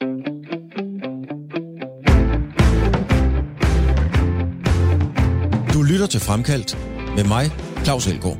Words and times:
Du 0.00 0.06
lytter 5.82 6.06
til 6.10 6.20
Fremkaldt 6.20 6.78
med 7.16 7.24
mig, 7.24 7.50
Claus 7.84 8.06
Elgaard. 8.06 8.38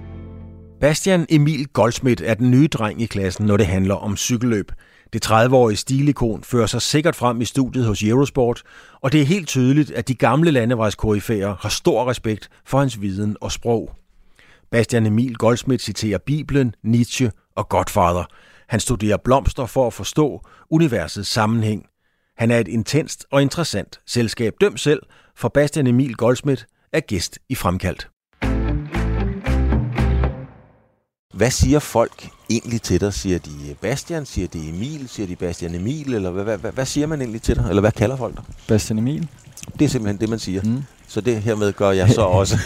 Bastian 0.80 1.26
Emil 1.28 1.68
Goldsmith 1.68 2.22
er 2.26 2.34
den 2.34 2.50
nye 2.50 2.68
dreng 2.68 3.02
i 3.02 3.06
klassen, 3.06 3.46
når 3.46 3.56
det 3.56 3.66
handler 3.66 3.94
om 3.94 4.16
cykelløb. 4.16 4.72
Det 5.12 5.26
30-årige 5.26 5.76
stilikon 5.76 6.44
fører 6.44 6.66
sig 6.66 6.82
sikkert 6.82 7.16
frem 7.16 7.40
i 7.40 7.44
studiet 7.44 7.86
hos 7.86 8.02
Eurosport, 8.02 8.62
og 9.00 9.12
det 9.12 9.22
er 9.22 9.26
helt 9.26 9.48
tydeligt, 9.48 9.90
at 9.90 10.08
de 10.08 10.14
gamle 10.14 10.50
landevejskoryfærer 10.50 11.56
har 11.60 11.68
stor 11.68 12.10
respekt 12.10 12.50
for 12.66 12.78
hans 12.78 13.00
viden 13.00 13.36
og 13.40 13.52
sprog. 13.52 13.90
Bastian 14.70 15.06
Emil 15.06 15.34
Goldsmith 15.34 15.84
citerer 15.84 16.18
Bibelen, 16.18 16.74
Nietzsche 16.84 17.30
og 17.54 17.68
Godfather. 17.68 18.24
Han 18.68 18.80
studerer 18.80 19.16
blomster 19.16 19.66
for 19.66 19.86
at 19.86 19.92
forstå 19.92 20.40
universets 20.70 21.28
sammenhæng. 21.28 21.86
Han 22.36 22.50
er 22.50 22.58
et 22.58 22.68
intenst 22.68 23.26
og 23.30 23.42
interessant 23.42 24.00
selskab. 24.06 24.54
Døm 24.60 24.76
selv, 24.76 25.02
for 25.36 25.48
Bastian 25.48 25.86
Emil 25.86 26.14
Goldsmith 26.14 26.62
er 26.92 27.00
gæst 27.00 27.38
i 27.48 27.54
Fremkaldt. 27.54 28.08
Hvad 31.34 31.50
siger 31.50 31.78
folk 31.78 32.28
egentlig 32.50 32.82
til 32.82 33.00
dig? 33.00 33.14
Siger 33.14 33.38
de 33.38 33.76
Bastian? 33.80 34.26
Siger 34.26 34.48
de 34.48 34.68
Emil? 34.68 35.08
Siger 35.08 35.26
de 35.26 35.36
Bastian 35.36 35.74
Emil? 35.74 36.14
Eller 36.14 36.30
hvad, 36.30 36.44
hvad, 36.44 36.58
hvad, 36.58 36.72
hvad 36.72 36.86
siger 36.86 37.06
man 37.06 37.20
egentlig 37.20 37.42
til 37.42 37.56
dig? 37.56 37.66
Eller 37.68 37.80
hvad 37.80 37.92
kalder 37.92 38.16
folk 38.16 38.36
dig? 38.36 38.44
Bastian 38.68 38.98
Emil. 38.98 39.28
Det 39.78 39.84
er 39.84 39.88
simpelthen 39.88 40.20
det, 40.20 40.28
man 40.28 40.38
siger. 40.38 40.62
Mm. 40.64 40.82
Så 41.08 41.20
det 41.20 41.42
hermed 41.42 41.72
gør 41.72 41.90
jeg 41.90 42.10
så 42.10 42.20
også. 42.40 42.58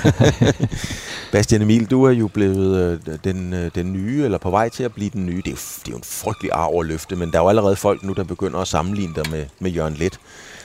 Bastian 1.33 1.63
Emil, 1.63 1.91
du 1.91 2.05
er 2.05 2.11
jo 2.11 2.29
blevet 2.29 3.01
øh, 3.09 3.19
den, 3.25 3.53
øh, 3.53 3.71
den 3.75 3.93
nye, 3.93 4.25
eller 4.25 4.39
på 4.39 4.51
vej 4.51 4.69
til 4.69 4.83
at 4.83 4.95
blive 4.95 5.11
den 5.11 5.27
nye. 5.27 5.37
Det 5.37 5.47
er, 5.47 5.51
jo, 5.51 5.57
det 5.57 5.89
er 5.89 5.93
jo 5.93 5.97
en 5.97 6.05
frygtelig 6.05 6.53
arv 6.53 6.81
at 6.81 6.87
løfte, 6.87 7.17
men 7.17 7.33
der 7.33 7.39
er 7.39 7.43
jo 7.43 7.49
allerede 7.49 7.77
folk 7.77 8.03
nu, 8.03 8.13
der 8.13 8.25
begynder 8.25 8.59
at 8.59 8.69
sammenligne 8.69 9.15
dig 9.15 9.31
med, 9.31 9.47
med 9.59 9.71
Jørgen 9.71 9.95
Let. 9.95 10.21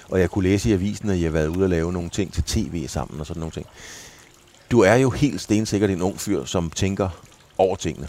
Og 0.09 0.19
jeg 0.19 0.29
kunne 0.29 0.43
læse 0.43 0.69
i 0.69 0.73
avisen, 0.73 1.09
at 1.09 1.17
I 1.17 1.23
har 1.23 1.29
været 1.29 1.47
ude 1.47 1.63
og 1.63 1.69
lave 1.69 1.93
nogle 1.93 2.09
ting 2.09 2.33
til 2.33 2.43
tv 2.43 2.87
sammen 2.87 3.19
og 3.19 3.25
sådan 3.25 3.39
nogle 3.39 3.51
ting. 3.51 3.65
Du 4.71 4.79
er 4.79 4.95
jo 4.95 5.09
helt 5.09 5.41
stensikkert 5.41 5.89
en 5.89 6.01
ung 6.01 6.19
fyr, 6.19 6.45
som 6.45 6.69
tænker 6.69 7.09
over 7.57 7.75
tingene. 7.75 8.07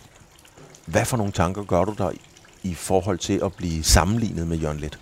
Hvad 0.86 1.04
for 1.04 1.16
nogle 1.16 1.32
tanker 1.32 1.62
gør 1.62 1.84
du 1.84 1.94
der 1.98 2.10
i 2.62 2.74
forhold 2.74 3.18
til 3.18 3.40
at 3.44 3.52
blive 3.52 3.84
sammenlignet 3.84 4.46
med 4.46 4.56
Jørgen 4.56 4.80
Let? 4.80 4.98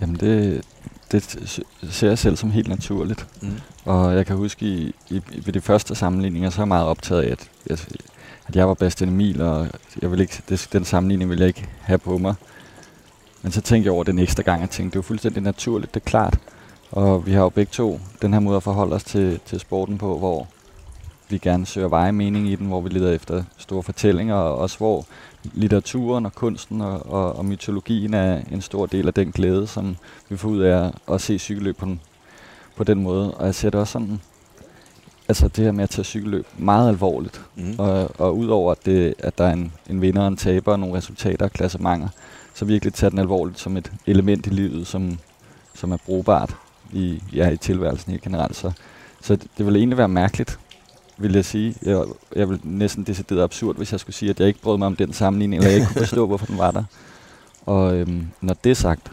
Jamen 0.00 0.16
det, 0.16 0.64
det 1.12 1.60
ser 1.90 2.08
jeg 2.08 2.18
selv 2.18 2.36
som 2.36 2.50
helt 2.50 2.68
naturligt. 2.68 3.26
Mm. 3.42 3.60
Og 3.84 4.16
jeg 4.16 4.26
kan 4.26 4.36
huske, 4.36 4.66
i, 4.66 4.94
i, 5.10 5.22
ved 5.44 5.52
de 5.52 5.60
første 5.60 5.94
sammenligninger, 5.94 6.50
så 6.50 6.58
er 6.58 6.62
jeg 6.62 6.68
meget 6.68 6.86
optaget 6.86 7.22
af, 7.22 7.30
at, 7.30 7.50
at, 7.70 7.88
at 8.46 8.56
jeg 8.56 8.68
var 8.68 8.74
Bastian 8.74 9.08
Emil, 9.08 9.40
og 9.40 9.68
jeg 10.02 10.10
vil 10.10 10.20
ikke, 10.20 10.42
det, 10.48 10.68
den 10.72 10.84
sammenligning 10.84 11.30
vil 11.30 11.38
jeg 11.38 11.48
ikke 11.48 11.68
have 11.80 11.98
på 11.98 12.18
mig. 12.18 12.34
Men 13.42 13.52
så 13.52 13.60
tænkte 13.60 13.86
jeg 13.86 13.92
over 13.92 14.04
den 14.04 14.18
ekstra 14.18 14.42
gang, 14.42 14.62
og 14.62 14.70
tænkte, 14.70 14.98
det 14.98 15.04
er 15.04 15.06
fuldstændig 15.06 15.42
naturligt, 15.42 15.94
det 15.94 16.00
er 16.00 16.04
klart. 16.04 16.38
Og 16.90 17.26
vi 17.26 17.32
har 17.32 17.42
jo 17.42 17.48
begge 17.48 17.70
to 17.70 18.00
den 18.22 18.32
her 18.32 18.40
måde 18.40 18.56
at 18.56 18.62
forholde 18.62 18.94
os 18.94 19.04
til, 19.04 19.40
til 19.46 19.60
sporten 19.60 19.98
på, 19.98 20.18
hvor 20.18 20.48
vi 21.28 21.38
gerne 21.38 21.66
søger 21.66 21.88
veje 21.88 22.12
mening 22.12 22.48
i 22.48 22.56
den, 22.56 22.66
hvor 22.66 22.80
vi 22.80 22.88
leder 22.88 23.12
efter 23.12 23.44
store 23.56 23.82
fortællinger, 23.82 24.34
og 24.34 24.58
også 24.58 24.78
hvor 24.78 25.06
litteraturen 25.52 26.26
og 26.26 26.34
kunsten 26.34 26.80
og, 26.80 27.06
og, 27.06 27.36
og 27.36 27.44
mytologien 27.44 28.14
er 28.14 28.40
en 28.52 28.60
stor 28.60 28.86
del 28.86 29.06
af 29.06 29.14
den 29.14 29.32
glæde, 29.32 29.66
som 29.66 29.96
vi 30.28 30.36
får 30.36 30.48
ud 30.48 30.60
af 30.60 30.90
at 31.12 31.20
se 31.20 31.38
cykelløb 31.38 31.76
på 31.76 31.86
den, 31.86 32.00
på 32.76 32.84
den 32.84 33.02
måde. 33.02 33.34
Og 33.34 33.46
jeg 33.46 33.54
ser 33.54 33.70
det 33.70 33.80
også 33.80 33.92
sådan, 33.92 34.20
altså 35.28 35.48
det 35.48 35.64
her 35.64 35.72
med 35.72 35.84
at 35.84 35.90
tage 35.90 36.04
cykelløb 36.04 36.46
meget 36.58 36.88
alvorligt. 36.88 37.40
Mm. 37.56 37.74
Og, 37.78 38.20
og 38.20 38.36
udover 38.36 38.72
at, 38.72 38.86
det, 38.86 39.14
at 39.18 39.38
der 39.38 39.44
er 39.44 39.52
en, 39.52 39.72
en 39.90 40.00
vinder 40.00 40.22
og 40.22 40.28
en 40.28 40.36
taber 40.36 40.72
og 40.72 40.80
nogle 40.80 40.96
resultater 40.96 41.44
og 41.46 41.52
klassementer, 41.52 42.08
så 42.54 42.64
virkelig 42.64 42.94
tage 42.94 43.10
den 43.10 43.18
alvorligt 43.18 43.60
som 43.60 43.76
et 43.76 43.92
element 44.06 44.46
i 44.46 44.50
livet, 44.50 44.86
som, 44.86 45.18
som 45.74 45.92
er 45.92 45.96
brugbart 46.06 46.56
i, 46.92 47.22
ja, 47.32 47.50
i 47.50 47.56
tilværelsen 47.56 48.10
helt 48.10 48.22
generelt. 48.22 48.56
Så, 48.56 48.72
så 49.20 49.36
det, 49.36 49.46
det 49.58 49.66
ville 49.66 49.78
egentlig 49.78 49.98
være 49.98 50.08
mærkeligt, 50.08 50.58
vil 51.18 51.32
jeg 51.32 51.44
sige. 51.44 51.74
Jeg, 51.82 52.04
jeg 52.36 52.48
vil 52.48 52.60
næsten 52.62 53.04
decideret 53.04 53.42
absurd, 53.42 53.76
hvis 53.76 53.92
jeg 53.92 54.00
skulle 54.00 54.16
sige, 54.16 54.30
at 54.30 54.40
jeg 54.40 54.48
ikke 54.48 54.60
brød 54.60 54.78
mig 54.78 54.86
om 54.86 54.96
den 54.96 55.12
sammenligning, 55.12 55.60
eller 55.60 55.70
jeg 55.70 55.80
ikke 55.80 55.92
kunne 55.92 56.06
forstå, 56.06 56.26
hvorfor 56.30 56.46
den 56.46 56.58
var 56.58 56.70
der. 56.70 56.84
Og 57.66 57.96
øhm, 57.96 58.26
når 58.40 58.54
det 58.64 58.70
er 58.70 58.74
sagt, 58.74 59.12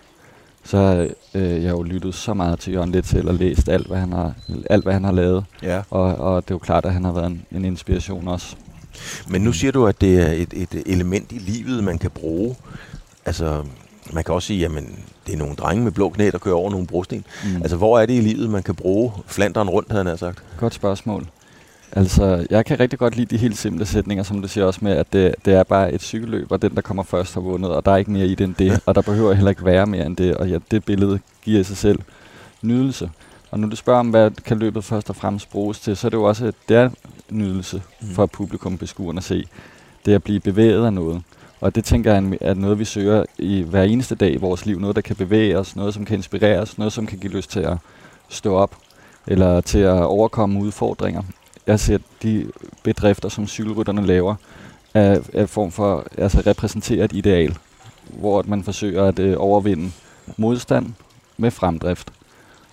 så 0.64 0.78
har 0.78 1.08
øh, 1.34 1.64
jeg 1.64 1.72
jo 1.72 1.84
lyttet 1.84 2.16
så 2.16 2.34
meget 2.34 2.60
til 2.60 2.74
Jørgen 2.74 2.92
Letzel 2.92 3.28
og 3.28 3.34
læst 3.34 3.70
alt, 3.70 3.88
hvad 3.88 3.98
han 3.98 4.14
har, 4.14 4.34
alt, 4.70 4.84
hvad 4.84 4.94
han 4.94 5.04
har 5.04 5.12
lavet. 5.12 5.46
Ja. 5.64 5.82
Og, 5.90 6.16
og 6.16 6.44
det 6.44 6.52
er 6.52 6.56
jo 6.56 6.60
klart, 6.60 6.86
at 6.86 6.94
han 6.94 7.04
har 7.04 7.12
været 7.12 7.28
en, 7.28 7.46
en 7.52 7.66
inspiration 7.66 8.28
også. 8.28 8.56
Men 9.28 9.42
nu 9.42 9.54
siger 9.54 9.72
du, 9.72 9.88
at 9.88 10.02
det 10.02 10.20
er 10.20 10.32
et, 10.32 10.54
et 10.54 10.84
element 10.86 11.32
i 11.32 11.38
livet, 11.38 11.84
man 11.84 11.98
kan 11.98 12.12
bruge. 12.12 12.56
Altså, 13.26 13.64
man 14.14 14.24
kan 14.24 14.36
også 14.36 14.48
sige, 14.48 14.66
at 14.66 14.72
det 15.28 15.34
er 15.34 15.38
nogle 15.38 15.56
drenge 15.56 15.84
med 15.84 15.92
blå 15.92 16.10
knæ, 16.10 16.30
der 16.30 16.38
kører 16.38 16.56
over 16.56 16.72
nogle 16.72 16.88
brosten. 16.88 17.26
Mm. 17.44 17.56
Altså, 17.56 17.78
hvor 17.78 18.00
er 18.00 18.06
det 18.06 18.14
i 18.14 18.22
livet, 18.22 18.50
man 18.50 18.64
kan 18.64 18.76
bruge 18.76 19.12
flanderen 19.26 19.70
rundt, 19.70 19.92
havde 19.92 20.06
han 20.06 20.18
sagt? 20.18 20.44
Godt 20.58 20.74
spørgsmål. 20.74 21.28
Altså, 21.92 22.48
jeg 22.50 22.66
kan 22.66 22.80
rigtig 22.80 23.00
godt 23.00 23.16
lide 23.16 23.36
de 23.36 23.38
helt 23.38 23.58
simple 23.58 23.86
sætninger, 23.86 24.24
som 24.24 24.42
du 24.42 24.48
siger 24.48 24.66
også 24.66 24.80
med, 24.84 24.92
at 24.92 25.14
det, 25.14 25.36
det 25.46 25.54
er 25.54 25.64
bare 25.64 25.94
et 25.94 26.02
cykelløb, 26.02 26.52
og 26.52 26.62
den, 26.62 26.76
der 26.76 26.82
kommer 26.82 27.04
først, 27.04 27.34
har 27.34 27.42
vundet, 27.42 27.72
og 27.72 27.86
der 27.86 27.92
er 27.92 27.98
ikke 27.98 28.12
mere 28.12 28.28
i 28.28 28.36
det 28.36 28.44
end 28.44 28.56
det, 28.56 28.80
og 28.86 28.96
der 28.96 29.02
behøver 29.02 29.34
heller 29.34 29.50
ikke 29.50 29.66
være 29.66 29.86
mere 29.86 30.06
end 30.06 30.18
det, 30.18 30.38
og 30.38 30.50
ja, 30.50 30.58
det 30.72 30.86
billede 30.86 31.20
giver 31.44 31.64
sig 31.64 31.78
selv 31.78 32.00
nydelse. 32.62 33.10
Og 33.52 33.60
når 33.60 33.68
du 33.68 33.76
spørger 33.76 34.00
om, 34.00 34.10
hvad 34.10 34.32
kan 34.32 34.60
løbet 34.60 34.84
først 34.84 35.10
og 35.10 35.16
fremmest 35.16 35.50
bruges 35.50 35.80
til, 35.80 35.98
så 35.98 36.08
er 36.08 36.10
det 36.10 36.18
jo 36.18 36.24
også, 36.24 36.52
det 36.70 36.78
er 36.78 36.90
nydelse 37.30 37.82
mm. 38.02 38.08
for 38.08 38.26
publikum 38.26 38.78
beskuerne 38.78 39.18
at 39.18 39.24
se. 39.24 39.46
Det 40.06 40.12
er 40.12 40.16
at 40.16 40.24
blive 40.24 40.40
bevæget 40.40 40.86
af 40.86 40.94
noget. 40.94 41.22
Og 41.62 41.76
det 41.76 41.84
tænker 41.84 42.14
jeg 42.14 42.38
er 42.42 42.54
noget, 42.54 42.80
vi 42.80 42.86
søger 42.86 43.26
i 43.38 43.62
hver 43.62 43.84
eneste 43.84 44.16
dag 44.16 44.34
i 44.34 44.38
vores 44.38 44.66
liv. 44.66 44.80
Noget, 44.80 44.96
der 44.96 45.02
kan 45.02 45.16
bevæge 45.16 45.58
os, 45.58 45.76
noget, 45.76 45.94
som 45.94 46.06
kan 46.06 46.18
inspirere 46.18 46.60
os, 46.60 46.78
noget, 46.78 46.94
som 46.94 47.06
kan 47.06 47.18
give 47.18 47.34
lyst 47.34 47.52
til 47.52 47.60
at 47.60 47.78
stå 48.30 48.56
op, 48.56 48.76
eller 49.28 49.62
til 49.62 49.80
at 49.80 50.04
overkomme 50.04 50.60
udfordringer 50.60 51.22
jeg 51.68 51.80
ser 51.80 51.98
de 52.24 52.52
bedrifter, 52.84 53.30
som 53.30 53.48
cykelrytterne 53.48 54.06
laver, 54.06 54.36
er, 54.94 55.20
er 55.34 55.46
form 55.46 55.72
for, 55.72 56.06
altså 56.18 56.44
repræsenterer 56.48 57.06
et 57.06 57.14
ideal, 57.14 57.58
hvor 58.04 58.44
man 58.48 58.64
forsøger 58.64 59.04
at 59.04 59.20
øh, 59.20 59.36
overvinde 59.38 59.92
modstand 60.38 60.94
med 61.38 61.52
fremdrift. 61.52 62.14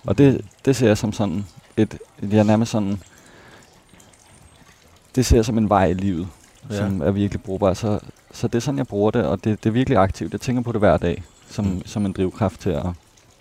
Og 0.03 0.17
det, 0.17 0.45
det 0.65 0.75
ser 0.75 0.87
jeg 0.87 0.97
som 0.97 1.13
sådan 1.13 1.45
et, 1.77 1.97
jeg 2.31 2.43
nærmest 2.43 2.71
sådan, 2.71 2.99
det 5.15 5.25
ser 5.25 5.37
jeg 5.37 5.45
som 5.45 5.57
en 5.57 5.69
vej 5.69 5.85
i 5.85 5.93
livet, 5.93 6.27
ja. 6.69 6.77
som 6.77 7.01
er 7.01 7.11
virkelig 7.11 7.43
brugbar. 7.43 7.73
Så, 7.73 7.99
så 8.31 8.47
det 8.47 8.55
er 8.55 8.59
sådan, 8.59 8.77
jeg 8.77 8.87
bruger 8.87 9.11
det, 9.11 9.25
og 9.25 9.43
det, 9.43 9.63
det 9.63 9.69
er 9.69 9.73
virkelig 9.73 9.97
aktivt. 9.97 10.31
Jeg 10.31 10.41
tænker 10.41 10.61
på 10.61 10.71
det 10.71 10.81
hver 10.81 10.97
dag, 10.97 11.23
som, 11.49 11.65
mm. 11.65 11.81
som 11.85 12.05
en 12.05 12.11
drivkraft 12.11 12.59
til 12.59 12.69
at, 12.69 12.85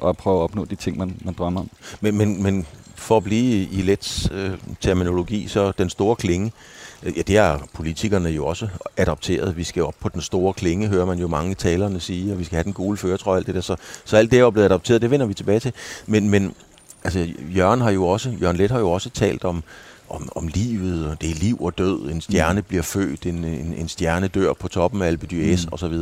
at 0.07 0.17
prøve 0.17 0.37
at 0.37 0.43
opnå 0.43 0.65
de 0.65 0.75
ting, 0.75 0.99
man, 0.99 1.17
man 1.25 1.35
drømmer 1.35 1.61
om. 1.61 1.71
Men, 2.01 2.17
men, 2.17 2.43
men 2.43 2.67
for 2.95 3.17
at 3.17 3.25
blive 3.25 3.69
i 3.69 3.83
let 3.83 4.29
øh, 4.33 4.51
terminologi, 4.81 5.49
så 5.49 5.73
den 5.79 5.91
store 5.91 6.17
klinge, 6.17 6.53
øh, 7.03 7.17
ja, 7.17 7.23
det 7.23 7.37
har 7.39 7.67
politikerne 7.73 8.29
jo 8.29 8.47
også 8.47 8.69
adopteret. 8.97 9.57
Vi 9.57 9.65
skal 9.65 9.83
op 9.83 9.95
på 10.01 10.09
den 10.09 10.21
store 10.21 10.53
klinge, 10.53 10.89
hører 10.89 11.05
man 11.05 11.19
jo 11.19 11.29
mange 11.29 11.55
talerne 11.55 12.01
sige, 12.01 12.33
og 12.33 12.39
vi 12.39 12.45
skal 12.45 12.57
have 12.57 12.65
den 12.65 12.73
gule 12.73 12.97
føretrøje 12.97 13.39
alt 13.39 13.47
det 13.47 13.55
der. 13.55 13.61
Så, 13.61 13.77
så 14.05 14.17
alt 14.17 14.31
det 14.31 14.37
er 14.37 14.41
jo 14.41 14.51
blevet 14.51 14.67
adopteret, 14.67 15.03
det 15.03 15.11
vender 15.11 15.27
vi 15.27 15.35
tilbage 15.35 15.61
til. 15.61 15.73
Men, 16.07 16.31
men 16.31 16.55
altså, 17.05 17.29
Jørgen 17.57 17.81
har 17.81 17.91
jo 17.91 18.07
også, 18.07 18.31
Jørgen 18.41 18.57
Let 18.57 18.71
har 18.71 18.79
jo 18.79 18.91
også 18.91 19.11
talt 19.11 19.45
om, 19.45 19.63
om, 20.09 20.29
om 20.35 20.49
livet, 20.49 21.07
og 21.07 21.21
det 21.21 21.31
er 21.31 21.35
liv 21.35 21.63
og 21.63 21.79
død. 21.79 22.11
En 22.11 22.21
stjerne 22.21 22.61
mm. 22.61 22.67
bliver 22.69 22.83
født, 22.83 23.27
en, 23.27 23.45
en, 23.45 23.75
en 23.79 23.89
stjerne 23.89 24.29
dør 24.29 24.53
på 24.53 24.69
toppen 24.69 25.03
af 25.03 25.07
Alpe 25.07 25.29
d'Huez 25.33 25.67
mm. 25.67 25.73
osv. 25.73 25.95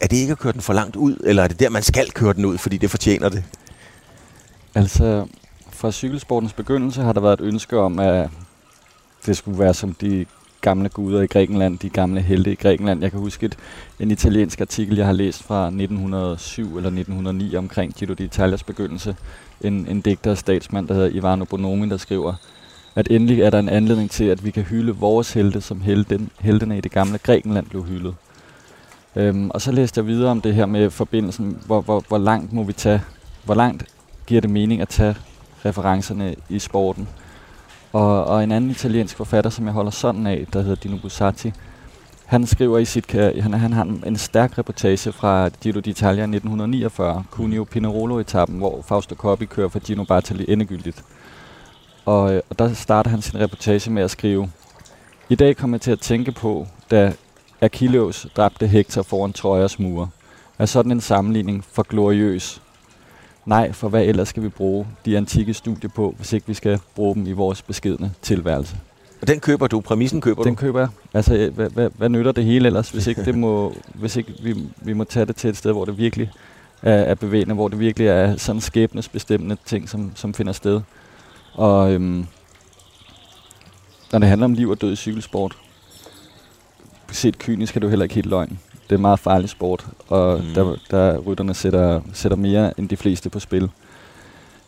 Er 0.00 0.06
det 0.06 0.16
ikke 0.16 0.32
at 0.32 0.38
køre 0.38 0.52
den 0.52 0.60
for 0.60 0.72
langt 0.72 0.96
ud, 0.96 1.16
eller 1.24 1.42
er 1.42 1.48
det 1.48 1.60
der, 1.60 1.70
man 1.70 1.82
skal 1.82 2.10
køre 2.10 2.32
den 2.32 2.44
ud, 2.44 2.58
fordi 2.58 2.76
det 2.76 2.90
fortjener 2.90 3.28
det? 3.28 3.44
Altså, 4.74 5.26
fra 5.72 5.92
cykelsportens 5.92 6.52
begyndelse 6.52 7.02
har 7.02 7.12
der 7.12 7.20
været 7.20 7.40
et 7.40 7.44
ønske 7.44 7.78
om, 7.78 7.98
at 7.98 8.30
det 9.26 9.36
skulle 9.36 9.58
være 9.58 9.74
som 9.74 9.94
de 9.94 10.26
gamle 10.60 10.88
guder 10.88 11.22
i 11.22 11.26
Grækenland, 11.26 11.78
de 11.78 11.88
gamle 11.88 12.20
helte 12.20 12.52
i 12.52 12.54
Grækenland. 12.54 13.02
Jeg 13.02 13.10
kan 13.10 13.20
huske 13.20 13.46
et, 13.46 13.56
en 14.00 14.10
italiensk 14.10 14.60
artikel, 14.60 14.96
jeg 14.96 15.06
har 15.06 15.12
læst 15.12 15.42
fra 15.42 15.66
1907 15.66 16.76
eller 16.76 16.90
1909 16.90 17.56
omkring 17.56 17.94
Giro 17.94 18.12
d'Italias 18.12 18.62
begyndelse. 18.66 19.16
En, 19.60 19.86
en 19.90 20.00
digter 20.00 20.30
og 20.30 20.38
statsmand, 20.38 20.88
der 20.88 20.94
hedder 20.94 21.08
Ivano 21.08 21.44
Bonomi, 21.44 21.88
der 21.88 21.96
skriver, 21.96 22.34
at 22.94 23.08
endelig 23.10 23.40
er 23.40 23.50
der 23.50 23.58
en 23.58 23.68
anledning 23.68 24.10
til, 24.10 24.24
at 24.24 24.44
vi 24.44 24.50
kan 24.50 24.62
hylde 24.62 24.96
vores 24.96 25.32
helte, 25.32 25.60
som 25.60 25.80
helten, 25.80 26.30
heltene 26.40 26.78
i 26.78 26.80
det 26.80 26.92
gamle 26.92 27.18
Grækenland 27.18 27.66
blev 27.66 27.84
hyldet. 27.84 28.14
Øhm, 29.16 29.50
og 29.50 29.60
så 29.60 29.72
læste 29.72 29.98
jeg 29.98 30.06
videre 30.06 30.30
om 30.30 30.40
det 30.40 30.54
her 30.54 30.66
med 30.66 30.90
forbindelsen, 30.90 31.58
hvor, 31.66 31.80
hvor, 31.80 32.04
hvor 32.08 32.18
langt 32.18 32.52
må 32.52 32.62
vi 32.62 32.72
tage, 32.72 33.02
hvor 33.44 33.54
langt 33.54 33.84
giver 34.26 34.40
det 34.40 34.50
mening 34.50 34.80
at 34.80 34.88
tage 34.88 35.16
referencerne 35.64 36.34
i 36.48 36.58
sporten. 36.58 37.08
Og, 37.92 38.24
og 38.24 38.44
en 38.44 38.52
anden 38.52 38.70
italiensk 38.70 39.16
forfatter, 39.16 39.50
som 39.50 39.64
jeg 39.64 39.74
holder 39.74 39.90
sådan 39.90 40.26
af, 40.26 40.46
der 40.52 40.60
hedder 40.62 40.76
Dino 40.76 40.96
Bussati, 41.02 41.52
han 42.28 42.46
skriver 42.46 42.78
i 42.78 42.84
sit 42.84 43.12
han, 43.12 43.54
han 43.54 43.72
har 43.72 43.84
en 44.06 44.16
stærk 44.16 44.58
reportage 44.58 45.12
fra 45.12 45.48
Giro 45.48 45.78
d'Italia 45.78 46.22
1949, 46.22 47.24
Cuneo 47.30 47.64
Pinerolo-etappen, 47.64 48.58
hvor 48.58 48.82
Fausto 48.88 49.14
Coppi 49.14 49.44
kører 49.44 49.68
for 49.68 49.78
Gino 49.78 50.04
Bartali 50.04 50.44
endegyldigt. 50.48 51.04
Og, 52.04 52.34
øh, 52.34 52.42
og 52.50 52.58
der 52.58 52.74
starter 52.74 53.10
han 53.10 53.22
sin 53.22 53.40
reportage 53.40 53.90
med 53.90 54.02
at 54.02 54.10
skrive, 54.10 54.50
I 55.28 55.34
dag 55.34 55.56
kommer 55.56 55.76
jeg 55.76 55.80
til 55.80 55.90
at 55.90 56.00
tænke 56.00 56.32
på, 56.32 56.66
da 56.90 57.12
Achilleus 57.60 58.26
dræbte 58.36 58.66
Hector 58.66 59.02
foran 59.02 59.32
Trojas 59.32 59.78
mure. 59.78 60.08
Er 60.58 60.66
sådan 60.66 60.92
en 60.92 61.00
sammenligning 61.00 61.64
for 61.72 61.82
gloriøs? 61.82 62.62
Nej, 63.46 63.72
for 63.72 63.88
hvad 63.88 64.04
ellers 64.04 64.28
skal 64.28 64.42
vi 64.42 64.48
bruge 64.48 64.86
de 65.04 65.16
antikke 65.16 65.54
studier 65.54 65.90
på, 65.90 66.14
hvis 66.16 66.32
ikke 66.32 66.46
vi 66.46 66.54
skal 66.54 66.80
bruge 66.94 67.14
dem 67.14 67.26
i 67.26 67.32
vores 67.32 67.62
beskedne 67.62 68.12
tilværelse? 68.22 68.76
Og 69.22 69.28
den 69.28 69.40
køber 69.40 69.66
du, 69.66 69.80
præmissen 69.80 70.20
køber 70.20 70.42
Den 70.42 70.54
du? 70.54 70.60
køber 70.60 70.80
jeg. 70.80 70.88
Altså, 71.14 71.50
hvad, 71.54 71.70
hvad, 71.70 71.90
hvad 71.96 72.08
nytter 72.08 72.32
det 72.32 72.44
hele 72.44 72.66
ellers, 72.66 72.90
hvis 72.90 73.06
ikke, 73.06 73.24
det 73.24 73.34
må, 73.34 73.74
hvis 74.00 74.16
ikke 74.16 74.32
vi, 74.42 74.54
vi 74.76 74.92
må 74.92 75.04
tage 75.04 75.26
det 75.26 75.36
til 75.36 75.50
et 75.50 75.56
sted, 75.56 75.72
hvor 75.72 75.84
det 75.84 75.98
virkelig 75.98 76.30
er, 76.82 76.94
er 76.94 77.14
bevægende, 77.14 77.54
hvor 77.54 77.68
det 77.68 77.78
virkelig 77.78 78.08
er 78.08 78.36
sådan 78.36 78.60
skæbnesbestemmende 78.60 79.56
ting, 79.66 79.88
som, 79.88 80.12
som 80.14 80.34
finder 80.34 80.52
sted. 80.52 80.80
Og 81.54 81.92
øhm, 81.92 82.26
når 84.12 84.18
det 84.18 84.28
handler 84.28 84.44
om 84.44 84.52
liv 84.54 84.68
og 84.70 84.80
død 84.80 84.92
i 84.92 84.96
cykelsport, 84.96 85.56
set 87.12 87.38
kynisk 87.38 87.76
er 87.76 87.80
jo 87.82 87.88
heller 87.88 88.02
ikke 88.02 88.14
helt 88.14 88.26
løgn. 88.26 88.58
Det 88.72 88.92
er 88.92 88.96
en 88.96 89.02
meget 89.02 89.18
farlig 89.20 89.48
sport, 89.50 89.86
og 90.08 90.38
Mm. 90.40 90.54
der, 90.54 90.76
der 90.90 91.18
rytterne 91.18 91.54
sætter, 91.54 92.00
sætter 92.12 92.36
mere 92.36 92.80
end 92.80 92.88
de 92.88 92.96
fleste 92.96 93.30
på 93.30 93.40
spil. 93.40 93.70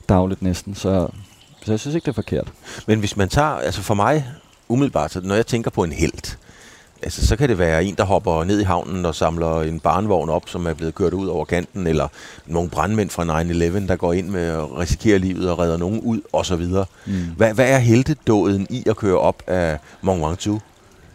Dagligt 0.09 0.43
næsten, 0.43 0.75
så, 0.75 1.09
så 1.65 1.73
jeg 1.73 1.81
synes 1.81 1.95
ikke, 1.95 2.05
det 2.05 2.11
er 2.11 2.15
forkert. 2.15 2.53
Men 2.87 2.99
hvis 2.99 3.17
man 3.17 3.29
tager, 3.29 3.49
altså 3.49 3.83
for 3.83 3.95
mig, 3.95 4.27
umiddelbart, 4.69 5.13
så 5.13 5.21
når 5.25 5.35
jeg 5.35 5.47
tænker 5.47 5.71
på 5.71 5.85
en 5.85 5.93
held, 5.93 6.37
altså 7.03 7.27
så 7.27 7.37
kan 7.37 7.49
det 7.49 7.59
være 7.59 7.85
en, 7.85 7.95
der 7.95 8.05
hopper 8.05 8.45
ned 8.45 8.61
i 8.61 8.65
havnen 8.65 9.07
og 9.07 9.15
samler 9.15 9.61
en 9.63 9.81
barnvogn 9.81 10.29
op, 10.31 10.43
som 10.49 10.67
er 10.67 10.75
blevet 10.75 10.95
kørt 10.95 11.13
ud 11.15 11.27
over 11.29 11.45
kanten, 11.45 11.87
eller 11.87 12.09
nogle 12.47 12.71
brandmænd 12.71 13.11
fra 13.11 13.43
9-11, 13.43 13.89
der 13.89 13.97
går 13.97 14.13
ind 14.13 14.29
med 14.29 14.43
at 14.47 14.79
risikere 14.79 15.19
livet 15.19 15.51
og 15.51 15.59
redder 15.59 15.77
nogen 15.77 16.01
ud, 16.01 16.21
osv. 16.33 16.67
Mm. 17.07 17.13
Hvad, 17.37 17.55
hvad 17.55 17.69
er 17.71 17.79
heldedåden 17.79 18.67
i 18.71 18.83
at 18.87 18.97
køre 18.97 19.19
op 19.19 19.43
af 19.47 19.79
Mont 20.03 20.23
Ventoux? 20.23 20.63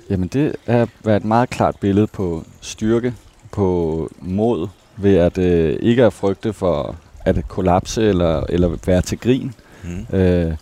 Jamen 0.10 0.28
det 0.28 0.56
er 0.66 0.86
været 1.04 1.18
et 1.18 1.26
meget 1.26 1.50
klart 1.50 1.76
billede 1.80 2.08
på 2.08 2.44
styrke, 2.62 3.14
på 3.52 4.10
mod, 4.20 4.68
ved 4.98 5.16
at 5.16 5.38
øh, 5.38 5.78
ikke 5.82 6.04
at 6.06 6.14
frygte 6.14 6.54
for 6.54 6.96
at 7.26 7.48
kollapse 7.48 8.04
eller, 8.04 8.44
eller 8.50 8.78
være 8.86 9.02
til 9.02 9.20
grin, 9.20 9.54
Mm. 9.84 10.18
øh, 10.18 10.54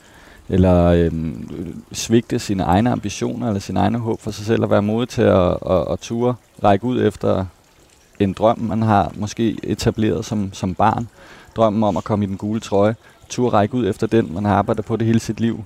eller 0.50 0.84
øh, 0.86 1.12
svigte 1.92 2.40
sine 2.40 2.64
egne 2.64 2.92
ambitioner 2.92 3.48
eller 3.48 3.60
sine 3.60 3.80
egne 3.80 3.98
håb 3.98 4.22
for 4.22 4.32
sig 4.32 4.46
selv, 4.46 4.64
og 4.64 4.70
være 4.70 4.82
modig 4.82 5.10
til 5.10 5.22
at, 5.22 5.58
at, 5.70 5.86
at 5.92 6.00
ture, 6.02 6.36
række 6.64 6.86
ud 6.86 7.04
efter 7.04 7.46
en 8.20 8.34
drøm, 8.34 8.60
man 8.60 8.82
har 8.82 9.12
måske 9.16 9.58
etableret 9.64 10.26
som, 10.26 10.54
som 10.54 10.76
barn. 10.76 11.08
Drømmen 11.56 11.84
om 11.84 11.98
at 11.98 12.04
komme 12.04 12.26
i 12.26 12.28
den 12.28 12.38
gule 12.38 12.60
trøje. 12.60 12.96
Ture 13.30 13.50
række 13.50 13.76
ud 13.76 13.88
efter 13.88 14.08
den, 14.08 14.34
man 14.34 14.46
har 14.46 14.56
arbejdet 14.56 14.86
på 14.86 14.96
det 14.96 15.08
hele 15.08 15.20
sit 15.20 15.40
liv. 15.40 15.64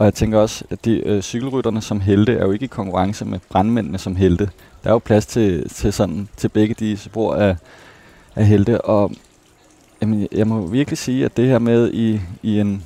Og 0.00 0.06
jeg 0.06 0.14
tænker 0.14 0.38
også, 0.38 0.64
at 0.70 0.84
de 0.84 1.06
øh, 1.06 1.22
cykelrytterne 1.22 1.80
som 1.80 2.00
helte 2.00 2.32
er 2.32 2.44
jo 2.44 2.52
ikke 2.52 2.64
i 2.64 2.68
konkurrence 2.68 3.24
med 3.24 3.38
brandmændene 3.48 3.98
som 3.98 4.16
helte. 4.16 4.50
Der 4.84 4.88
er 4.88 4.92
jo 4.92 4.98
plads 4.98 5.26
til, 5.26 5.68
til, 5.68 5.92
sådan, 5.92 6.28
til 6.36 6.48
begge 6.48 6.74
de 6.74 6.96
spor 6.96 7.34
af, 7.34 7.56
af 8.36 8.46
helte. 8.46 8.80
Og 8.80 9.12
jamen, 10.02 10.28
jeg 10.32 10.46
må 10.46 10.66
virkelig 10.66 10.98
sige, 10.98 11.24
at 11.24 11.36
det 11.36 11.48
her 11.48 11.58
med 11.58 11.92
i, 11.92 12.20
i 12.42 12.60
en 12.60 12.84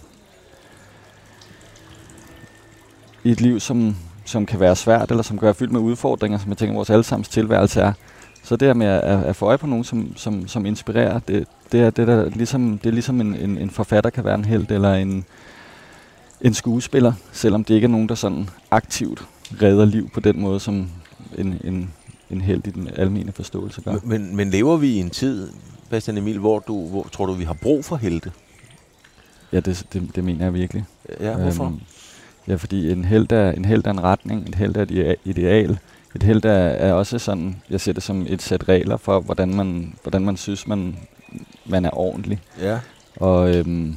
i 3.24 3.30
et 3.30 3.40
liv, 3.40 3.60
som, 3.60 3.96
som 4.24 4.46
kan 4.46 4.60
være 4.60 4.76
svært, 4.76 5.10
eller 5.10 5.22
som 5.22 5.38
kan 5.38 5.46
være 5.46 5.54
fyldt 5.54 5.72
med 5.72 5.80
udfordringer, 5.80 6.38
som 6.38 6.50
jeg 6.50 6.56
tænker, 6.56 6.74
vores 6.74 6.90
allesammens 6.90 7.28
tilværelse 7.28 7.80
er. 7.80 7.92
Så 8.42 8.56
det 8.56 8.68
her 8.68 8.74
med 8.74 8.86
at, 8.86 9.24
at 9.24 9.36
få 9.36 9.46
øje 9.46 9.58
på 9.58 9.66
nogen, 9.66 9.84
som, 9.84 10.16
som, 10.16 10.48
som 10.48 10.66
inspirerer, 10.66 11.18
det, 11.18 11.46
det, 11.72 11.80
er, 11.80 11.90
det, 11.90 12.06
der, 12.06 12.30
ligesom, 12.30 12.78
det 12.78 12.88
er 12.88 12.94
ligesom 12.94 13.20
en, 13.20 13.34
en, 13.34 13.58
en 13.58 13.70
forfatter 13.70 14.10
kan 14.10 14.24
være 14.24 14.34
en 14.34 14.44
held, 14.44 14.70
eller 14.70 14.94
en, 14.94 15.24
en 16.44 16.54
skuespiller, 16.54 17.12
selvom 17.32 17.64
det 17.64 17.74
ikke 17.74 17.84
er 17.84 17.88
nogen, 17.88 18.08
der 18.08 18.14
sådan 18.14 18.48
aktivt 18.70 19.24
redder 19.62 19.84
liv 19.84 20.10
på 20.14 20.20
den 20.20 20.40
måde, 20.40 20.60
som 20.60 20.90
en, 21.38 21.60
en, 21.64 21.90
en 22.30 22.40
held 22.40 22.66
i 22.66 22.70
den 22.70 22.88
almene 22.96 23.32
forståelse 23.32 23.80
gør. 23.80 23.94
Men, 24.02 24.36
men 24.36 24.50
lever 24.50 24.76
vi 24.76 24.88
i 24.88 24.98
en 25.00 25.10
tid, 25.10 25.50
Bastian 25.90 26.18
Emil, 26.18 26.38
hvor 26.38 26.58
du 26.58 26.88
hvor, 26.88 27.08
tror 27.12 27.26
du, 27.26 27.32
vi 27.32 27.44
har 27.44 27.54
brug 27.62 27.84
for 27.84 27.96
helte? 27.96 28.32
Ja, 29.52 29.60
det, 29.60 29.86
det, 29.92 30.16
det 30.16 30.24
mener 30.24 30.44
jeg 30.44 30.54
virkelig. 30.54 30.84
Ja, 31.20 31.36
hvorfor? 31.36 31.64
Øhm, 31.64 31.80
ja, 32.48 32.54
fordi 32.54 32.90
en 32.92 33.04
held 33.04 33.32
er 33.32 33.50
en, 33.50 33.64
held 33.64 33.86
er 33.86 33.90
en 33.90 34.02
retning, 34.02 34.46
en 34.46 34.54
held 34.54 34.76
er 34.76 34.82
et 34.82 34.90
idea- 34.90 35.20
ideal. 35.30 35.78
Et 36.14 36.22
held 36.22 36.44
er, 36.44 36.50
er 36.50 36.92
også 36.92 37.18
sådan, 37.18 37.56
jeg 37.70 37.80
ser 37.80 37.92
det 37.92 38.02
som 38.02 38.26
et 38.28 38.42
sæt 38.42 38.68
regler 38.68 38.96
for, 38.96 39.20
hvordan 39.20 39.54
man, 39.54 39.94
hvordan 40.02 40.24
man 40.24 40.36
synes, 40.36 40.66
man, 40.66 40.96
man 41.66 41.84
er 41.84 41.98
ordentlig. 41.98 42.40
Ja. 42.60 42.78
Og 43.16 43.56
øhm, 43.56 43.96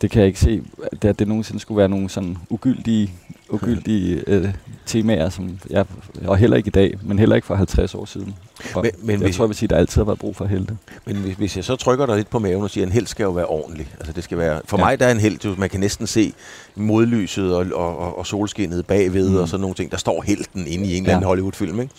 det 0.00 0.10
kan 0.10 0.20
jeg 0.20 0.26
ikke 0.28 0.40
se, 0.40 0.62
at 0.92 1.02
det, 1.02 1.08
at 1.08 1.18
det 1.18 1.28
nogensinde 1.28 1.60
skulle 1.60 1.78
være 1.78 1.88
nogle 1.88 2.08
sådan 2.10 2.36
ugyldige, 2.50 3.12
ugyldige 3.48 4.22
øh, 4.32 4.48
temaer, 4.86 5.28
som 5.28 5.58
jeg, 5.70 5.84
og 6.24 6.36
heller 6.36 6.56
ikke 6.56 6.66
i 6.66 6.70
dag, 6.70 6.98
men 7.02 7.18
heller 7.18 7.36
ikke 7.36 7.46
for 7.46 7.54
50 7.54 7.94
år 7.94 8.04
siden. 8.04 8.34
Og 8.74 8.82
Men, 8.82 8.90
men, 9.02 9.10
jeg 9.10 9.18
hvis, 9.20 9.36
tror, 9.36 9.44
jeg 9.44 9.48
vil 9.48 9.56
sige, 9.56 9.66
at 9.66 9.70
der 9.70 9.76
altid 9.76 10.00
har 10.00 10.04
været 10.04 10.18
brug 10.18 10.36
for 10.36 10.44
helte. 10.46 10.76
men 11.06 11.16
hvis, 11.16 11.34
hvis 11.36 11.56
jeg 11.56 11.64
så 11.64 11.76
trykker 11.76 12.06
dig 12.06 12.16
lidt 12.16 12.30
på 12.30 12.38
maven 12.38 12.62
og 12.62 12.70
siger, 12.70 12.84
at 12.84 12.88
en 12.88 12.92
held 12.92 13.06
skal 13.06 13.24
jo 13.24 13.30
være 13.30 13.46
ordentlig. 13.46 13.88
Altså 13.98 14.12
det 14.12 14.24
skal 14.24 14.38
være, 14.38 14.60
for 14.64 14.78
Ja. 14.78 14.84
mig 14.84 15.00
der 15.00 15.06
er 15.06 15.10
en 15.12 15.20
held, 15.20 15.44
jo, 15.44 15.54
man 15.58 15.70
kan 15.70 15.80
næsten 15.80 16.06
se 16.06 16.32
modlyset 16.76 17.54
og, 17.56 17.66
og, 17.74 17.98
og, 17.98 18.18
og 18.18 18.26
solskinnet 18.26 18.86
bagved 18.86 19.30
Mm. 19.30 19.36
og 19.36 19.48
sådan 19.48 19.60
nogle 19.60 19.74
ting. 19.74 19.90
Der 19.90 19.96
står 19.98 20.22
helten 20.22 20.66
inde 20.66 20.84
i 20.86 20.96
en 20.96 21.02
eller 21.02 21.10
anden 21.14 21.22
Ja. 21.22 21.26
Hollywood-film, 21.28 21.80
ikke? 21.80 21.92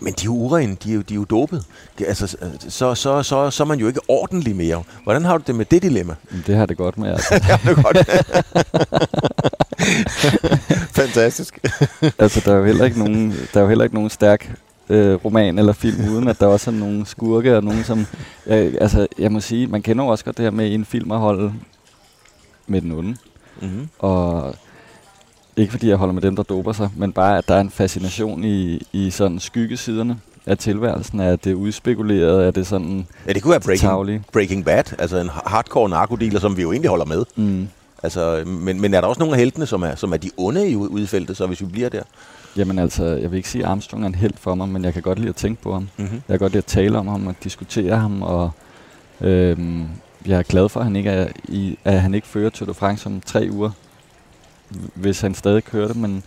Men 0.00 0.12
de 0.12 0.20
er 0.22 0.24
jo 0.24 0.32
urene, 0.34 0.76
de 0.84 0.90
er 0.90 0.94
jo, 0.94 1.00
de 1.00 1.14
er 1.14 1.18
jo 1.18 1.24
dopet. 1.24 1.64
Det- 1.98 2.06
Altså, 2.06 2.26
så, 2.68 2.94
så, 2.94 3.22
så, 3.22 3.50
så 3.50 3.62
er 3.62 3.64
man 3.66 3.78
jo 3.78 3.86
ikke 3.88 4.00
ordentlig 4.08 4.56
mere. 4.56 4.82
Hvordan 5.04 5.24
har 5.24 5.38
du 5.38 5.44
det 5.46 5.54
med 5.54 5.64
det 5.64 5.82
dilemma? 5.82 6.14
Det 6.46 6.56
har 6.56 6.66
det 6.66 6.76
godt 6.76 6.98
med. 6.98 7.10
Altså. 7.10 7.34
det 7.64 7.70
er 7.78 7.82
godt. 7.82 7.96
Fantastisk. 10.92 11.58
altså, 12.18 12.42
der 12.44 12.52
er 12.52 12.56
jo 12.56 12.64
heller 12.64 12.84
ikke 12.84 12.98
nogen, 12.98 13.30
der 13.54 13.60
er 13.60 13.62
jo 13.62 13.68
heller 13.68 13.84
ikke 13.84 13.94
nogen 13.94 14.10
stærk 14.10 14.54
øh, 14.88 15.14
roman 15.14 15.58
eller 15.58 15.72
film, 15.72 16.08
uden 16.14 16.28
at 16.28 16.40
der 16.40 16.46
også 16.46 16.70
er 16.70 16.74
nogle 16.74 17.06
skurke 17.06 17.56
og 17.56 17.64
nogen, 17.64 17.84
som... 17.84 18.06
Øh, 18.46 18.74
altså, 18.80 19.06
jeg 19.18 19.32
må 19.32 19.40
sige, 19.40 19.66
man 19.66 19.82
kender 19.82 20.04
jo 20.04 20.10
også 20.10 20.24
godt 20.24 20.36
det 20.36 20.42
her 20.42 20.50
med 20.50 20.74
en 20.74 20.84
film 20.84 21.12
at 21.12 21.18
holde 21.18 21.52
med 22.66 22.80
den 22.80 22.92
onde. 22.92 23.16
Mm-hmm. 23.62 23.88
Og 23.98 24.54
ikke 25.56 25.70
fordi 25.70 25.88
jeg 25.88 25.96
holder 25.96 26.14
med 26.14 26.22
dem, 26.22 26.36
der 26.36 26.42
doper 26.42 26.72
sig, 26.72 26.90
men 26.96 27.12
bare, 27.12 27.38
at 27.38 27.48
der 27.48 27.54
er 27.54 27.60
en 27.60 27.70
fascination 27.70 28.44
i, 28.44 28.82
i 28.92 29.10
sådan 29.10 29.38
skyggesiderne 29.38 30.18
af 30.46 30.58
tilværelsen. 30.58 31.20
Er 31.20 31.36
det 31.36 31.54
udspekuleret? 31.54 32.46
Er 32.46 32.50
det 32.50 32.66
sådan 32.66 33.06
Ja, 33.26 33.32
det 33.32 33.42
kunne 33.42 33.50
være 33.50 33.60
Breaking? 33.60 33.90
Breaking 34.32 34.64
Bad, 34.64 34.92
altså 34.98 35.16
en 35.18 35.28
hardcore 35.46 35.88
narkodealer, 35.88 36.40
som 36.40 36.56
vi 36.56 36.62
jo 36.62 36.72
egentlig 36.72 36.88
holder 36.90 37.04
med. 37.04 37.24
Mm. 37.36 37.68
Altså, 38.02 38.42
men, 38.46 38.80
men 38.80 38.94
er 38.94 39.00
der 39.00 39.08
også 39.08 39.18
nogle 39.18 39.34
af 39.34 39.38
heltene, 39.40 39.66
som 39.66 39.82
er, 39.82 39.94
som 39.94 40.12
er 40.12 40.16
de 40.16 40.30
onde 40.36 40.70
i 40.70 40.76
ud- 40.76 40.88
ude 40.88 41.02
i 41.02 41.06
feltet, 41.06 41.36
så 41.36 41.46
hvis 41.46 41.60
vi 41.60 41.66
bliver 41.66 41.88
der? 41.88 42.02
Jamen 42.56 42.78
altså, 42.78 43.04
jeg 43.04 43.30
vil 43.30 43.36
ikke 43.36 43.48
sige, 43.48 43.64
at 43.64 43.70
Armstrong 43.70 44.02
er 44.04 44.06
en 44.08 44.14
held 44.14 44.32
for 44.36 44.54
mig, 44.54 44.68
men 44.68 44.84
jeg 44.84 44.92
kan 44.92 45.02
godt 45.02 45.18
lide 45.18 45.28
at 45.28 45.36
tænke 45.36 45.62
på 45.62 45.72
ham. 45.72 45.88
Mm-hmm. 45.96 46.12
Jeg 46.14 46.22
kan 46.28 46.38
godt 46.38 46.52
lide 46.52 46.58
at 46.58 46.64
tale 46.64 46.98
om 46.98 47.06
ham 47.08 47.26
og 47.26 47.34
diskutere 47.44 47.96
ham, 47.96 48.22
og 48.22 48.50
øhm, 49.20 49.84
jeg 50.26 50.38
er 50.38 50.42
glad 50.42 50.68
for, 50.68 50.80
at 50.80 50.86
han 50.86 50.96
ikke, 50.96 51.10
er 51.10 51.28
i, 51.44 51.78
at 51.84 52.00
han 52.00 52.14
ikke 52.14 52.26
fører 52.26 52.50
Tour 52.50 52.66
de 52.68 52.74
France 52.74 53.06
om 53.06 53.20
tre 53.26 53.48
uger, 53.52 53.70
hvis 54.94 55.20
han 55.20 55.34
stadig 55.34 55.64
kører 55.64 55.88
det, 55.88 55.96
men, 55.96 56.22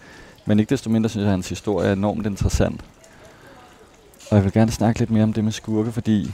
men 0.45 0.59
ikke 0.59 0.69
desto 0.69 0.89
mindre 0.89 1.09
synes 1.09 1.21
jeg, 1.21 1.27
at 1.27 1.31
hans 1.31 1.49
historie 1.49 1.87
er 1.87 1.93
enormt 1.93 2.25
interessant. 2.25 2.81
Og 4.31 4.35
jeg 4.35 4.43
vil 4.43 4.53
gerne 4.53 4.71
snakke 4.71 4.99
lidt 4.99 5.11
mere 5.11 5.23
om 5.23 5.33
det 5.33 5.43
med 5.43 5.51
skurke, 5.51 5.91
fordi 5.91 6.31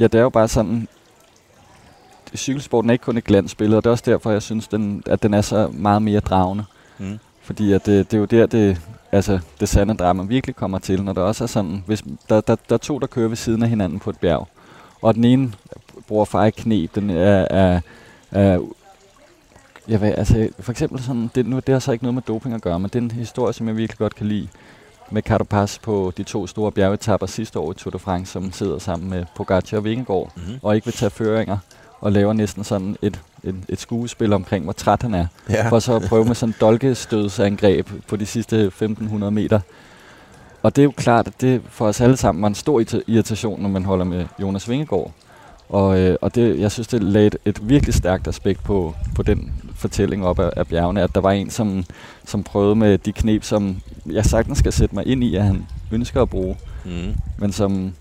ja, 0.00 0.04
det 0.04 0.18
er 0.18 0.22
jo 0.22 0.30
bare 0.30 0.48
sådan, 0.48 0.88
cykelsporten 2.36 2.90
er 2.90 2.92
ikke 2.92 3.04
kun 3.04 3.16
et 3.16 3.24
glansbillede, 3.24 3.76
og 3.76 3.84
det 3.84 3.88
er 3.88 3.92
også 3.92 4.04
derfor, 4.06 4.30
jeg 4.30 4.42
synes, 4.42 4.68
den, 4.68 5.02
at 5.06 5.22
den 5.22 5.34
er 5.34 5.40
så 5.40 5.68
meget 5.72 6.02
mere 6.02 6.20
dragende. 6.20 6.64
Mm. 6.98 7.18
Fordi 7.42 7.72
at 7.72 7.86
det, 7.86 8.10
det 8.10 8.16
er 8.16 8.20
jo 8.20 8.24
der, 8.24 8.46
det, 8.46 8.80
altså, 9.12 9.38
det 9.60 9.68
sande 9.68 9.94
drama 9.94 10.22
virkelig 10.22 10.56
kommer 10.56 10.78
til, 10.78 11.02
når 11.02 11.12
der 11.12 11.22
også 11.22 11.44
er 11.44 11.48
sådan, 11.48 11.84
hvis 11.86 12.04
der, 12.28 12.40
der, 12.40 12.56
der 12.68 12.74
er 12.74 12.78
to, 12.78 12.98
der 12.98 13.06
kører 13.06 13.28
ved 13.28 13.36
siden 13.36 13.62
af 13.62 13.68
hinanden 13.68 13.98
på 13.98 14.10
et 14.10 14.18
bjerg, 14.18 14.48
og 15.02 15.14
den 15.14 15.24
ene 15.24 15.52
bruger 16.08 16.24
fejknep, 16.24 16.94
den 16.94 17.10
er, 17.10 17.46
er, 17.50 17.80
er 18.30 18.58
jeg 19.88 20.00
ved, 20.00 20.14
altså, 20.16 20.48
for 20.60 20.72
eksempel 20.72 21.02
sådan, 21.02 21.30
det, 21.34 21.46
nu, 21.46 21.56
det 21.66 21.72
har 21.72 21.78
så 21.78 21.92
ikke 21.92 22.04
noget 22.04 22.14
med 22.14 22.22
doping 22.22 22.54
at 22.54 22.60
gøre, 22.62 22.80
men 22.80 22.90
det 22.92 22.98
er 22.98 23.02
en 23.02 23.10
historie, 23.10 23.52
som 23.52 23.68
jeg 23.68 23.76
virkelig 23.76 23.98
godt 23.98 24.14
kan 24.14 24.26
lide, 24.26 24.48
med 25.10 25.22
Carapaz 25.22 25.78
på 25.78 26.12
de 26.16 26.22
to 26.22 26.46
store 26.46 26.72
bjergetapper 26.72 27.26
sidste 27.26 27.58
år 27.58 27.70
i 27.72 27.74
Tour 27.74 27.90
de 27.90 27.98
France, 27.98 28.32
som 28.32 28.52
sidder 28.52 28.78
sammen 28.78 29.10
med 29.10 29.24
Pogacar 29.36 29.76
og 29.76 29.84
Vingegaard, 29.84 30.32
Mm-hmm. 30.36 30.58
og 30.62 30.74
ikke 30.74 30.84
vil 30.84 30.94
tage 30.94 31.10
føringer, 31.10 31.58
og 32.00 32.12
laver 32.12 32.32
næsten 32.32 32.64
sådan 32.64 32.96
et, 33.02 33.20
et, 33.44 33.54
et 33.68 33.80
skuespil 33.80 34.32
omkring, 34.32 34.64
hvor 34.64 34.72
træt 34.72 35.02
han 35.02 35.14
er 35.14 35.26
Ja. 35.50 35.68
for 35.68 35.78
så 35.78 35.96
at 35.96 36.02
prøve 36.08 36.24
med 36.24 36.34
sådan 36.34 36.50
en 36.50 36.56
dolkestødsangreb 36.60 37.88
på 38.08 38.16
de 38.16 38.26
sidste 38.26 38.56
1500 38.64 39.30
meter. 39.30 39.60
Og 40.62 40.76
det 40.76 40.82
er 40.82 40.84
jo 40.84 40.92
klart, 40.96 41.26
at 41.26 41.40
det 41.40 41.62
for 41.68 41.86
os 41.86 42.00
alle 42.00 42.16
sammen 42.16 42.42
var 42.42 42.48
en 42.48 42.54
stor 42.54 42.80
irrita- 42.80 43.02
irritation, 43.06 43.62
når 43.62 43.68
man 43.68 43.84
holder 43.84 44.04
med 44.04 44.24
Jonas 44.40 44.68
Vingegaard. 44.68 45.10
Og, 45.68 45.98
øh, 45.98 46.16
og 46.20 46.34
det, 46.34 46.60
jeg 46.60 46.72
synes, 46.72 46.86
det 46.88 47.02
lagde 47.02 47.26
et, 47.26 47.36
et 47.44 47.68
virkelig 47.68 47.94
stærkt 47.94 48.28
aspekt 48.28 48.62
på, 48.64 48.94
på 49.14 49.22
den 49.22 49.52
fortælling 49.88 50.26
op 50.26 50.38
af, 50.38 50.50
af 50.56 50.66
bjergene, 50.66 51.02
at 51.02 51.14
der 51.14 51.20
var 51.20 51.30
en, 51.30 51.50
som, 51.50 51.84
som 52.26 52.42
prøvede 52.42 52.74
med 52.74 52.98
de 52.98 53.12
knep, 53.12 53.44
som 53.44 53.76
jeg 54.06 54.24
sagtens 54.24 54.58
skal 54.58 54.72
sætte 54.72 54.94
mig 54.94 55.06
ind 55.06 55.24
i, 55.24 55.36
at 55.36 55.44
han 55.44 55.66
ønsker 55.92 56.22
at 56.22 56.30
bruge, 56.30 56.56
Mm. 56.84 57.14
men 57.38 57.52
som, 57.52 57.92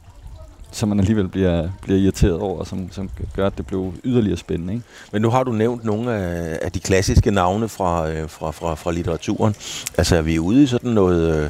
som 0.72 0.90
man 0.90 1.00
alligevel 1.00 1.28
bliver, 1.28 1.70
bliver 1.82 2.00
irriteret 2.00 2.40
over, 2.40 2.60
og 2.60 2.68
som, 2.68 2.92
som 2.92 3.10
gør, 3.36 3.48
at 3.48 3.58
det 3.58 3.66
blev 3.68 3.94
yderligere 4.04 4.38
spændende. 4.38 4.74
Ikke? 4.74 4.86
Men 5.12 5.22
nu 5.22 5.30
har 5.30 5.44
du 5.44 5.52
nævnt 5.52 5.84
nogle 5.86 6.14
af, 6.14 6.60
af 6.62 6.72
de 6.72 6.80
klassiske 6.80 7.32
navne 7.32 7.70
fra, 7.70 8.10
øh, 8.10 8.30
fra, 8.30 8.52
fra, 8.52 8.76
fra 8.76 8.92
litteraturen. 8.92 9.56
Altså 9.98 10.16
er 10.16 10.22
vi 10.22 10.40
ude 10.40 10.64
i 10.64 10.68
sådan 10.68 10.92
noget... 10.92 11.36
Øh, 11.44 11.50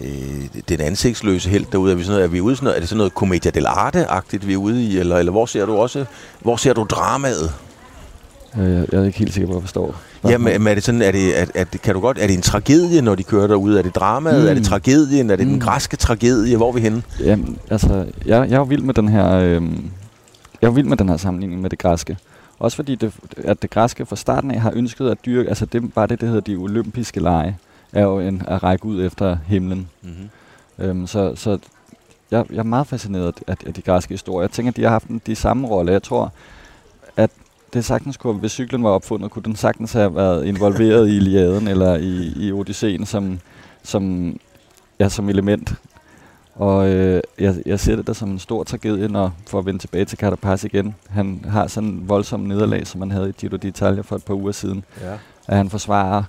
øh, 0.00 0.44
den 0.68 0.80
ansigtsløse 0.80 1.50
helt 1.50 1.72
derude? 1.72 1.92
Er 1.92 1.96
vi, 1.96 2.02
sådan 2.02 2.12
noget, 2.14 2.24
er 2.24 2.28
vi 2.28 2.40
ude 2.40 2.56
sådan 2.56 2.64
noget, 2.64 2.76
er 2.76 2.80
det 2.80 2.88
sådan 2.88 2.96
noget 2.98 3.12
commedia 3.12 3.50
dell'arte-agtigt, 3.56 4.46
vi 4.46 4.52
er 4.52 4.56
ude 4.56 4.84
i? 4.84 4.98
Eller, 4.98 5.16
eller 5.16 5.32
hvor 5.32 5.46
ser 5.46 5.66
du 5.66 5.76
også, 5.76 6.04
hvor 6.40 6.56
ser 6.56 6.72
du 6.72 6.86
dramaet? 6.90 7.52
Øh, 8.58 8.72
Jeg, 8.72 8.86
jeg 8.92 9.00
er 9.00 9.04
ikke 9.04 9.18
helt 9.18 9.34
sikker 9.34 9.46
på, 9.46 9.52
at 9.52 9.56
jeg 9.56 9.62
forstår. 9.62 9.94
Jamen, 10.24 10.66
er 10.66 10.74
det 10.74 10.82
sådan, 10.82 11.02
er 11.02 11.12
det, 11.12 11.40
er, 11.40 11.46
er 11.54 11.64
det, 11.64 11.82
kan 11.82 11.94
du 11.94 12.00
godt, 12.00 12.18
er 12.18 12.26
det 12.26 12.36
en 12.36 12.42
tragedie, 12.42 13.02
når 13.02 13.14
de 13.14 13.22
kører 13.22 13.46
derude? 13.46 13.78
Er 13.78 13.82
det 13.82 13.94
dramaet? 13.94 14.42
Mm. 14.42 14.48
Er 14.48 14.54
det 14.54 14.64
tragedien? 14.64 15.30
Er 15.30 15.36
det 15.36 15.46
mm. 15.46 15.50
den 15.52 15.58
Mm. 15.58 15.64
græske 15.64 15.96
tragedie? 15.96 16.56
Hvor 16.56 16.68
er 16.68 16.72
vi 16.72 16.80
henne? 16.80 17.02
Jamen, 17.20 17.58
altså, 17.70 17.94
jeg, 18.26 18.48
jeg 18.48 18.52
er 18.54 18.56
jo 18.58 18.62
vild 18.62 18.82
med 18.82 18.94
den 18.94 19.08
her, 19.08 19.30
øhm, 19.30 19.90
jeg 20.62 20.68
er 20.68 20.72
vild 20.72 20.86
med 20.86 20.96
den 20.96 21.08
her 21.08 21.16
sammenligning 21.16 21.60
med 21.60 21.70
det 21.70 21.78
græske. 21.78 22.16
Også 22.58 22.76
fordi, 22.76 22.94
det, 22.94 23.12
at 23.44 23.62
det 23.62 23.70
græske 23.70 24.06
fra 24.06 24.16
starten 24.16 24.50
af 24.50 24.60
har 24.60 24.72
ønsket 24.74 25.10
at 25.10 25.18
dyrke, 25.26 25.48
altså 25.48 25.66
det 25.66 25.94
bare 25.94 26.06
det, 26.06 26.20
der 26.20 26.26
hedder 26.26 26.40
de 26.40 26.56
olympiske 26.56 27.20
lege, 27.20 27.56
er 27.92 28.02
jo 28.02 28.18
en, 28.20 28.42
at 28.48 28.62
række 28.62 28.84
ud 28.86 29.04
efter 29.06 29.36
himlen. 29.46 29.88
Mm-hmm. 30.02 30.84
Øhm, 30.86 31.06
så 31.06 31.32
så 31.36 31.58
jeg, 32.30 32.44
jeg 32.50 32.58
er 32.58 32.62
meget 32.62 32.86
fascineret 32.86 33.34
af, 33.46 33.56
af 33.66 33.74
de 33.74 33.82
græske 33.82 34.14
historier. 34.14 34.42
Jeg 34.46 34.50
tænker, 34.50 34.70
at 34.72 34.76
de 34.76 34.82
har 34.82 34.90
haft 34.90 35.06
en, 35.06 35.20
de 35.26 35.34
samme 35.34 35.68
rolle. 35.68 35.92
Jeg 35.92 36.02
tror, 36.02 36.32
at 37.16 37.30
det 37.72 37.84
sagtens 37.84 38.16
kunne, 38.16 38.38
hvis 38.38 38.52
cyklen 38.52 38.84
var 38.84 38.90
opfundet, 38.90 39.30
kunne 39.30 39.42
den 39.42 39.56
sagtens 39.56 39.92
have 39.92 40.14
været 40.14 40.46
involveret 40.46 41.08
i 41.08 41.16
Iliaden 41.16 41.68
eller 41.68 41.96
i, 41.96 42.32
i 42.36 42.52
Odysseen 42.52 43.06
som, 43.06 43.40
som, 43.82 44.34
ja, 44.98 45.08
som 45.08 45.28
element. 45.28 45.74
Og 46.54 46.88
øh, 46.88 47.22
jeg, 47.38 47.54
jeg 47.66 47.80
ser 47.80 47.96
det 47.96 48.06
der 48.06 48.12
som 48.12 48.30
en 48.30 48.38
stor 48.38 48.64
tragedie, 48.64 49.08
når, 49.08 49.34
for 49.46 49.58
at 49.58 49.66
vende 49.66 49.80
tilbage 49.80 50.04
til 50.04 50.18
Carapaz 50.18 50.64
igen. 50.64 50.94
Han 51.08 51.44
har 51.48 51.66
sådan 51.66 51.88
en 51.88 52.08
voldsom 52.08 52.40
nederlag, 52.40 52.86
som 52.86 53.00
han 53.00 53.10
havde 53.10 53.28
i 53.28 53.32
Giro 53.32 53.56
d'Italia 53.56 54.00
for 54.00 54.16
et 54.16 54.24
par 54.24 54.34
uger 54.34 54.52
siden. 54.52 54.84
Ja. 55.00 55.12
At 55.48 55.56
han 55.56 55.70
forsvarer 55.70 56.22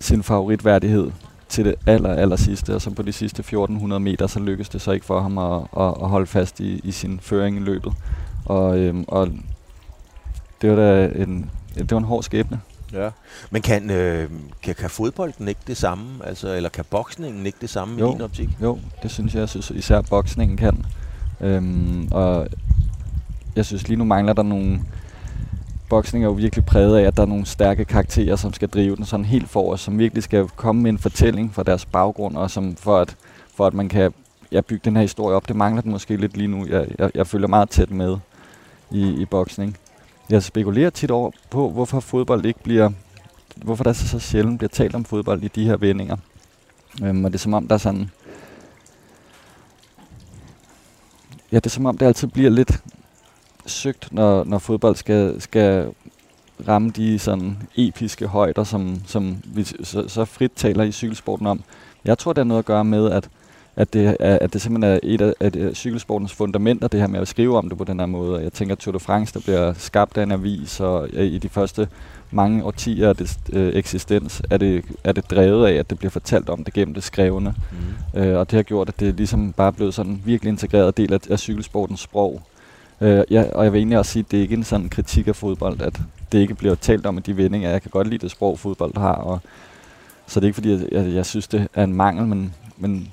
sin 0.00 0.22
favoritværdighed 0.22 1.10
til 1.48 1.64
det 1.64 1.74
aller, 1.86 2.14
aller 2.14 2.36
sidste, 2.36 2.74
og 2.74 2.82
så 2.82 2.90
på 2.90 3.02
de 3.02 3.12
sidste 3.12 3.40
1400 3.40 4.00
meter, 4.00 4.26
så 4.26 4.40
lykkes 4.40 4.68
det 4.68 4.80
så 4.80 4.92
ikke 4.92 5.06
for 5.06 5.20
ham 5.20 5.38
at, 5.38 5.60
at, 5.76 5.94
at 6.02 6.08
holde 6.08 6.26
fast 6.26 6.60
i, 6.60 6.80
i 6.84 6.90
sin 6.90 7.20
føring 7.22 7.56
i 7.56 7.60
løbet. 7.60 7.92
Og, 8.44 8.78
øhm, 8.78 9.04
og 9.08 9.28
det 10.62 10.70
var 10.70 10.76
da 10.76 11.06
en, 11.06 11.50
det 11.74 11.90
var 11.90 11.98
en 11.98 12.04
hård 12.04 12.22
skæbne. 12.22 12.60
Ja. 12.92 13.10
Men 13.50 13.62
kan, 13.62 13.90
øh, 13.90 14.30
kan, 14.62 14.74
kan 14.74 14.90
fodbolden 14.90 15.48
ikke 15.48 15.60
det 15.66 15.76
samme? 15.76 16.06
Altså, 16.24 16.54
eller 16.54 16.68
kan 16.68 16.84
boksningen 16.90 17.46
ikke 17.46 17.58
det 17.60 17.70
samme 17.70 18.00
Jo. 18.00 18.10
i 18.10 18.12
din 18.12 18.20
optik? 18.20 18.48
Jo, 18.62 18.78
det 19.02 19.10
synes 19.10 19.34
jeg, 19.34 19.40
jeg 19.40 19.48
synes 19.48 19.70
især 19.70 20.00
boksningen 20.00 20.56
kan. 20.56 20.86
Øhm, 21.40 22.08
og 22.10 22.48
jeg 23.56 23.64
synes 23.64 23.88
lige 23.88 23.98
nu 23.98 24.04
mangler 24.04 24.32
der 24.32 24.42
nogle... 24.42 24.80
Boksning 25.88 26.24
er 26.24 26.28
jo 26.28 26.34
virkelig 26.34 26.64
præget 26.64 26.98
af, 26.98 27.02
at 27.02 27.16
der 27.16 27.22
er 27.22 27.26
nogle 27.26 27.46
stærke 27.46 27.84
karakterer, 27.84 28.36
som 28.36 28.52
skal 28.52 28.68
drive 28.68 28.96
den 28.96 29.04
sådan 29.04 29.26
helt 29.26 29.48
forrest, 29.48 29.84
som 29.84 29.98
virkelig 29.98 30.22
skal 30.22 30.48
komme 30.48 30.82
med 30.82 30.90
en 30.90 30.98
fortælling 30.98 31.54
fra 31.54 31.62
deres 31.62 31.84
baggrund, 31.84 32.36
og 32.36 32.50
som 32.50 32.76
for 32.76 32.98
at, 32.98 33.16
for 33.54 33.66
at 33.66 33.74
man 33.74 33.88
kan 33.88 34.14
ja, 34.52 34.60
bygge 34.60 34.82
den 34.84 34.96
her 34.96 35.02
historie 35.02 35.36
op. 35.36 35.48
Det 35.48 35.56
mangler 35.56 35.82
den 35.82 35.90
måske 35.90 36.16
lidt 36.16 36.36
lige 36.36 36.48
nu. 36.48 36.66
Jeg, 36.66 36.86
jeg, 36.98 37.10
jeg 37.14 37.26
følger 37.26 37.48
meget 37.48 37.70
tæt 37.70 37.90
med 37.90 38.16
i, 38.90 39.08
i 39.08 39.24
boksning. 39.24 39.76
Jeg 40.30 40.42
spekulerer 40.42 40.90
tit 40.90 41.10
over 41.10 41.30
på, 41.50 41.70
hvorfor 41.70 42.00
fodbold 42.00 42.44
ikke 42.44 42.62
bliver... 42.62 42.90
Hvorfor 43.56 43.84
der 43.84 43.92
så, 43.92 44.08
så 44.08 44.18
sjældent 44.18 44.58
bliver 44.58 44.68
talt 44.68 44.94
om 44.94 45.04
fodbold 45.04 45.42
i 45.42 45.48
de 45.48 45.64
her 45.64 45.76
vendinger. 45.76 46.16
Øhm, 47.04 47.24
og 47.24 47.30
det 47.30 47.38
er 47.38 47.42
som 47.42 47.54
om, 47.54 47.68
der 47.68 47.74
er 47.74 47.78
sådan... 47.78 48.10
Ja, 51.52 51.56
det 51.56 51.66
er 51.66 51.70
som 51.70 51.86
om, 51.86 51.98
det 51.98 52.06
altid 52.06 52.28
bliver 52.28 52.50
lidt 52.50 52.82
søgt, 53.66 54.12
når, 54.12 54.44
når 54.44 54.58
fodbold 54.58 54.96
skal, 54.96 55.40
skal 55.40 55.92
ramme 56.68 56.90
de 56.90 57.18
sådan 57.18 57.68
episke 57.76 58.26
højder, 58.26 58.64
som, 58.64 59.02
som 59.06 59.36
vi 59.44 59.64
så, 59.64 60.08
så 60.08 60.24
frit 60.24 60.52
taler 60.56 60.84
i 60.84 60.92
cykelsporten 60.92 61.46
om. 61.46 61.62
Jeg 62.04 62.18
tror, 62.18 62.32
det 62.32 62.38
har 62.38 62.44
noget 62.44 62.58
at 62.58 62.64
gøre 62.64 62.84
med, 62.84 63.10
at, 63.10 63.28
at, 63.76 63.92
det, 63.92 64.16
er, 64.20 64.38
at 64.40 64.52
det 64.52 64.62
simpelthen 64.62 64.92
er 64.92 64.98
et 65.02 65.20
af 65.20 65.34
at, 65.40 65.56
øh, 65.56 65.74
cykelsportens 65.74 66.32
fundamenter, 66.32 66.88
det 66.88 67.00
her 67.00 67.06
med 67.06 67.20
at 67.20 67.28
skrive 67.28 67.58
om 67.58 67.68
det 67.68 67.78
på 67.78 67.84
den 67.84 67.98
her 67.98 68.06
måde. 68.06 68.34
Og 68.34 68.42
Jeg 68.42 68.52
tænker, 68.52 68.74
Tour 68.74 68.92
de 68.92 68.98
France, 68.98 69.34
der 69.34 69.40
bliver 69.40 69.72
skabt 69.72 70.18
af 70.18 70.22
en 70.22 70.32
avis, 70.32 70.80
og 70.80 71.08
i 71.12 71.38
de 71.38 71.48
første 71.48 71.88
mange 72.30 72.64
årtier 72.64 73.08
af 73.08 73.16
det 73.16 73.38
øh, 73.52 73.74
eksistens, 73.74 74.42
er 74.50 74.56
det, 74.56 74.84
er 75.04 75.12
det 75.12 75.30
drevet 75.30 75.66
af, 75.66 75.72
at 75.72 75.90
det 75.90 75.98
bliver 75.98 76.10
fortalt 76.10 76.48
om 76.48 76.64
det 76.64 76.74
gennem 76.74 76.94
det 76.94 77.02
skrevne. 77.02 77.54
Mm. 78.14 78.20
Øh, 78.20 78.38
og 78.38 78.50
det 78.50 78.56
har 78.56 78.62
gjort, 78.62 78.88
at 78.88 79.00
det 79.00 79.14
ligesom 79.14 79.52
bare 79.52 79.66
er 79.66 79.70
blevet 79.70 79.94
sådan 79.94 80.12
en 80.12 80.22
virkelig 80.24 80.50
integreret 80.50 80.96
del 80.96 81.12
af, 81.12 81.30
af 81.30 81.38
cykelsportens 81.38 82.00
sprog. 82.00 82.42
Øh, 83.00 83.24
ja, 83.30 83.44
og 83.54 83.64
jeg 83.64 83.72
vil 83.72 83.78
egentlig 83.78 83.98
også 83.98 84.12
sige, 84.12 84.20
at 84.26 84.30
det 84.30 84.36
er 84.36 84.42
ikke 84.42 84.54
en 84.54 84.64
sådan 84.64 84.88
kritik 84.88 85.28
af 85.28 85.36
fodbold, 85.36 85.80
at 85.80 86.00
det 86.32 86.38
ikke 86.38 86.54
bliver 86.54 86.74
talt 86.74 87.06
om 87.06 87.18
i 87.18 87.20
de 87.20 87.36
vendinger. 87.36 87.70
Jeg 87.70 87.82
kan 87.82 87.90
godt 87.90 88.08
lide 88.08 88.18
det 88.18 88.30
sprog, 88.30 88.58
fodbold 88.58 88.96
har, 88.96 89.14
og 89.14 89.40
så 90.26 90.40
det 90.40 90.44
er 90.44 90.48
ikke 90.48 90.54
fordi, 90.54 90.70
jeg, 90.70 90.80
jeg, 90.92 91.14
jeg 91.14 91.26
synes, 91.26 91.48
det 91.48 91.68
er 91.74 91.84
en 91.84 91.94
mangel, 91.94 92.26
men, 92.26 92.54
men, 92.76 93.08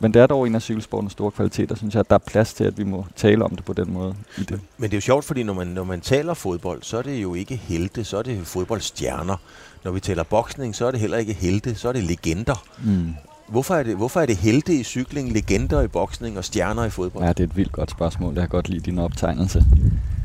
men 0.00 0.14
det 0.14 0.22
er 0.22 0.26
dog 0.26 0.46
en 0.46 0.54
af 0.54 0.62
cykelsportens 0.62 1.12
store 1.12 1.30
kvaliteter, 1.30 1.74
synes 1.74 1.94
jeg, 1.94 2.00
at 2.00 2.10
der 2.10 2.14
er 2.14 2.24
plads 2.26 2.54
til, 2.54 2.64
at 2.64 2.78
vi 2.78 2.84
må 2.84 3.06
tale 3.16 3.44
om 3.44 3.56
det 3.56 3.64
på 3.64 3.72
den 3.72 3.92
måde. 3.92 4.14
I 4.38 4.42
det. 4.42 4.60
Men 4.78 4.90
det 4.90 4.92
er 4.92 4.96
jo 4.96 5.00
sjovt, 5.00 5.24
fordi 5.24 5.42
når 5.42 5.54
man, 5.54 5.66
når 5.66 5.84
man 5.84 6.00
taler 6.00 6.34
fodbold, 6.34 6.82
så 6.82 6.98
er 6.98 7.02
det 7.02 7.22
jo 7.22 7.34
ikke 7.34 7.56
helte, 7.56 8.04
så 8.04 8.18
er 8.18 8.22
det 8.22 8.46
fodboldstjerner. 8.46 9.36
Når 9.84 9.90
vi 9.90 10.00
taler 10.00 10.22
boksning, 10.22 10.74
så 10.74 10.86
er 10.86 10.90
det 10.90 11.00
heller 11.00 11.18
ikke 11.18 11.32
helte, 11.32 11.74
så 11.74 11.88
er 11.88 11.92
det 11.92 12.04
legender. 12.04 12.64
Mm. 12.84 13.14
Hvorfor 13.48 13.74
er 13.74 13.82
det, 13.82 13.96
hvorfor 13.96 14.20
er 14.20 14.26
det 14.26 14.36
helte 14.36 14.74
i 14.74 14.82
cykling, 14.82 15.32
legender 15.32 15.82
i 15.82 15.88
boksning 15.88 16.38
og 16.38 16.44
stjerner 16.44 16.84
i 16.84 16.90
fodbold? 16.90 17.24
Ja, 17.24 17.28
det 17.28 17.40
er 17.40 17.44
et 17.44 17.56
vildt 17.56 17.72
godt 17.72 17.90
spørgsmål. 17.90 18.34
Jeg 18.34 18.42
kan 18.42 18.48
godt 18.48 18.68
lide 18.68 18.80
din 18.80 18.98
optegnelse. 18.98 19.64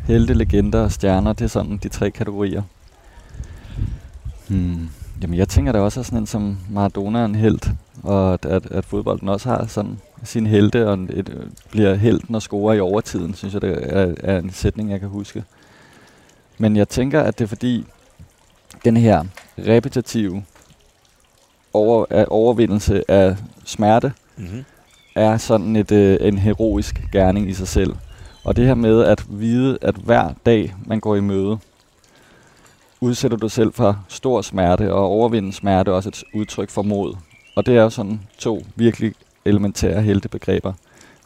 Helte, 0.08 0.34
legender 0.34 0.84
og 0.84 0.92
stjerner, 0.92 1.34
det 1.34 1.46
er 1.46 1.50
sådan 1.50 1.80
de 1.84 1.90
tre 1.90 2.12
kategorier. 2.12 2.64
Hmm. 4.48 4.90
Jamen, 5.24 5.38
jeg 5.40 5.50
tænker 5.50 5.72
da 5.72 5.80
også, 5.80 6.00
at 6.00 6.06
sådan 6.06 6.20
en 6.20 6.28
som 6.28 6.58
Maradona 6.70 7.20
er 7.20 7.26
en 7.26 7.36
held, 7.36 7.60
og 8.04 8.34
at, 8.34 8.46
at, 8.46 8.66
at 8.72 8.86
fodbolden 8.86 9.30
også 9.30 9.50
har 9.50 9.66
sådan 9.68 10.00
sin 10.24 10.48
helte, 10.48 10.90
og 10.90 11.00
et, 11.10 11.52
bliver 11.72 11.96
helten 11.96 12.36
og 12.36 12.42
scorer 12.42 12.74
i 12.74 12.80
overtiden, 12.80 13.34
synes 13.34 13.54
jeg, 13.54 13.62
det 13.62 13.80
er, 13.82 14.16
er 14.24 14.40
en 14.40 14.50
sætning, 14.52 14.92
jeg 14.92 15.00
kan 15.00 15.10
huske. 15.10 15.44
Men 16.58 16.76
jeg 16.76 16.90
tænker, 16.90 17.22
at 17.22 17.40
det 17.40 17.44
er 17.44 17.48
fordi, 17.48 17.86
den 18.86 18.98
her 18.98 19.24
repetitive 19.58 20.44
over, 21.74 22.26
overvindelse 22.28 23.12
af 23.12 23.38
smerte, 23.66 24.14
Mm-hmm. 24.38 24.66
er 25.16 25.38
sådan 25.38 25.76
et, 25.76 25.92
øh, 25.92 26.18
en 26.22 26.38
heroisk 26.38 27.02
gerning 27.12 27.50
i 27.50 27.54
sig 27.54 27.68
selv. 27.68 27.96
Og 28.44 28.56
det 28.56 28.66
her 28.66 28.76
med 28.76 29.04
at 29.04 29.26
vide, 29.30 29.78
at 29.82 29.96
hver 29.96 30.34
dag 30.46 30.74
man 30.86 31.00
går 31.00 31.16
i 31.16 31.20
møde, 31.22 31.58
udsætter 33.04 33.38
du 33.38 33.50
selv 33.50 33.74
for 33.74 34.06
stor 34.08 34.42
smerte, 34.42 34.94
og 34.94 35.06
overvinde 35.06 35.54
smerte 35.54 35.92
er 35.92 35.96
også 35.96 36.10
et 36.10 36.24
udtryk 36.34 36.70
for 36.70 36.82
mod. 36.82 37.16
Og 37.56 37.66
det 37.66 37.78
er 37.78 37.82
jo 37.82 37.90
sådan 37.90 38.22
to 38.38 38.66
virkelig 38.76 39.14
elementære 39.46 40.02
heltebegreber. 40.02 40.74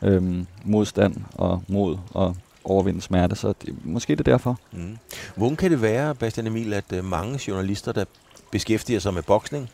Øhm, 0.04 0.48
modstand 0.64 1.16
og 1.34 1.64
mod 1.68 1.98
og 2.12 2.36
overvinde 2.64 3.02
smerte. 3.02 3.36
Så 3.36 3.54
det, 3.62 3.76
måske 3.86 4.16
det 4.16 4.28
er 4.28 4.32
derfor. 4.32 4.60
Mm. 4.72 4.98
Hvordan 5.36 5.56
kan 5.56 5.72
det 5.72 5.82
være, 5.82 6.16
Bastian 6.16 6.48
Emil, 6.48 6.74
at 6.74 6.84
uh, 6.94 7.06
mange 7.06 7.40
journalister, 7.48 7.92
der 7.92 8.06
beskæftiger 8.52 9.00
sig 9.00 9.14
med 9.14 9.24
boksning, 9.24 9.70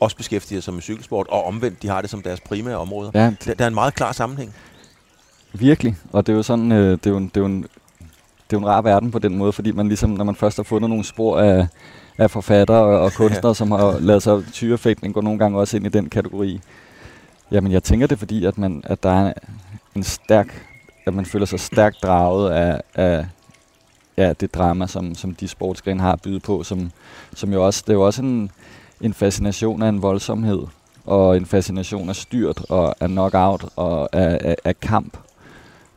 også 0.00 0.16
beskæftiger 0.16 0.60
sig 0.60 0.74
med 0.74 0.82
cykelsport, 0.82 1.26
og 1.28 1.44
omvendt, 1.44 1.82
de 1.82 1.88
har 1.88 2.00
det 2.00 2.10
som 2.10 2.22
deres 2.22 2.40
primære 2.40 2.76
områder? 2.76 3.10
Ja, 3.14 3.34
Der, 3.44 3.54
der 3.54 3.64
er 3.64 3.68
en 3.68 3.74
meget 3.74 3.94
klar 3.94 4.12
sammenhæng. 4.12 4.54
Virkelig, 5.52 5.96
og 6.12 6.26
det 6.26 6.32
er 6.32 6.36
jo 6.36 6.42
sådan, 6.42 6.72
øh, 6.72 6.90
det 6.90 7.06
er 7.06 7.10
jo, 7.10 7.16
en, 7.16 7.28
det 7.28 7.36
er 7.36 7.40
jo 7.40 7.46
en, 7.46 7.66
det 8.50 8.56
er 8.56 8.60
jo 8.60 8.66
en 8.66 8.66
rar 8.66 8.82
verden 8.82 9.10
på 9.10 9.18
den 9.18 9.36
måde, 9.38 9.52
fordi 9.52 9.72
man 9.72 9.88
ligesom, 9.88 10.10
når 10.10 10.24
man 10.24 10.34
først 10.34 10.56
har 10.56 10.64
fundet 10.64 10.90
nogle 10.90 11.04
spor 11.04 11.38
af, 11.38 11.66
af 12.18 12.30
forfattere 12.30 12.78
og, 12.78 13.00
og 13.00 13.12
kunstnere, 13.12 13.54
som 13.54 13.70
har 13.70 13.98
lavet 13.98 14.22
sig 14.22 14.42
tyrefægtning, 14.52 15.14
går 15.14 15.22
nogle 15.22 15.38
gange 15.38 15.58
også 15.58 15.76
ind 15.76 15.86
i 15.86 15.88
den 15.88 16.08
kategori. 16.08 16.60
Jamen, 17.50 17.72
jeg 17.72 17.82
tænker 17.82 18.06
det 18.06 18.18
fordi, 18.18 18.44
at, 18.44 18.58
man, 18.58 18.82
at 18.84 19.02
der 19.02 19.26
er 19.26 19.32
en 19.94 20.02
stærk, 20.02 20.66
at 21.06 21.14
man 21.14 21.26
føler 21.26 21.46
sig 21.46 21.60
stærkt 21.60 21.96
draget 22.02 22.50
af, 22.50 22.82
af 22.94 23.26
ja, 24.16 24.32
det 24.32 24.54
drama, 24.54 24.86
som, 24.86 25.14
som 25.14 25.34
de 25.34 25.48
sportsgrene 25.48 26.00
har 26.00 26.12
at 26.12 26.22
byde 26.22 26.40
på, 26.40 26.62
som, 26.62 26.90
som 27.34 27.52
jo 27.52 27.66
også, 27.66 27.82
det 27.86 27.92
er 27.92 27.96
jo 27.96 28.06
også 28.06 28.22
en, 28.22 28.50
en 29.00 29.14
fascination 29.14 29.82
af 29.82 29.88
en 29.88 30.02
voldsomhed, 30.02 30.62
og 31.06 31.36
en 31.36 31.46
fascination 31.46 32.08
af 32.08 32.16
styrt, 32.16 32.62
og 32.68 32.94
af 33.00 33.08
knockout, 33.08 33.64
og 33.76 34.08
af, 34.12 34.38
af, 34.40 34.56
af 34.64 34.80
kamp. 34.80 35.16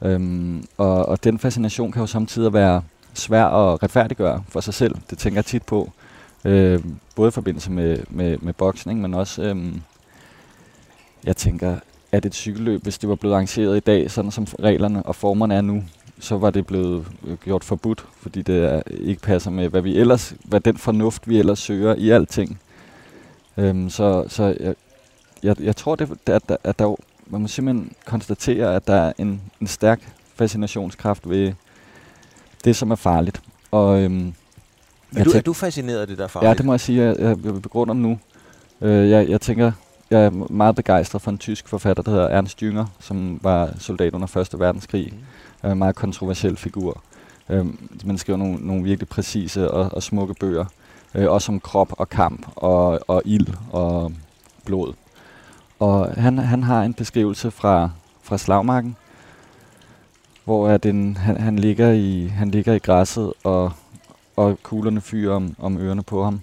Øhm, 0.02 0.66
og, 0.78 1.06
og 1.06 1.24
den 1.24 1.40
fascination 1.40 1.92
kan 1.92 2.00
jo 2.00 2.08
samtidig 2.08 2.54
være 2.54 2.82
svær 3.14 3.46
at 3.46 3.84
retfærdiggøre 3.84 4.44
for 4.50 4.60
sig 4.60 4.74
selv. 4.74 4.96
Det 5.10 5.18
tænker 5.18 5.38
jeg 5.38 5.46
tit 5.46 5.64
på. 5.64 5.92
Øh, 6.46 6.84
både 7.16 7.28
i 7.28 7.32
forbindelse 7.32 7.72
med, 7.72 7.98
med, 8.10 8.38
med 8.38 8.54
boksning, 8.54 9.02
men 9.02 9.14
også, 9.14 9.44
øhm, 9.44 9.82
jeg 11.24 11.38
tænker, 11.38 11.76
at 12.12 12.26
et 12.26 12.36
cykelløb, 12.36 12.84
hvis 12.84 12.98
det 12.98 13.10
var 13.10 13.16
blevet 13.16 13.34
arrangeret 13.34 13.78
i 13.78 13.80
dag, 13.80 14.12
sådan 14.12 14.32
som 14.32 14.48
reglerne 14.60 15.04
og 15.04 15.16
formerne 15.16 15.56
er 15.56 15.62
nu, 15.62 15.84
så 16.20 16.38
var 16.38 16.50
det 16.50 16.66
blevet 16.66 17.08
øh, 17.28 17.38
gjort 17.38 17.64
forbudt, 17.64 18.06
fordi 18.22 18.42
det 18.42 18.74
er, 18.74 18.82
ikke 18.88 19.22
passer 19.22 19.52
med, 19.52 19.70
hvad 19.70 19.82
vi 19.82 19.98
ellers, 19.98 20.36
hvad 20.44 20.60
den 20.60 20.78
fornuft, 20.78 21.30
vi 21.30 21.40
ellers 21.40 21.60
søger 21.60 21.96
i 21.96 22.10
alting. 22.10 22.60
Øhm, 23.58 23.90
så 23.90 24.26
så 24.28 24.56
jeg, 24.60 24.76
jeg, 25.44 25.62
jeg 25.62 25.76
tror, 25.76 25.96
det, 25.96 26.10
at, 26.26 26.58
at 26.64 26.80
der, 26.80 26.96
man 27.30 27.42
må 27.42 27.48
simpelthen 27.48 27.92
konstatere, 28.06 28.76
at 28.76 28.88
der 28.88 28.94
er 28.94 29.14
en, 29.18 29.42
en 29.62 29.68
stærk 29.68 30.14
fascinationskraft 30.36 31.30
ved 31.30 31.54
det, 32.64 32.76
som 32.76 32.92
er 32.92 32.96
farligt. 32.96 33.42
Og, 33.72 34.02
øhm, 34.02 34.34
Er 35.16 35.24
du, 35.24 35.32
er 35.32 35.42
du 35.42 35.54
fascineret 35.54 36.00
af 36.02 36.08
det, 36.08 36.18
der 36.18 36.24
er 36.24 36.28
farligt? 36.28 36.50
Ja, 36.50 36.54
det 36.54 36.66
må 36.66 36.74
jeg 36.74 36.80
sige, 36.80 37.02
jeg, 37.02 37.16
jeg, 37.20 37.38
jeg 37.44 37.62
begrunder 37.62 37.94
nu. 37.94 38.20
Øh, 38.82 39.10
jeg, 39.10 39.30
jeg 39.30 39.42
tænker, 39.42 39.72
jeg 40.10 40.26
er 40.26 40.30
meget 40.50 40.76
begejstret 40.76 41.22
for 41.22 41.32
en 41.32 41.38
tysk 41.38 41.68
forfatter, 41.68 42.04
der 42.04 42.12
hedder 42.12 42.28
Ernst 42.28 42.64
Jünger, 42.64 42.86
som 43.00 43.40
var 43.44 43.70
soldat 43.80 44.14
under 44.14 44.38
1. 44.38 44.60
verdenskrig. 44.60 45.14
Mm. 45.64 45.70
Øh, 45.70 45.78
meget 45.78 45.96
kontroversiel 45.96 46.58
figur. 46.58 47.04
Øh, 47.50 47.66
man 48.06 48.18
skriver 48.18 48.38
nogle, 48.38 48.58
nogle 48.62 48.84
virkelig 48.84 49.10
præcise 49.10 49.72
og, 49.72 49.90
og 49.94 50.04
smukke 50.04 50.34
bøger. 50.34 50.66
Øh, 51.16 51.32
også 51.32 51.52
om 51.52 51.60
krop 51.60 51.94
og 51.98 52.10
kamp 52.10 52.48
og, 52.56 53.00
og 53.08 53.22
ild 53.26 53.48
og 53.72 54.14
blod. 54.66 54.94
Og 55.80 56.14
han, 56.18 56.38
han 56.38 56.64
har 56.64 56.84
en 56.84 56.94
beskrivelse 56.94 57.52
fra, 57.52 57.90
fra 58.22 58.38
slagmarken, 58.38 58.96
hvor 60.46 60.68
at 60.68 60.86
en, 60.86 61.18
han, 61.18 61.38
han, 61.38 61.60
ligger 61.60 61.92
i, 61.92 62.28
han 62.28 62.52
ligger 62.52 62.74
i 62.74 62.80
græsset, 62.80 63.34
og, 63.44 63.72
og 64.36 64.58
kuglerne 64.64 65.02
fyrer 65.02 65.36
om, 65.36 65.56
om 65.60 65.78
ørerne 65.78 66.04
på 66.04 66.24
ham. 66.24 66.42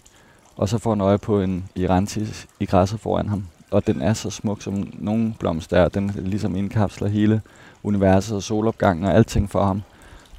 Og 0.57 0.69
så 0.69 0.78
får 0.78 0.90
han 0.90 1.00
øje 1.00 1.19
på 1.19 1.40
en 1.40 1.69
irantis 1.75 2.47
i 2.61 2.66
græsset 2.66 3.00
foran 3.00 3.28
ham. 3.28 3.47
Og 3.71 3.87
den 3.87 4.02
er 4.02 4.12
så 4.12 4.31
smuk, 4.31 4.62
som 4.62 4.88
nogen 4.93 5.37
blomst 5.38 5.73
er. 5.73 5.88
Den 5.88 6.12
ligesom 6.16 6.57
indkapsler 6.57 7.09
hele 7.09 7.40
universet 7.83 8.37
og 8.37 8.43
solopgangen 8.43 9.05
og 9.05 9.14
alting 9.14 9.50
for 9.50 9.64
ham. 9.64 9.83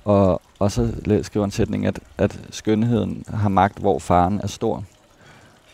Og, 0.06 0.42
og 0.60 0.72
så 0.72 0.94
skriver 1.22 1.46
en 1.46 1.52
sætning, 1.52 1.86
at, 1.86 2.00
at 2.18 2.40
skønheden 2.50 3.24
har 3.34 3.50
magt, 3.50 3.80
hvor 3.80 4.00
faren 4.00 4.40
er 4.44 4.48
stor. 4.48 4.84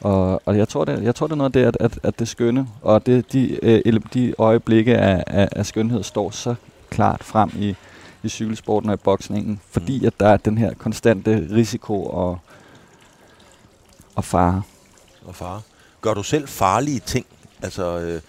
Og, 0.03 0.41
og 0.45 0.57
jeg, 0.57 0.67
tror, 0.67 0.85
det, 0.85 1.03
jeg 1.03 1.15
tror, 1.15 1.27
det 1.27 1.31
er 1.31 1.37
noget 1.37 1.49
af 1.49 1.53
det, 1.53 1.65
at, 1.65 1.77
at, 1.79 1.99
at 2.03 2.19
det 2.19 2.27
skønne, 2.27 2.67
og 2.81 3.05
det, 3.05 3.33
de, 3.33 3.65
øh, 3.65 3.99
de 4.13 4.33
øjeblikke 4.37 4.97
af, 4.97 5.23
af, 5.27 5.49
af 5.51 5.65
skønhed 5.65 6.03
står 6.03 6.31
så 6.31 6.55
klart 6.89 7.23
frem 7.23 7.49
i, 7.55 7.75
i 8.23 8.29
cykelsporten 8.29 8.89
og 8.89 8.93
i 8.93 8.97
boksningen, 9.03 9.61
fordi 9.71 9.99
mm. 9.99 10.05
at 10.05 10.13
der 10.19 10.27
er 10.27 10.37
den 10.37 10.57
her 10.57 10.73
konstante 10.73 11.47
risiko 11.51 12.05
og, 12.05 12.39
og 14.15 14.23
fare. 14.23 14.61
Og 15.25 15.35
fare. 15.35 15.61
Gør 16.01 16.13
du 16.13 16.23
selv 16.23 16.47
farlige 16.47 16.99
ting? 16.99 17.25
Altså, 17.61 17.99
øh, 17.99 18.21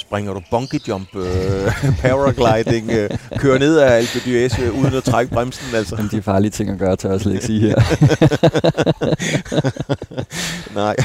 springer 0.00 0.34
du 0.34 0.42
bungee 0.50 0.80
jump, 0.88 1.16
øh, 1.16 1.72
paragliding, 2.02 2.90
øh, 2.90 3.10
kører 3.36 3.58
ned 3.58 3.78
af 3.78 3.96
Alpe 3.96 4.18
d'Huez 4.18 4.62
øh, 4.62 4.80
uden 4.80 4.94
at 4.94 5.04
trække 5.04 5.34
bremsen? 5.34 5.74
Altså. 5.74 5.96
Men 5.96 6.08
de 6.10 6.22
farlige 6.22 6.50
ting 6.50 6.70
at 6.70 6.78
gøre, 6.78 6.96
tør 6.96 7.10
jeg 7.10 7.20
slet 7.20 7.32
ikke 7.32 7.46
sige 7.46 7.60
her. 7.60 7.74
Nej, 10.74 10.96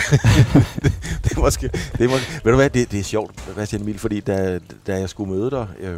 det, 0.84 0.84
det, 1.24 1.32
er 1.32 1.40
måske, 1.40 1.70
det 1.98 2.06
er 2.06 2.10
måske, 2.10 2.40
ved 2.44 2.52
du 2.52 2.56
hvad, 2.56 2.70
det, 2.70 2.92
det 2.92 3.00
er 3.00 3.04
sjovt, 3.04 3.32
Christian 3.54 3.82
Emil, 3.82 4.00
fordi 4.00 4.20
da, 4.20 4.60
da 4.88 5.00
jeg 5.00 5.10
skulle 5.10 5.32
møde 5.32 5.52
dig, 5.52 5.68
øh, 5.80 5.98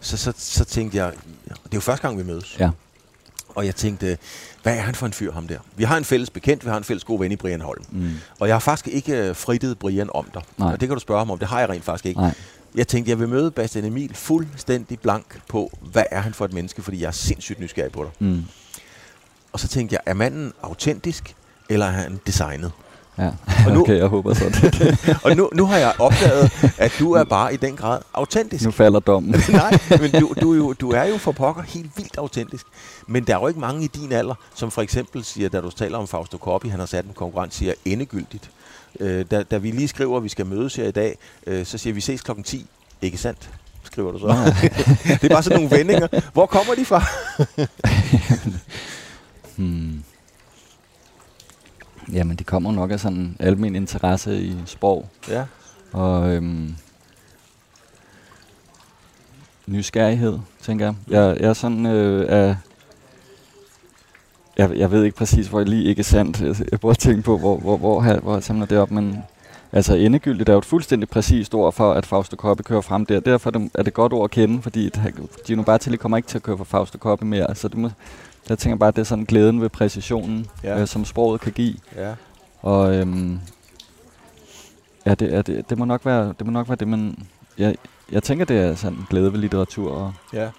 så, 0.00 0.16
så, 0.16 0.32
så 0.38 0.64
tænkte 0.64 0.98
jeg, 0.98 1.12
det 1.44 1.52
er 1.54 1.74
jo 1.74 1.80
første 1.80 2.06
gang, 2.06 2.18
vi 2.18 2.22
mødes. 2.22 2.56
Ja. 2.60 2.70
Og 3.48 3.66
jeg 3.66 3.74
tænkte, 3.74 4.18
hvad 4.64 4.76
er 4.76 4.80
han 4.80 4.94
for 4.94 5.06
en 5.06 5.12
fyr, 5.12 5.32
ham 5.32 5.48
der? 5.48 5.58
Vi 5.76 5.84
har 5.84 5.96
en 5.96 6.04
fælles 6.04 6.30
bekendt, 6.30 6.64
vi 6.64 6.70
har 6.70 6.76
en 6.76 6.84
fælles 6.84 7.04
god 7.04 7.18
ven 7.18 7.32
i 7.32 7.36
Brian 7.36 7.60
Holm. 7.60 7.84
Mm. 7.90 8.10
Og 8.40 8.48
jeg 8.48 8.54
har 8.54 8.60
faktisk 8.60 8.94
ikke 8.94 9.28
øh, 9.28 9.36
fritet 9.36 9.78
Brian 9.78 10.10
om 10.14 10.26
dig. 10.34 10.42
Nej. 10.58 10.72
Og 10.72 10.80
det 10.80 10.88
kan 10.88 10.96
du 10.96 11.00
spørge 11.00 11.20
ham 11.20 11.30
om, 11.30 11.38
det 11.38 11.48
har 11.48 11.60
jeg 11.60 11.68
rent 11.68 11.84
faktisk 11.84 12.06
ikke. 12.06 12.20
Nej. 12.20 12.34
Jeg 12.74 12.88
tænkte, 12.88 13.10
jeg 13.10 13.18
vil 13.18 13.28
møde 13.28 13.50
Bastian 13.50 13.84
Emil 13.84 14.14
fuldstændig 14.14 15.00
blank 15.00 15.40
på, 15.48 15.78
hvad 15.92 16.04
er 16.10 16.20
han 16.20 16.34
for 16.34 16.44
et 16.44 16.52
menneske, 16.52 16.82
fordi 16.82 17.00
jeg 17.00 17.06
er 17.06 17.12
sindssygt 17.12 17.60
nysgerrig 17.60 17.92
på 17.92 18.02
dig. 18.04 18.28
Mm. 18.28 18.44
Og 19.52 19.60
så 19.60 19.68
tænkte 19.68 19.94
jeg, 19.94 20.00
er 20.06 20.14
manden 20.14 20.52
autentisk, 20.62 21.34
eller 21.68 21.86
er 21.86 21.90
han 21.90 22.20
designet? 22.26 22.72
Ja, 23.18 23.30
og 23.66 23.72
nu, 23.72 23.80
okay, 23.82 23.96
jeg 23.98 24.06
håber 24.06 24.34
så 24.34 24.44
det. 24.44 24.98
og 25.24 25.36
nu, 25.36 25.50
nu 25.52 25.66
har 25.66 25.76
jeg 25.76 25.92
opdaget, 25.98 26.52
at 26.78 26.92
du 26.98 27.12
er 27.12 27.24
bare 27.24 27.54
i 27.54 27.56
den 27.56 27.76
grad 27.76 28.00
autentisk. 28.14 28.64
Nu 28.64 28.70
falder 28.70 29.00
dommen. 29.00 29.34
Nej, 29.48 29.78
men 30.00 30.10
du, 30.10 30.34
du, 30.40 30.52
er 30.52 30.56
jo, 30.56 30.72
du 30.72 30.90
er 30.90 31.04
jo 31.04 31.18
for 31.18 31.32
pokker 31.32 31.62
helt 31.62 31.90
vildt 31.96 32.18
autentisk. 32.18 32.66
Men 33.06 33.24
der 33.24 33.36
er 33.36 33.40
jo 33.40 33.48
ikke 33.48 33.60
mange 33.60 33.84
i 33.84 33.86
din 33.86 34.12
alder, 34.12 34.34
som 34.54 34.70
for 34.70 34.82
eksempel 34.82 35.24
siger, 35.24 35.48
da 35.48 35.60
du 35.60 35.70
taler 35.70 35.98
om 35.98 36.06
Fausto 36.06 36.38
Coppi, 36.38 36.68
han 36.68 36.78
har 36.78 36.86
sat 36.86 37.04
en 37.04 37.12
konkurrent, 37.14 37.54
siger 37.54 37.72
endegyldigt. 37.84 38.50
Øh, 39.00 39.24
da, 39.30 39.42
da 39.42 39.58
vi 39.58 39.70
lige 39.70 39.88
skriver, 39.88 40.16
at 40.16 40.24
vi 40.24 40.28
skal 40.28 40.46
mødes 40.46 40.76
her 40.76 40.88
i 40.88 40.90
dag, 40.90 41.18
øh, 41.46 41.66
så 41.66 41.78
siger 41.78 41.92
vi, 41.92 41.94
vi 41.94 42.00
ses 42.00 42.20
klokken 42.20 42.44
10. 42.44 42.66
Ikke 43.02 43.18
sandt? 43.18 43.50
skriver 43.84 44.12
du 44.12 44.18
så. 44.18 44.26
det 45.04 45.24
er 45.24 45.28
bare 45.28 45.42
sådan 45.42 45.60
nogle 45.60 45.76
vendinger. 45.76 46.08
Hvor 46.32 46.46
kommer 46.46 46.74
de 46.74 46.84
fra? 46.84 47.04
hmm. 49.56 50.04
Jamen, 52.12 52.36
det 52.36 52.46
kommer 52.46 52.72
nok 52.72 52.90
af 52.90 53.00
sådan 53.00 53.36
almen 53.38 53.74
interesse 53.74 54.42
i 54.42 54.56
sprog. 54.66 55.08
Ja. 55.28 55.44
Og 55.92 56.34
øhm, 56.34 56.74
nysgerrighed, 59.66 60.38
tænker 60.62 60.84
jeg. 60.84 60.94
Jeg, 61.08 61.36
jeg 61.40 61.48
er 61.48 61.52
sådan 61.52 61.86
øh, 61.86 62.26
af... 62.28 62.56
Jeg, 64.56 64.76
jeg 64.76 64.90
ved 64.90 65.04
ikke 65.04 65.16
præcis, 65.16 65.46
hvor 65.48 65.60
jeg 65.60 65.68
lige 65.68 65.84
ikke 65.84 66.00
er 66.00 66.04
sandt. 66.04 66.40
Jeg, 66.40 66.56
jeg 66.70 66.80
prøver 66.80 66.92
at 66.92 66.98
tænke 66.98 67.22
på, 67.22 67.38
hvor, 67.38 67.56
hvor, 67.56 67.76
hvor, 67.76 68.00
hvor, 68.00 68.20
hvor 68.20 68.34
jeg 68.34 68.42
samler 68.42 68.66
det 68.66 68.78
op, 68.78 68.90
men 68.90 69.18
altså 69.72 69.94
endegyldigt 69.94 70.48
er 70.48 70.52
jo 70.52 70.58
et 70.58 70.64
fuldstændig 70.64 71.08
præcist 71.08 71.54
ord 71.54 71.72
for, 71.72 71.92
at 71.92 72.06
Fausto 72.06 72.36
Coppi 72.36 72.62
kører 72.62 72.80
frem 72.80 73.06
der. 73.06 73.20
Derfor 73.20 73.50
er 73.50 73.58
det, 73.58 73.70
er 73.74 73.82
det 73.82 73.94
godt 73.94 74.12
ord 74.12 74.24
at 74.24 74.30
kende, 74.30 74.62
fordi 74.62 74.90
Gino 75.46 75.62
Bartelli 75.62 75.96
kommer 75.96 76.16
ikke 76.16 76.28
til 76.28 76.38
at 76.38 76.42
køre 76.42 76.56
for 76.56 76.64
Fausto 76.64 76.98
Coppi 76.98 77.24
mere. 77.24 77.54
Så 77.54 77.68
det 77.68 77.78
må, 77.78 77.90
jeg 78.48 78.58
tænker 78.58 78.76
bare, 78.76 78.88
at 78.88 78.96
det 78.96 79.00
er 79.00 79.06
sådan 79.06 79.24
glæden 79.24 79.60
ved 79.60 79.68
præcisionen, 79.68 80.46
ja. 80.62 80.80
øh, 80.80 80.86
som 80.86 81.04
sproget 81.04 81.40
kan 81.40 81.52
give. 81.52 81.74
Ja. 81.96 82.14
Og 82.62 82.94
øhm, 82.94 83.40
ja, 85.06 85.14
det, 85.14 85.34
er, 85.34 85.42
det, 85.42 85.70
det, 85.70 85.78
må 85.78 85.84
nok 85.84 86.06
være 86.06 86.34
det, 86.38 86.46
må 86.46 86.52
nok 86.52 86.68
være 86.68 86.76
det 86.76 86.88
man... 86.88 87.26
Jeg, 87.58 87.76
jeg 88.12 88.22
tænker, 88.22 88.44
det 88.44 88.58
er 88.58 88.74
sådan 88.74 88.98
glæde 89.10 89.32
ved 89.32 89.40
litteratur. 89.40 89.92
Og 89.92 90.14
ja. 90.32 90.50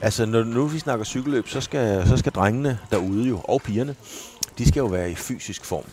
Altså, 0.00 0.26
når 0.26 0.44
nu 0.44 0.66
vi 0.66 0.78
snakker 0.78 1.04
cykelløb, 1.04 1.48
så 1.48 1.60
skal, 1.60 2.08
så 2.08 2.16
skal 2.16 2.32
drengene 2.32 2.78
derude 2.90 3.28
jo, 3.28 3.40
og 3.44 3.62
pigerne, 3.62 3.94
de 4.58 4.68
skal 4.68 4.80
jo 4.80 4.86
være 4.86 5.10
i 5.10 5.14
fysisk 5.14 5.64
form. 5.64 5.84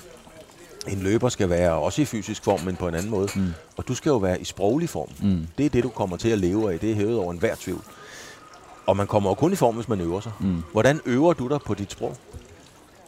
En 0.87 0.97
løber 0.97 1.29
skal 1.29 1.49
være 1.49 1.71
også 1.71 2.01
i 2.01 2.05
fysisk 2.05 2.43
form, 2.43 2.59
men 2.65 2.75
på 2.75 2.87
en 2.87 2.95
anden 2.95 3.11
måde. 3.11 3.27
Mm. 3.35 3.53
Og 3.77 3.87
du 3.87 3.95
skal 3.95 4.09
jo 4.09 4.17
være 4.17 4.41
i 4.41 4.45
sproglig 4.45 4.89
form. 4.89 5.09
Mm. 5.21 5.47
Det 5.57 5.65
er 5.65 5.69
det, 5.69 5.83
du 5.83 5.89
kommer 5.89 6.17
til 6.17 6.29
at 6.29 6.37
leve 6.37 6.73
af. 6.73 6.79
Det 6.79 6.91
er 6.91 6.95
hævet 6.95 7.17
over 7.17 7.31
enhver 7.31 7.55
tvivl. 7.55 7.81
Og 8.91 8.97
man 8.97 9.07
kommer 9.07 9.29
jo 9.29 9.33
kun 9.33 9.53
i 9.53 9.55
form, 9.55 9.75
hvis 9.75 9.89
man 9.89 10.01
øver 10.01 10.19
sig. 10.19 10.31
Mm. 10.39 10.63
Hvordan 10.71 10.99
øver 11.05 11.33
du 11.33 11.47
dig 11.47 11.59
på 11.65 11.73
dit 11.73 11.91
sprog? 11.91 12.15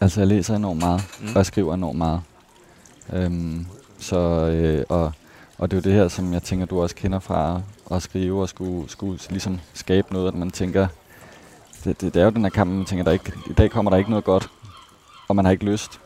Altså, 0.02 0.22
jeg 0.22 0.28
læser 0.28 0.56
enormt 0.56 0.80
meget, 0.80 1.02
mm. 1.22 1.28
og 1.28 1.36
jeg 1.36 1.46
skriver 1.46 1.74
enormt 1.74 1.98
meget. 1.98 2.22
Øhm, 3.13 3.65
så, 3.98 4.17
øh, 4.17 4.86
og, 4.89 5.12
og 5.58 5.72
det 5.72 5.78
er 5.78 5.82
jo 5.82 5.91
det 5.91 6.00
her, 6.00 6.08
som 6.08 6.34
jeg 6.34 6.43
tænker, 6.43 6.65
du 6.65 6.82
også 6.82 6.96
kender 6.96 7.19
fra 7.19 7.62
at 7.91 8.02
skrive 8.02 8.41
og 8.41 8.50
skulle, 8.50 8.89
skulle 8.89 9.19
ligesom 9.30 9.60
skabe 9.74 10.13
noget, 10.13 10.28
at 10.28 10.34
man 10.34 10.52
tænker, 10.52 10.88
det, 11.84 12.02
det, 12.02 12.13
det 12.13 12.19
er 12.19 12.24
jo 12.24 12.32
den 12.32 12.43
her 12.43 12.50
kamp, 12.50 12.72
man 12.72 12.86
tænker, 12.86 13.04
der 13.04 13.12
ikke, 13.12 13.34
i 13.50 13.54
dag 13.54 13.72
kommer 13.72 13.91
der 13.91 13.98
ikke 13.98 14.10
noget 14.10 14.26
godt, 14.26 14.50
og 15.28 15.36
man 15.36 15.46
har 15.46 15.52
ikke 15.52 15.65
lyst. 15.65 16.00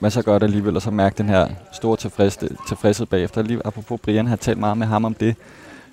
Men 0.00 0.10
så 0.10 0.22
gør 0.22 0.38
det 0.38 0.46
alligevel, 0.46 0.76
og 0.76 0.82
så 0.82 0.90
mærke 0.90 1.18
den 1.18 1.28
her 1.28 1.48
store 1.72 1.96
tilfredshed, 1.96 2.50
tilfredshed 2.68 3.06
bagefter. 3.06 3.42
Lige 3.42 3.60
apropos 3.64 4.00
Brian 4.00 4.26
har 4.26 4.36
talt 4.36 4.58
meget 4.58 4.78
med 4.78 4.86
ham 4.86 5.04
om 5.04 5.14
det, 5.14 5.36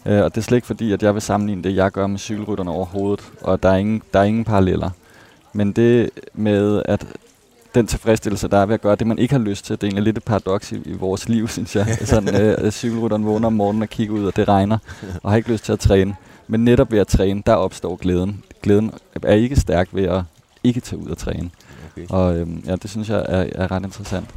Øh, 0.06 0.24
og 0.24 0.36
det 0.36 0.42
er 0.42 0.46
slet 0.46 0.58
ikke 0.58 0.68
fordi, 0.68 0.94
at 0.94 1.04
jeg 1.04 1.14
vil 1.14 1.22
sammenligne 1.22 1.64
det, 1.64 1.76
jeg 1.76 1.92
gør 1.92 2.08
med 2.08 2.20
cykelrytterne 2.20 2.72
overhovedet. 2.72 3.32
Og 3.42 3.64
der 3.64 3.70
er 3.70 3.76
ingen, 3.76 4.02
der 4.14 4.20
er 4.20 4.24
ingen 4.24 4.46
paralleller. 4.46 4.90
Men 5.54 5.72
det 5.72 6.10
med, 6.34 6.82
at 6.86 7.06
den 7.76 7.88
tilfredsstillelse, 7.88 8.48
der 8.48 8.58
er 8.58 8.66
ved 8.66 8.74
at 8.74 8.82
gøre 8.82 8.96
det, 8.96 9.08
man 9.08 9.20
ikke 9.20 9.34
har 9.34 9.42
lyst 9.42 9.66
til, 9.66 9.76
det 9.76 9.84
er 9.84 9.88
egentlig 9.88 10.04
lidt 10.04 10.18
et 10.18 10.24
paradoks 10.24 10.72
i, 10.72 10.76
i 10.86 10.94
vores 10.94 11.30
liv, 11.30 11.48
synes 11.58 11.76
jeg. 11.76 11.98
Sådan, 12.02 12.42
øh, 12.42 12.72
cykelrytteren 12.72 13.26
vågner 13.26 13.48
om 13.48 13.54
morgenen 13.54 13.82
og 13.82 13.90
kigger 13.90 14.16
ud, 14.16 14.26
og 14.26 14.36
det 14.36 14.48
regner, 14.48 14.78
og 15.24 15.32
har 15.32 15.38
ikke 15.38 15.52
lyst 15.52 15.66
til 15.66 15.74
at 15.74 15.80
træne. 15.80 16.16
Men 16.48 16.66
netop 16.66 16.92
ved 16.92 17.00
at 17.00 17.08
træne, 17.08 17.44
der 17.46 17.54
opstår 17.54 17.96
glæden. 17.96 18.44
Glæden 18.62 18.92
er 19.24 19.34
ikke 19.34 19.56
stærk 19.56 19.90
ved 19.92 20.04
at 20.04 20.22
ikke 20.64 20.80
tage 20.80 21.02
ud 21.02 21.10
og 21.10 21.18
træne. 21.18 21.50
Okay. 21.92 22.06
Og 22.10 22.38
øhm, 22.38 22.64
ja, 22.68 22.76
det 22.76 22.90
synes 22.90 23.10
jeg 23.10 23.26
er, 23.30 23.46
er 23.56 23.72
ret 23.72 23.84
interessant. 23.84 24.30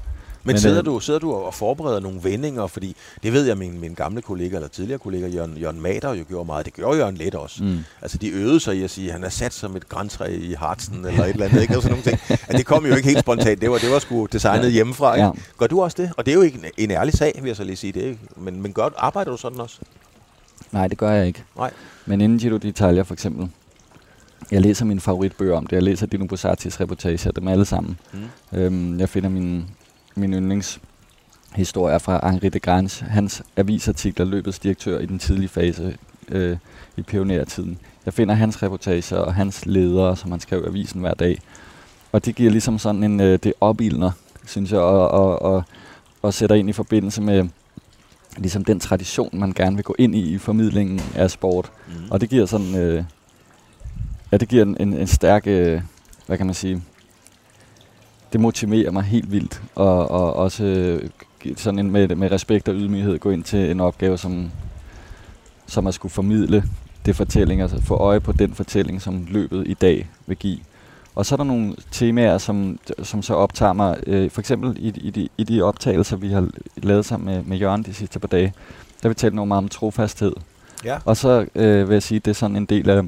Men, 0.45 0.53
Men 0.53 0.61
sidder, 0.61 0.79
øh, 0.79 0.85
du, 0.85 1.01
sidder 1.01 1.21
du 1.21 1.33
og 1.33 1.55
forbereder 1.55 2.01
nogle 2.01 2.21
vendinger? 2.23 2.67
Fordi 2.67 2.97
det 3.23 3.33
ved 3.33 3.47
jeg, 3.47 3.59
min, 3.59 3.81
min 3.81 3.95
gamle 3.95 4.23
kollega, 4.23 4.57
eller 4.57 4.69
tidligere 4.69 4.99
kollega, 4.99 5.29
Jørgen, 5.29 5.57
Jørgen 5.57 5.81
Mader, 5.81 6.15
jo 6.15 6.25
gjorde 6.29 6.47
meget. 6.47 6.67
Det 6.67 6.75
gjorde 6.75 6.99
Jørgen 6.99 7.17
Let 7.17 7.35
også. 7.35 7.65
Mm. 7.65 7.79
Altså, 8.03 8.19
de 8.19 8.29
øvede 8.29 8.61
sig 8.61 8.77
i 8.77 8.83
at 8.83 8.91
sige, 8.91 9.07
at 9.07 9.13
han 9.13 9.25
er 9.25 9.29
sat 9.29 9.55
som 9.55 9.77
et 9.77 9.89
græntræ 9.89 10.37
i 10.41 10.53
Hartsen, 10.53 11.05
eller 11.07 11.25
et 11.25 11.31
eller 11.31 11.47
andet. 11.47 11.63
Ikke? 11.63 11.77
Og 11.77 11.83
sådan 11.83 11.99
nogle 11.99 12.19
ting. 12.29 12.41
At 12.49 12.59
det 12.59 12.67
kom 12.67 12.87
jo 12.87 12.95
ikke 12.95 13.09
helt 13.09 13.21
spontant. 13.21 13.61
Det 13.61 13.71
var, 13.71 13.79
det 13.79 13.91
var 13.91 13.99
sgu 13.99 14.27
designet 14.33 14.65
ja. 14.65 14.71
hjemmefra. 14.71 15.15
Ikke? 15.15 15.27
Ja. 15.27 15.33
Gør 15.59 15.67
du 15.67 15.83
også 15.83 16.03
det? 16.03 16.13
Og 16.17 16.27
det 16.27 16.33
er 16.33 16.37
jo 16.37 16.43
ikke 16.43 16.59
en, 16.59 16.65
en 16.79 16.91
ærlig 16.91 17.15
sag, 17.15 17.39
vil 17.43 17.49
jeg 17.49 17.57
så 17.57 17.65
lige 17.65 17.77
sige. 17.77 17.93
Det, 17.93 18.03
ikke? 18.03 18.19
Men, 18.37 18.63
men 18.63 18.73
gør, 18.73 18.89
arbejder 18.97 19.31
du 19.31 19.37
sådan 19.37 19.61
også? 19.61 19.79
Nej, 20.73 20.89
det 20.89 20.99
gør 20.99 21.11
jeg 21.11 21.27
ikke. 21.27 21.45
Nej. 21.57 21.71
Men 22.07 22.21
inden 22.21 22.39
Giro 22.39 22.57
d'Italia 22.57 23.01
for 23.01 23.13
eksempel, 23.13 23.49
jeg 24.51 24.61
læser 24.61 24.85
mine 24.85 25.01
favoritbøger 25.01 25.57
om 25.57 25.67
det. 25.67 25.77
Jeg 25.77 25.83
læser 25.83 26.07
Dino 26.07 26.27
Busatis 26.27 26.81
reportager, 26.81 27.31
dem 27.31 27.49
alle 27.49 27.65
sammen. 27.65 27.99
Mm. 28.13 28.59
Øhm, 28.59 29.01
jeg 29.01 29.09
finder 29.09 29.29
min 29.29 29.67
min 30.15 30.35
yndlingshistorie 30.35 31.95
er 31.95 31.99
fra 31.99 32.31
Henri 32.31 32.49
de 32.49 32.59
Grans, 32.59 32.99
hans 32.99 33.43
avisartikler, 33.57 34.27
løbets 34.27 34.59
direktør 34.59 34.99
i 34.99 35.07
den 35.07 35.19
tidlige 35.19 35.49
fase 35.49 35.97
øh, 36.29 36.57
i 36.97 37.03
pionertiden. 37.03 37.79
Jeg 38.05 38.15
finder 38.15 38.35
hans 38.35 38.63
reportager 38.63 39.17
og 39.17 39.35
hans 39.35 39.67
ledere, 39.67 40.17
som 40.17 40.31
han 40.31 40.41
skrev 40.41 40.63
i 40.65 40.67
avisen 40.67 41.01
hver 41.01 41.15
dag. 41.15 41.39
Og 42.13 42.25
det 42.25 42.35
giver 42.35 42.51
ligesom 42.51 42.79
sådan 42.79 43.03
en, 43.03 43.21
øh, 43.21 43.39
det 43.43 43.53
opildner, 43.61 44.11
synes 44.47 44.73
jeg, 44.73 44.81
og, 44.81 45.09
og, 45.09 45.43
og, 45.43 45.63
og 46.23 46.35
sætter 46.35 46.57
ind 46.57 46.69
i 46.69 46.73
forbindelse 46.73 47.23
med 47.23 47.49
ligesom 48.37 48.65
den 48.65 48.81
tradition, 48.81 49.31
man 49.33 49.53
gerne 49.53 49.77
vil 49.77 49.85
gå 49.85 49.95
ind 49.99 50.15
i 50.15 50.35
i 50.35 50.39
formidlingen 50.39 51.01
af 51.15 51.31
sport. 51.31 51.73
Mm. 51.89 52.11
Og 52.11 52.21
det 52.21 52.29
giver 52.29 52.47
sådan, 52.47 52.77
øh, 52.77 53.05
ja, 54.33 54.37
det 54.37 54.49
giver 54.49 54.63
en, 54.63 54.77
en, 54.81 54.93
en 54.93 55.07
stærk, 55.07 55.47
øh, 55.47 55.83
hvad 56.27 56.37
kan 56.37 56.47
man 56.47 56.55
sige, 56.55 56.83
det 58.33 58.41
motiverer 58.41 58.91
mig 58.91 59.03
helt 59.03 59.33
vildt, 59.33 59.63
og, 59.75 60.11
og 60.11 60.37
også 60.37 61.01
sådan 61.57 61.79
en, 61.79 61.91
med, 61.91 62.09
med 62.09 62.31
respekt 62.31 62.69
og 62.69 62.75
ydmyghed 62.75 63.19
gå 63.19 63.31
ind 63.31 63.45
til 63.45 63.71
en 63.71 63.81
opgave, 63.81 64.19
som, 64.19 64.51
som 65.67 65.87
at 65.87 65.95
skulle 65.95 66.13
formidle 66.13 66.65
det 67.07 67.17
fortælling, 67.17 67.63
altså 67.63 67.83
få 67.83 67.95
øje 67.95 68.21
på 68.21 68.33
den 68.33 68.55
fortælling, 68.55 69.03
som 69.03 69.27
løbet 69.31 69.67
i 69.67 69.75
dag 69.75 70.09
vil 70.27 70.37
give. 70.37 70.59
Og 71.15 71.27
så 71.27 71.35
er 71.35 71.37
der 71.37 71.45
nogle 71.45 71.75
temaer, 71.91 72.39
som, 72.39 72.79
som 73.03 73.23
så 73.23 73.35
optager 73.35 73.73
mig, 73.73 73.97
øh, 74.07 74.31
for 74.31 74.41
eksempel 74.41 74.77
i, 74.79 74.89
i, 74.89 75.11
de, 75.11 75.29
i 75.39 75.45
de 75.45 75.63
optagelser, 75.63 76.17
vi 76.17 76.33
har 76.33 76.49
lavet 76.77 77.05
sammen 77.05 77.35
med, 77.35 77.45
med 77.45 77.59
Jørgen 77.59 77.83
de 77.83 77.95
sidste 77.95 78.19
par 78.19 78.29
dage, 78.29 78.53
der 79.03 79.09
vi 79.09 79.15
talt 79.15 79.35
noget 79.35 79.49
meget 79.49 79.59
om 79.59 79.69
trofasthed. 79.69 80.33
Ja. 80.85 80.99
Og 81.05 81.17
så 81.17 81.47
øh, 81.55 81.89
vil 81.89 81.95
jeg 81.95 82.03
sige, 82.03 82.17
at 82.17 82.25
det 82.25 82.31
er 82.31 82.35
sådan 82.35 82.57
en 82.57 82.65
del 82.65 82.91
af, 82.91 83.03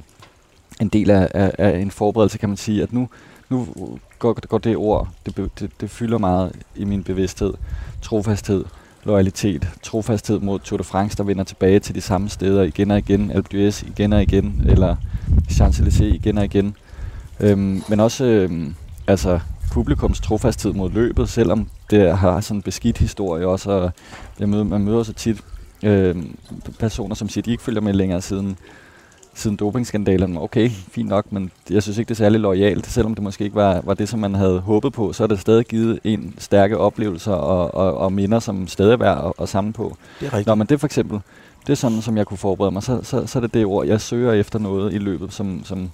en 0.81 0.89
del 0.89 1.11
af, 1.11 1.29
af, 1.35 1.53
af 1.59 1.79
en 1.79 1.91
forberedelse, 1.91 2.39
kan 2.39 2.49
man 2.49 2.57
sige, 2.57 2.83
at 2.83 2.93
nu, 2.93 3.09
nu 3.49 3.69
går, 4.25 4.47
går 4.49 4.59
det 4.59 4.77
ord, 4.77 5.09
det, 5.27 5.51
det, 5.61 5.71
det 5.81 5.91
fylder 5.91 6.19
meget 6.19 6.53
i 6.77 6.85
min 6.85 7.05
bevidsthed. 7.05 7.55
Trofasthed, 8.03 8.65
loyalitet, 9.05 9.69
trofasthed 9.83 10.41
mod 10.41 10.59
Tour 10.59 10.79
de 10.79 10.85
France, 10.85 11.17
der 11.17 11.23
vender 11.23 11.45
tilbage 11.45 11.81
til 11.81 11.95
de 11.95 12.01
samme 12.01 12.29
steder 12.29 12.63
igen 12.63 12.91
og 12.91 12.99
igen, 12.99 13.31
Alpe 13.31 13.49
d'Huez 13.55 13.87
igen 13.89 14.13
og 14.13 14.23
igen, 14.23 14.63
eller 14.67 14.97
Champs-Élysées 15.51 16.15
igen 16.15 16.39
og 16.39 16.45
igen. 16.45 16.77
Øhm, 17.41 17.83
men 17.89 18.01
også 18.01 18.25
øhm, 18.25 18.75
altså 19.07 19.41
publikums 19.73 20.21
trofasthed 20.21 20.73
mod 20.73 20.91
løbet, 20.91 21.29
selvom 21.29 21.69
det 21.91 22.19
har 22.19 22.41
sådan 22.41 22.59
en 22.59 22.63
beskidt 22.63 22.99
historie 22.99 23.47
også, 23.47 23.71
og 23.71 23.91
jeg 24.41 24.49
møder, 24.49 24.65
man 24.65 24.85
møder 24.85 25.03
så 25.03 25.13
tit 25.13 25.41
øhm, 25.83 26.37
personer, 26.79 27.15
som 27.15 27.29
siger, 27.29 27.43
at 27.43 27.47
de 27.47 27.51
ikke 27.51 27.63
følger 27.63 27.81
med 27.81 27.93
længere 27.93 28.21
siden 28.21 28.57
siden 29.35 29.57
dopingskandalen. 29.57 30.37
Okay, 30.37 30.71
fint 30.71 31.09
nok, 31.09 31.33
men 31.33 31.51
jeg 31.71 31.83
synes 31.83 31.99
ikke, 31.99 32.09
det 32.09 32.15
er 32.15 32.25
særlig 32.25 32.41
lojalt. 32.41 32.87
Selvom 32.87 33.15
det 33.15 33.23
måske 33.23 33.45
ikke 33.45 33.57
var, 33.57 33.81
var 33.85 33.95
det, 33.95 34.09
som 34.09 34.21
man 34.21 34.35
havde 34.35 34.61
håbet 34.61 34.93
på, 34.93 35.13
så 35.13 35.23
er 35.23 35.27
det 35.27 35.41
stadig 35.41 35.67
givet 35.67 36.01
en 36.05 36.35
stærke 36.39 36.79
oplevelser 36.79 37.33
og, 37.33 37.75
og, 37.75 37.97
og 37.97 38.13
minder, 38.13 38.39
som 38.39 38.69
stadig 38.69 38.93
er 38.93 38.97
værd 38.97 39.27
at, 39.27 39.33
at 39.43 39.49
samle 39.49 39.73
på. 39.73 39.97
Det 40.21 40.27
er 40.27 40.33
rigtigt. 40.33 40.47
Nå, 40.47 40.55
men 40.55 40.67
det 40.67 40.81
for 40.81 40.87
eksempel, 40.87 41.21
det 41.67 41.73
er 41.73 41.77
sådan, 41.77 42.03
som 42.03 42.17
jeg 42.17 42.27
kunne 42.27 42.39
forberede 42.39 42.73
mig. 42.73 42.83
Så, 42.83 43.01
så, 43.03 43.27
så 43.27 43.39
er 43.39 43.41
det 43.41 43.55
det 43.55 43.67
ord, 43.67 43.87
jeg 43.87 44.01
søger 44.01 44.33
efter 44.33 44.59
noget 44.59 44.95
i 44.95 44.99
løbet, 44.99 45.33
som, 45.33 45.65
som, 45.65 45.91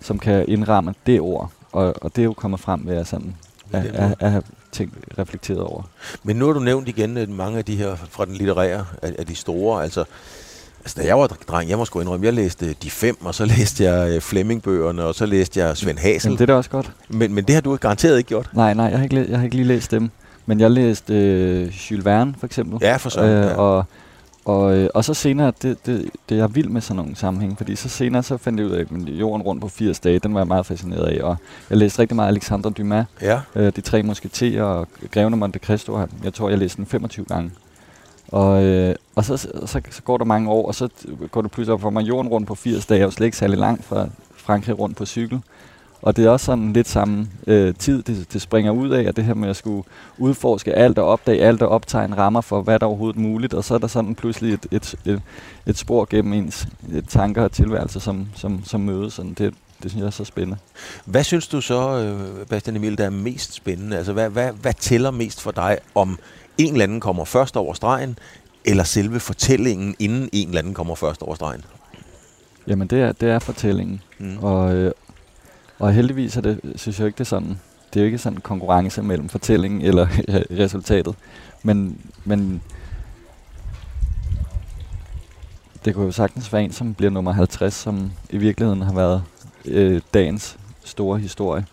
som 0.00 0.18
kan 0.18 0.44
indramme 0.48 0.94
det 1.06 1.20
ord. 1.20 1.50
Og, 1.72 1.94
og 2.00 2.16
det 2.16 2.22
er 2.22 2.24
jo 2.24 2.32
kommet 2.32 2.60
frem 2.60 2.80
ved 2.86 2.96
at, 2.96 3.06
sådan, 3.06 3.34
at, 3.72 3.84
at, 3.86 4.14
at 4.20 4.30
have 4.30 4.42
tænkt, 4.72 4.94
reflekteret 5.18 5.60
over. 5.60 5.82
Men 6.22 6.36
nu 6.36 6.46
har 6.46 6.52
du 6.52 6.60
nævnt 6.60 6.88
igen 6.88 7.16
at 7.16 7.28
mange 7.28 7.58
af 7.58 7.64
de 7.64 7.76
her 7.76 7.96
fra 7.96 8.24
den 8.24 8.34
litterære, 8.34 8.86
af, 9.02 9.14
af 9.18 9.26
de 9.26 9.34
store, 9.34 9.82
altså 9.82 10.04
Altså, 10.80 10.96
da 11.00 11.06
jeg 11.06 11.18
var 11.18 11.26
dreng, 11.26 11.70
jeg 11.70 11.78
må 11.78 11.84
sgu 11.84 12.00
indrømme, 12.00 12.26
jeg 12.26 12.34
læste 12.34 12.74
De 12.82 12.90
Fem, 12.90 13.24
og 13.24 13.34
så 13.34 13.44
læste 13.56 13.84
jeg 13.84 14.10
øh, 14.10 14.20
Flemming-bøgerne, 14.20 15.04
og 15.04 15.14
så 15.14 15.26
læste 15.26 15.60
jeg 15.60 15.76
Svend 15.76 15.98
Hasel. 15.98 16.28
Jamen, 16.28 16.38
det 16.38 16.42
er 16.42 16.46
da 16.46 16.54
også 16.54 16.70
godt. 16.70 16.92
Men, 17.08 17.34
men 17.34 17.44
det 17.44 17.54
har 17.54 17.62
du 17.62 17.76
garanteret 17.76 18.18
ikke 18.18 18.28
gjort. 18.28 18.50
Nej, 18.52 18.74
nej, 18.74 18.86
jeg 18.86 18.96
har 18.98 19.04
ikke, 19.04 19.26
jeg 19.28 19.38
har 19.38 19.44
ikke 19.44 19.56
lige 19.56 19.68
læst 19.68 19.90
dem. 19.90 20.10
Men 20.46 20.60
jeg 20.60 20.70
læste 20.70 21.14
øh, 21.14 21.90
Jules 21.90 22.04
Verne, 22.04 22.34
for 22.38 22.46
eksempel. 22.46 22.78
Ja, 22.82 22.96
for 22.96 23.10
sådan. 23.10 23.30
Øh, 23.30 23.44
ja. 23.44 23.54
og, 23.54 23.84
og, 24.44 24.76
øh, 24.76 24.88
og 24.94 25.04
så 25.04 25.14
senere, 25.14 25.52
det, 25.62 25.86
det, 25.86 26.10
det 26.28 26.34
er 26.34 26.38
jeg 26.38 26.54
vild 26.54 26.68
med 26.68 26.80
sådan 26.80 26.96
nogle 26.96 27.16
sammenhæng, 27.16 27.56
fordi 27.56 27.76
så 27.76 27.88
senere 27.88 28.22
så 28.22 28.36
fandt 28.36 28.60
jeg 28.60 28.66
ud 28.66 28.72
af, 28.72 28.80
at 28.80 28.88
jorden 29.08 29.42
rundt 29.42 29.62
på 29.62 29.68
80 29.68 30.00
dage, 30.00 30.18
den 30.18 30.34
var 30.34 30.40
jeg 30.40 30.46
meget 30.46 30.66
fascineret 30.66 31.06
af, 31.06 31.24
og 31.24 31.36
jeg 31.70 31.78
læste 31.78 31.98
rigtig 31.98 32.16
meget 32.16 32.28
Alexandre 32.28 32.70
Dumas, 32.70 33.06
ja. 33.22 33.40
øh, 33.54 33.72
De 33.76 33.80
Tre 33.80 34.02
Musketerer 34.02 34.62
og 34.64 34.88
Grevene 35.10 35.36
Monte 35.36 35.58
Cristo, 35.58 35.98
jeg 36.24 36.34
tror, 36.34 36.48
jeg 36.48 36.58
læste 36.58 36.76
den 36.76 36.86
25 36.86 37.24
gange. 37.24 37.50
Og, 38.32 38.64
øh, 38.64 38.94
og 39.14 39.24
så, 39.24 39.36
så, 39.36 39.80
så 39.90 40.02
går 40.02 40.18
der 40.18 40.24
mange 40.24 40.50
år, 40.50 40.66
og 40.66 40.74
så 40.74 40.88
går 41.30 41.42
det 41.42 41.50
pludselig 41.50 41.74
op 41.74 41.80
for 41.80 41.90
mig, 41.90 42.08
jorden 42.08 42.28
rundt 42.28 42.48
på 42.48 42.54
80 42.54 42.86
dage, 42.86 43.06
og 43.06 43.12
slet 43.12 43.26
ikke 43.26 43.36
særlig 43.36 43.58
langt 43.58 43.84
fra 43.84 44.08
Frankrig 44.36 44.78
rundt 44.78 44.96
på 44.96 45.06
cykel. 45.06 45.40
Og 46.02 46.16
det 46.16 46.24
er 46.24 46.30
også 46.30 46.46
sådan 46.46 46.72
lidt 46.72 46.88
samme 46.88 47.28
øh, 47.46 47.74
tid, 47.74 48.02
det, 48.02 48.32
det 48.32 48.42
springer 48.42 48.72
ud 48.72 48.90
af, 48.90 49.02
at 49.02 49.16
det 49.16 49.24
her 49.24 49.34
med 49.34 49.48
at 49.48 49.56
skulle 49.56 49.82
udforske 50.18 50.72
alt 50.72 50.98
og 50.98 51.06
opdage 51.06 51.42
alt 51.42 51.62
og 51.62 51.68
optage 51.68 52.04
en 52.04 52.18
rammer 52.18 52.40
for, 52.40 52.62
hvad 52.62 52.78
der 52.78 52.86
er 52.86 52.88
overhovedet 52.88 53.20
muligt. 53.20 53.54
Og 53.54 53.64
så 53.64 53.74
er 53.74 53.78
der 53.78 53.86
sådan 53.86 54.14
pludselig 54.14 54.54
et, 54.54 54.66
et, 54.70 54.94
et, 55.04 55.22
et 55.66 55.78
spor 55.78 56.06
gennem 56.10 56.32
ens 56.32 56.68
et 56.92 57.08
tanker 57.08 57.42
og 57.42 57.52
tilværelse, 57.52 58.00
som, 58.00 58.26
som, 58.34 58.64
som 58.64 58.80
mødes. 58.80 59.12
Sådan 59.12 59.34
det, 59.34 59.54
det 59.82 59.90
synes 59.90 60.00
jeg 60.00 60.06
er 60.06 60.10
så 60.10 60.24
spændende. 60.24 60.58
Hvad 61.04 61.24
synes 61.24 61.48
du 61.48 61.60
så, 61.60 61.98
øh, 61.98 62.46
Bastian 62.46 62.76
Emil, 62.76 62.98
der 62.98 63.04
er 63.04 63.10
mest 63.10 63.54
spændende? 63.54 63.96
Altså, 63.96 64.12
hvad, 64.12 64.30
hvad, 64.30 64.52
hvad 64.52 64.74
tæller 64.74 65.10
mest 65.10 65.42
for 65.42 65.50
dig, 65.50 65.78
om 65.94 66.18
en 66.60 66.72
eller 66.72 66.84
anden 66.84 67.00
kommer 67.00 67.24
først 67.24 67.56
over 67.56 67.74
stregen, 67.74 68.18
eller 68.64 68.84
selve 68.84 69.20
fortællingen, 69.20 69.94
inden 69.98 70.28
en 70.32 70.48
eller 70.48 70.58
anden 70.58 70.74
kommer 70.74 70.94
først 70.94 71.22
over 71.22 71.34
stregen? 71.34 71.64
Jamen, 72.66 72.88
det 72.88 73.00
er, 73.00 73.12
det 73.12 73.30
er 73.30 73.38
fortællingen. 73.38 74.02
Mm. 74.18 74.38
Og, 74.38 74.74
øh, 74.74 74.92
og 75.78 75.92
heldigvis 75.92 76.36
er 76.36 76.40
det, 76.40 76.60
synes 76.76 76.98
jeg 76.98 77.06
ikke, 77.06 77.16
det 77.16 77.24
er 77.24 77.28
sådan. 77.28 77.58
Det 77.94 78.00
er 78.00 78.00
jo 78.00 78.06
ikke 78.06 78.18
sådan 78.18 78.36
en 78.36 78.40
konkurrence 78.40 79.02
mellem 79.02 79.28
fortællingen 79.28 79.80
eller 79.82 80.06
resultatet. 80.64 81.14
Men, 81.62 82.00
men 82.24 82.62
det 85.84 85.94
kunne 85.94 86.04
jo 86.04 86.12
sagtens 86.12 86.52
være 86.52 86.62
en, 86.62 86.72
som 86.72 86.94
bliver 86.94 87.10
nummer 87.10 87.32
50, 87.32 87.74
som 87.74 88.10
i 88.30 88.38
virkeligheden 88.38 88.82
har 88.82 88.94
været 88.94 89.22
øh, 89.64 90.00
dagens 90.14 90.58
store 90.84 91.18
historie. 91.18 91.66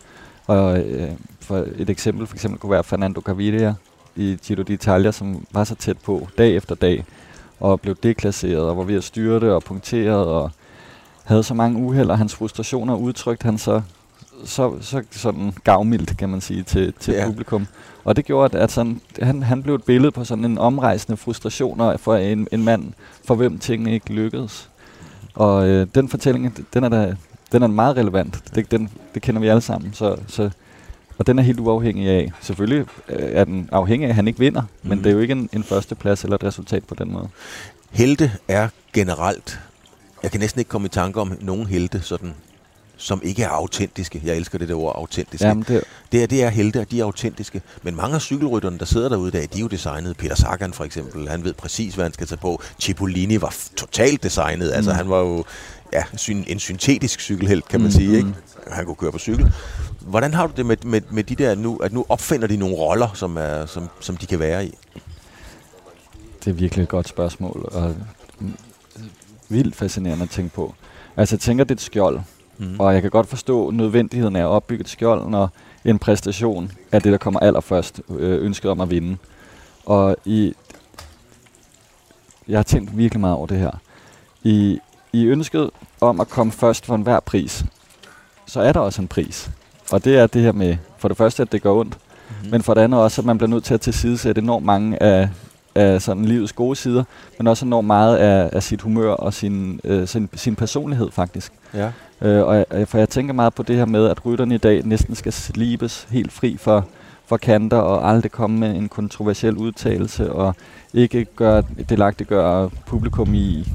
Og 0.46 0.80
øh, 0.80 1.12
for 1.40 1.66
et 1.76 1.90
eksempel 1.90 2.28
for 2.28 2.36
eksempel 2.36 2.60
kunne 2.60 2.72
være 2.72 2.84
Fernando 2.84 3.22
Gaviria 3.22 3.76
i 4.18 4.38
Giro 4.48 4.62
d'Italia, 4.62 5.12
som 5.12 5.46
var 5.52 5.64
så 5.64 5.76
tæt 5.76 5.98
på 5.98 6.28
dag 6.38 6.56
efter 6.56 6.76
dag, 6.76 7.06
og 7.60 7.82
blev 7.82 7.96
deklasseret, 8.04 8.62
og 8.62 8.78
var 8.78 8.84
ved 8.84 8.96
at 8.96 9.04
styre 9.04 9.40
det 9.40 9.52
og 9.52 9.64
punkteret, 9.64 10.26
og 10.26 10.52
havde 11.24 11.44
så 11.44 11.54
mange 11.54 11.80
uheld, 11.80 12.10
og 12.10 12.18
hans 12.18 12.36
frustrationer 12.36 12.96
udtrykte 12.96 13.46
han 13.46 13.58
så, 13.58 13.82
så, 14.46 14.74
så 14.82 15.04
sådan 15.12 15.54
gavmildt, 15.64 16.18
kan 16.18 16.30
man 16.30 16.42
sige, 16.42 16.64
til, 16.64 16.94
til 17.00 17.14
Ja. 17.14 17.20
ja. 17.20 17.26
publikum. 17.26 17.68
Og 18.04 18.16
det 18.16 18.26
gjorde, 18.26 18.58
at, 18.58 18.64
at 18.64 18.72
sådan, 18.72 19.02
han, 19.22 19.44
han 19.44 19.64
blev 19.64 19.76
et 19.76 19.84
billede 19.84 20.12
på 20.12 20.24
sådan 20.24 20.46
en 20.46 20.58
omrejsende 20.58 21.18
frustrationer 21.18 21.98
for 21.98 22.16
en, 22.16 22.48
en 22.52 22.64
mand, 22.64 22.94
for 23.26 23.36
hvem 23.36 23.60
tingene 23.60 23.94
ikke 23.94 24.14
lykkedes. 24.14 24.70
Og 25.36 25.68
øh, 25.68 25.88
den 25.96 26.10
fortælling, 26.10 26.68
den 26.74 26.84
er, 26.84 26.90
da, 26.90 27.16
den 27.52 27.64
er 27.64 27.68
meget 27.68 27.98
relevant. 27.98 28.44
Det, 28.56 28.72
den, 28.72 28.90
det 29.14 29.22
kender 29.22 29.42
vi 29.42 29.48
alle 29.48 29.62
sammen. 29.62 29.94
Så, 29.94 30.16
så, 30.28 30.50
og 31.18 31.28
den 31.28 31.40
er 31.40 31.44
helt 31.44 31.60
uafhængig 31.60 32.10
af. 32.10 32.32
Selvfølgelig 32.42 32.86
øh, 33.10 33.30
er 33.32 33.44
den 33.44 33.70
afhængig 33.72 34.06
af, 34.06 34.10
at 34.10 34.16
han 34.16 34.28
ikke 34.28 34.40
vinder, 34.40 34.62
mm. 34.62 34.68
men 34.90 34.96
Mhm. 34.98 35.04
det 35.04 35.10
er 35.10 35.14
jo 35.14 35.20
ikke 35.20 35.32
en, 35.32 35.50
en 35.54 35.64
førsteplads 35.64 36.24
eller 36.24 36.36
et 36.36 36.44
resultat 36.44 36.84
på 36.84 36.96
den 36.96 37.12
måde. 37.12 37.28
Helte 37.92 38.32
er 38.48 38.70
generelt, 38.94 39.60
jeg 40.24 40.32
kan 40.32 40.40
næsten 40.40 40.60
ikke 40.60 40.70
komme 40.70 40.86
i 40.86 40.90
tanke 40.90 41.22
om 41.22 41.38
nogen 41.42 41.68
helte, 41.68 42.02
sådan, 42.02 42.34
som 43.00 43.22
ikke 43.24 43.44
er 43.44 43.50
autentiske. 43.50 44.22
Jeg 44.26 44.36
elsker 44.36 44.58
det 44.58 44.70
der 44.70 44.76
ord, 44.76 44.96
autentiske. 44.96 45.48
Jamen, 45.48 45.66
det, 45.68 45.84
Det 46.12 46.24
er, 46.24 46.28
det 46.28 46.44
er 46.44 46.50
helte, 46.50 46.80
og 46.80 46.92
de 46.92 47.00
er 47.00 47.04
autentiske. 47.04 47.62
Men 47.84 47.96
mange 47.96 48.16
af 48.16 48.22
cykelrytterne, 48.22 48.78
der 48.80 48.86
sidder 48.86 49.10
derude 49.10 49.28
i 49.28 49.32
dag, 49.32 49.42
de 49.54 49.58
er 49.58 49.62
jo 49.62 49.68
designet. 49.68 50.18
Peter 50.18 50.36
Sagan 50.36 50.74
for 50.74 50.84
eksempel, 50.84 51.30
han 51.30 51.44
ved 51.44 51.54
præcis, 51.54 51.96
hvad 51.96 52.06
han 52.06 52.14
skal 52.14 52.28
tage 52.28 52.38
på. 52.38 52.62
Cipollini 52.82 53.42
var 53.42 53.56
totalt 53.76 54.24
designet. 54.24 54.72
Altså, 54.72 54.92
Mm. 54.92 54.98
han 54.98 55.10
var 55.10 55.20
jo 55.20 55.44
ja, 55.94 56.04
en 56.48 56.60
syntetisk 56.60 57.20
cykelhelt, 57.22 57.68
kan 57.68 57.80
man 57.80 57.88
Mm, 57.88 57.92
sige. 57.92 58.16
Ikke? 58.18 58.28
mm. 58.28 58.34
Han 58.72 58.86
kunne 58.86 58.96
køre 58.96 59.12
på 59.12 59.18
cykel. 59.20 59.54
Hvordan 60.02 60.34
har 60.34 60.48
du 60.48 60.54
det 60.58 60.66
med, 60.66 60.78
med, 60.86 61.02
med 61.12 61.24
de 61.24 61.36
der 61.36 61.56
nu, 61.56 61.78
at 61.78 61.94
nu 61.94 62.06
opfinder 62.10 62.48
de 62.48 62.58
nogle 62.58 62.76
roller, 62.76 63.08
som, 63.14 63.38
er, 63.38 63.66
som, 63.66 63.90
som 64.00 64.18
de 64.18 64.26
kan 64.26 64.40
være 64.40 64.66
i? 64.66 64.74
Det 66.44 66.50
er 66.50 66.54
virkelig 66.56 66.84
et 66.84 66.90
godt 66.90 67.08
spørgsmål, 67.08 67.70
og 67.72 67.96
vildt 69.50 69.76
fascinerende 69.76 70.24
at 70.24 70.30
tænke 70.30 70.54
på. 70.56 70.74
Altså, 71.18 71.36
jeg 71.36 71.40
tænker, 71.42 71.64
det 71.64 71.72
er 71.72 71.76
et 71.76 71.82
skjold, 71.82 72.20
Mm. 72.60 72.80
og 72.80 72.94
jeg 72.94 73.02
kan 73.02 73.12
godt 73.12 73.28
forstå 73.28 73.72
nødvendigheden 73.72 74.36
af 74.36 74.40
at 74.42 74.46
opbygge 74.46 74.82
et 74.82 74.90
skjold, 74.90 75.30
når 75.30 75.52
en 75.86 76.00
præstation 76.00 76.72
er 76.92 77.00
det, 77.00 77.12
der 77.12 77.18
kommer 77.18 77.40
allerførst, 77.40 78.02
øh, 78.10 78.46
ønsket 78.46 78.72
om 78.72 78.82
at 78.82 78.90
vinde. 78.90 79.18
Og 79.86 80.18
i... 80.26 80.54
Jeg 82.48 82.58
har 82.58 82.64
tænkt 82.64 82.98
virkelig 82.98 83.22
meget 83.22 83.36
over 83.36 83.48
det 83.48 83.60
her. 83.60 83.72
I, 84.44 84.80
I 85.22 85.26
ønsket 85.26 85.70
om 86.02 86.20
at 86.22 86.30
komme 86.30 86.52
først 86.52 86.86
for 86.86 86.96
enhver 86.96 87.20
pris, 87.20 87.66
så 88.46 88.62
er 88.62 88.72
der 88.74 88.80
også 88.80 89.02
en 89.02 89.08
pris. 89.08 89.50
Og 89.92 90.06
det 90.06 90.18
er 90.18 90.28
det 90.28 90.42
her 90.42 90.52
med, 90.52 90.78
for 90.98 91.08
det 91.08 91.18
første, 91.18 91.42
at 91.44 91.52
det 91.52 91.62
gør 91.62 91.72
ondt, 91.72 91.98
Mhm. 92.42 92.52
men 92.52 92.62
for 92.64 92.74
det 92.74 92.82
andet 92.82 93.00
også, 93.00 93.22
at 93.22 93.26
man 93.26 93.38
bliver 93.38 93.50
nødt 93.50 93.64
til 93.64 93.74
at 93.74 93.82
tilsidesætte 93.82 94.42
enormt 94.42 94.66
mange 94.66 95.04
af, 95.04 95.30
af 95.76 96.02
sådan 96.02 96.26
livets 96.26 96.54
gode 96.54 96.76
sider, 96.76 97.04
men 97.38 97.48
også 97.48 97.66
enormt 97.66 97.88
meget 97.88 98.18
af, 98.18 98.50
af 98.54 98.64
sit 98.64 98.82
humør 98.82 99.12
og 99.12 99.34
sin, 99.34 99.80
øh, 99.84 100.08
sin, 100.08 100.30
sin 100.34 100.56
personlighed 100.56 101.12
faktisk. 101.12 101.52
Ja. 101.74 101.92
Øh, 102.22 102.48
og 102.48 102.56
jeg, 102.72 102.88
for 102.88 102.98
jeg 102.98 103.10
tænker 103.10 103.34
meget 103.34 103.54
på 103.54 103.64
det 103.64 103.76
her 103.76 103.86
med, 103.86 104.06
at 104.08 104.26
rytterne 104.26 104.56
i 104.56 104.58
dag 104.58 104.82
næsten 104.86 105.16
skal 105.16 105.34
slibes 105.34 106.08
helt 106.10 106.32
fri 106.32 106.58
for, 106.60 106.86
for 107.26 107.38
kanter 107.38 107.78
og 107.78 108.10
aldrig 108.10 108.32
komme 108.32 108.60
med 108.60 108.76
en 108.76 108.90
kontroversiel 108.90 109.56
udtalelse 109.58 110.32
og 110.34 110.56
ikke 110.94 111.26
gøre 111.26 111.64
delagtigt 111.90 112.30
gøre 112.30 112.70
publikum 112.86 113.34
i 113.34 113.68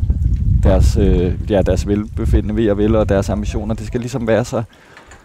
deres, 0.62 0.96
øh, 0.96 1.50
ja, 1.50 1.62
deres 1.62 1.86
velbefindende 1.86 2.56
ved 2.56 2.70
og 2.70 2.78
vel 2.78 2.96
og 2.96 3.08
deres 3.08 3.28
ambitioner. 3.28 3.74
Det 3.74 3.86
skal 3.86 4.00
ligesom 4.00 4.26
være 4.26 4.44
så, 4.44 4.62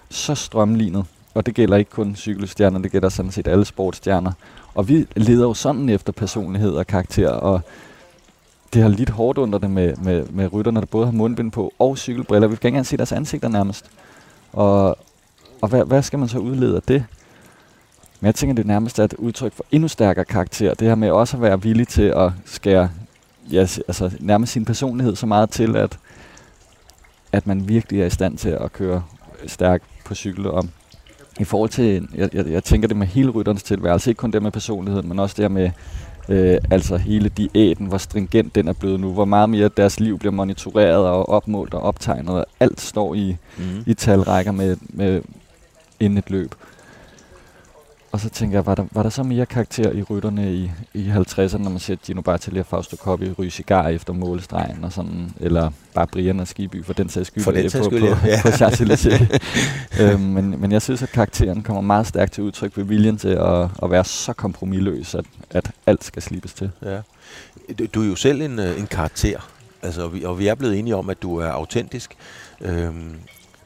så 0.09 0.35
strømlignet. 0.35 1.05
Og 1.33 1.45
det 1.45 1.53
gælder 1.53 1.77
ikke 1.77 1.91
kun 1.91 2.15
cykelstjerner, 2.15 2.79
det 2.79 2.91
gælder 2.91 3.09
sådan 3.09 3.31
set 3.31 3.47
alle 3.47 3.65
sportsstjerner. 3.65 4.31
Og 4.75 4.89
vi 4.89 5.07
leder 5.15 5.43
jo 5.43 5.53
sådan 5.53 5.89
efter 5.89 6.13
personlighed 6.13 6.71
og 6.71 6.87
karakter, 6.87 7.29
og 7.29 7.61
det 8.73 8.81
har 8.81 8.89
lidt 8.89 9.09
hårdt 9.09 9.37
under 9.37 9.59
det 9.59 9.69
med, 9.69 9.95
med, 9.95 10.25
med 10.29 10.53
rytterne, 10.53 10.79
der 10.79 10.85
både 10.85 11.05
har 11.05 11.11
mundbind 11.11 11.51
på 11.51 11.73
og 11.79 11.97
cykelbriller. 11.97 12.47
Vi 12.47 12.55
kan 12.55 12.67
ikke 12.67 12.67
engang 12.67 12.85
se 12.85 12.97
deres 12.97 13.11
ansigter 13.11 13.47
nærmest. 13.47 13.85
Og, 14.53 14.97
og 15.61 15.69
hvad, 15.69 15.85
hvad 15.85 16.03
skal 16.03 16.19
man 16.19 16.27
så 16.27 16.39
udlede 16.39 16.75
af 16.75 16.81
det? 16.81 17.05
Men 18.19 18.25
jeg 18.25 18.35
tænker, 18.35 18.63
det 18.63 18.99
er 18.99 19.03
et 19.03 19.13
udtryk 19.13 19.53
for 19.53 19.65
endnu 19.71 19.87
stærkere 19.87 20.25
karakter. 20.25 20.73
Det 20.73 20.87
her 20.87 20.95
med 20.95 21.11
også 21.11 21.37
at 21.37 21.41
være 21.41 21.61
villig 21.61 21.87
til 21.87 22.01
at 22.01 22.31
skære 22.45 22.89
ja, 23.51 23.59
altså, 23.59 24.11
nærmest 24.19 24.53
sin 24.53 24.65
personlighed 24.65 25.15
så 25.15 25.25
meget 25.25 25.49
til, 25.49 25.75
at, 25.75 25.99
at 27.31 27.47
man 27.47 27.67
virkelig 27.67 28.01
er 28.01 28.05
i 28.05 28.09
stand 28.09 28.37
til 28.37 28.49
at 28.49 28.73
køre 28.73 29.03
stærkt 29.47 29.83
på 30.05 30.15
cykel. 30.15 30.47
Og 30.47 30.65
i 31.39 31.43
forhold 31.43 31.69
til, 31.69 32.07
jeg, 32.15 32.29
jeg, 32.33 32.47
jeg 32.47 32.63
tænker 32.63 32.87
det 32.87 32.97
med 32.97 33.07
hele 33.07 33.29
rytterens 33.29 33.63
tilværelse, 33.63 34.11
ikke 34.11 34.19
kun 34.19 34.31
det 34.31 34.43
med 34.43 34.51
personligheden, 34.51 35.09
men 35.09 35.19
også 35.19 35.35
det 35.37 35.51
med 35.51 35.71
øh, 36.29 36.57
altså 36.71 36.97
hele 36.97 37.29
diæten, 37.29 37.85
hvor 37.85 37.97
stringent 37.97 38.55
den 38.55 38.67
er 38.67 38.73
blevet 38.73 38.99
nu, 38.99 39.13
hvor 39.13 39.25
meget 39.25 39.49
mere 39.49 39.69
deres 39.77 39.99
liv 39.99 40.19
bliver 40.19 40.31
monitoreret 40.31 41.05
og 41.05 41.29
opmålt 41.29 41.73
og 41.73 41.81
optegnet, 41.81 42.29
og 42.29 42.45
alt 42.59 42.81
står 42.81 43.13
i, 43.13 43.37
mm. 43.57 43.83
i 43.85 43.93
talrækker 43.93 44.51
med, 44.51 44.77
med 44.81 45.21
inden 45.99 46.17
et 46.17 46.29
løb. 46.29 46.55
Og 48.11 48.19
så 48.19 48.29
tænker 48.29 48.57
jeg, 48.57 48.65
var 48.65 48.75
der, 48.75 48.85
var 48.91 49.03
der 49.03 49.09
så 49.09 49.23
mere 49.23 49.45
karakter 49.45 49.91
i 49.91 50.01
rytterne 50.01 50.53
i, 50.53 50.71
i 50.93 51.09
50'erne, 51.09 51.57
når 51.57 51.69
man 51.69 51.79
ser 51.79 51.95
Gino 51.95 52.21
Bartali 52.21 52.59
og 52.59 52.65
Fausto 52.65 52.95
Coppi 52.95 53.31
ryge 53.31 53.51
cigar 53.51 53.87
efter 53.87 54.13
målestregen 54.13 54.83
og 54.83 54.93
sådan, 54.93 55.31
eller 55.39 55.71
bare 55.93 56.07
Brian 56.07 56.39
og 56.39 56.47
Skiby 56.47 56.85
for 56.85 56.93
den 56.93 57.09
sags 57.09 57.27
skyld, 57.27 57.43
for 57.43 57.51
den 57.51 57.69
sags 57.69 57.85
skyld 57.85 57.99
på, 57.99 58.27
ja. 58.27 58.41
på, 58.43 58.49
på 58.51 60.01
øhm, 60.03 60.19
men, 60.21 60.61
men 60.61 60.71
jeg 60.71 60.81
synes, 60.81 61.03
at 61.03 61.09
karakteren 61.09 61.63
kommer 61.63 61.81
meget 61.81 62.07
stærkt 62.07 62.33
til 62.33 62.43
udtryk 62.43 62.77
ved 62.77 62.83
viljen 62.83 63.17
til 63.17 63.27
at, 63.27 63.67
at 63.83 63.91
være 63.91 64.03
så 64.03 64.33
kompromilløs, 64.33 65.15
at, 65.15 65.25
at 65.49 65.71
alt 65.85 66.03
skal 66.03 66.21
slipes 66.21 66.53
til. 66.53 66.71
Ja. 66.85 66.99
Du 67.85 68.03
er 68.03 68.07
jo 68.07 68.15
selv 68.15 68.41
en, 68.41 68.59
øh, 68.59 68.79
en 68.79 68.87
karakter, 68.87 69.49
altså, 69.81 70.09
og 70.25 70.39
vi 70.39 70.47
er 70.47 70.55
blevet 70.55 70.79
enige 70.79 70.95
om, 70.95 71.09
at 71.09 71.21
du 71.21 71.37
er 71.37 71.47
autentisk. 71.47 72.15
Øhm, 72.61 73.15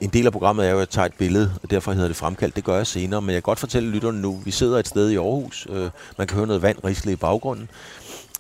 en 0.01 0.09
del 0.09 0.25
af 0.25 0.31
programmet 0.31 0.65
er 0.65 0.69
jo, 0.69 0.75
at 0.75 0.79
jeg 0.79 0.89
tager 0.89 1.05
et 1.05 1.13
billede, 1.13 1.53
og 1.63 1.71
derfor 1.71 1.91
hedder 1.93 2.07
det 2.07 2.17
fremkaldt. 2.17 2.55
Det 2.55 2.63
gør 2.63 2.77
jeg 2.77 2.87
senere, 2.87 3.21
men 3.21 3.29
jeg 3.29 3.35
kan 3.35 3.41
godt 3.41 3.59
fortælle 3.59 3.89
lytterne 3.89 4.21
nu, 4.21 4.41
vi 4.45 4.51
sidder 4.51 4.79
et 4.79 4.87
sted 4.87 5.09
i 5.09 5.15
Aarhus. 5.15 5.67
Øh, 5.69 5.89
man 6.17 6.27
kan 6.27 6.37
høre 6.37 6.47
noget 6.47 6.61
vand 6.61 6.77
risle 6.85 7.11
i 7.11 7.15
baggrunden. 7.15 7.69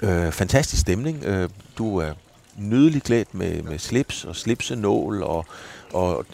Øh, 0.01 0.31
fantastisk 0.31 0.81
stemning. 0.81 1.25
Øh, 1.25 1.49
du 1.77 1.97
er 1.97 2.11
nydeligt 2.57 3.03
klædt 3.03 3.33
med, 3.33 3.63
med 3.63 3.79
slips 3.79 4.25
og 4.25 4.35
slipsenål, 4.35 5.23
og, 5.23 5.45
og 5.93 6.25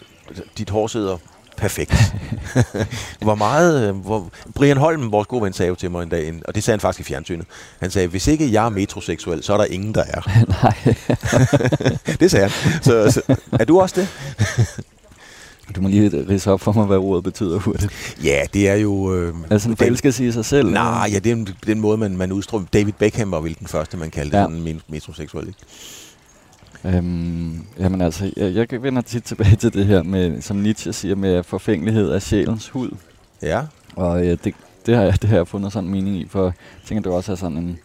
dit 0.58 0.70
hår 0.70 0.86
sidder 0.86 1.16
perfekt. 1.56 2.14
hvor 3.22 3.34
meget... 3.34 3.94
Hvor, 3.94 4.30
Brian 4.54 4.76
Holm, 4.76 5.12
vores 5.12 5.26
gode 5.26 5.42
ven, 5.42 5.52
sagde 5.52 5.68
jo 5.68 5.74
til 5.74 5.90
mig 5.90 6.02
en 6.02 6.08
dag, 6.08 6.34
og 6.44 6.54
det 6.54 6.64
sagde 6.64 6.76
han 6.76 6.80
faktisk 6.80 7.08
i 7.08 7.12
fjernsynet. 7.12 7.46
Han 7.80 7.90
sagde, 7.90 8.08
hvis 8.08 8.26
ikke 8.26 8.52
jeg 8.52 8.64
er 8.64 8.68
metroseksuel, 8.68 9.42
så 9.42 9.52
er 9.52 9.56
der 9.56 9.64
ingen, 9.64 9.94
der 9.94 10.04
er. 10.08 10.20
Nej. 10.62 10.94
det 12.20 12.30
sagde 12.30 12.48
han. 12.48 12.82
Så, 12.82 13.10
så 13.10 13.36
er 13.52 13.64
du 13.64 13.80
også 13.80 14.00
det? 14.00 14.08
Du 15.76 15.82
må 15.82 15.88
lige 15.88 16.28
ridse 16.28 16.50
op 16.50 16.60
for 16.60 16.72
mig, 16.72 16.86
hvad 16.86 16.96
ordet 16.96 17.24
betyder 17.24 17.58
hurtigt. 17.58 18.16
Ja, 18.24 18.42
det 18.54 18.68
er 18.68 18.74
jo... 18.74 19.14
Øh, 19.14 19.34
altså 19.50 19.70
en 19.70 19.76
forelskelse 19.76 20.26
i 20.26 20.32
sig 20.32 20.44
selv? 20.44 20.70
Nej, 20.70 21.10
ja, 21.12 21.18
det 21.18 21.32
er 21.32 21.44
den 21.66 21.80
måde, 21.80 21.98
man, 21.98 22.16
man 22.16 22.32
udstrømmer. 22.32 22.68
David 22.72 22.92
Beckham 22.92 23.30
var 23.30 23.40
vel 23.40 23.56
den 23.58 23.66
første, 23.66 23.96
man 23.96 24.10
kaldte 24.10 24.38
ja. 24.38 24.44
sådan 24.44 24.80
metroseksuel, 24.88 25.48
ikke? 25.48 25.58
Øhm, 26.84 27.64
jamen 27.78 28.00
altså, 28.00 28.32
jeg, 28.36 28.54
jeg 28.72 28.82
vender 28.82 29.02
tit 29.02 29.22
tilbage 29.22 29.56
til 29.56 29.72
det 29.72 29.86
her, 29.86 30.02
med, 30.02 30.42
som 30.42 30.56
Nietzsche 30.56 30.92
siger, 30.92 31.14
med 31.14 31.42
forfængelighed 31.42 32.10
af 32.10 32.22
sjælens 32.22 32.68
hud. 32.68 32.90
Ja. 33.42 33.62
Og 33.96 34.24
ja, 34.24 34.30
det, 34.30 34.54
det, 34.86 34.96
har 34.96 35.02
jeg, 35.02 35.22
det 35.22 35.30
har 35.30 35.36
jeg 35.36 35.48
fundet 35.48 35.72
sådan 35.72 35.84
en 35.84 35.92
mening 35.92 36.16
i, 36.16 36.26
for 36.28 36.44
jeg 36.44 36.52
tænker, 36.86 37.02
det 37.02 37.12
også 37.12 37.32
er 37.32 37.36
sådan 37.36 37.56
en, 37.56 37.78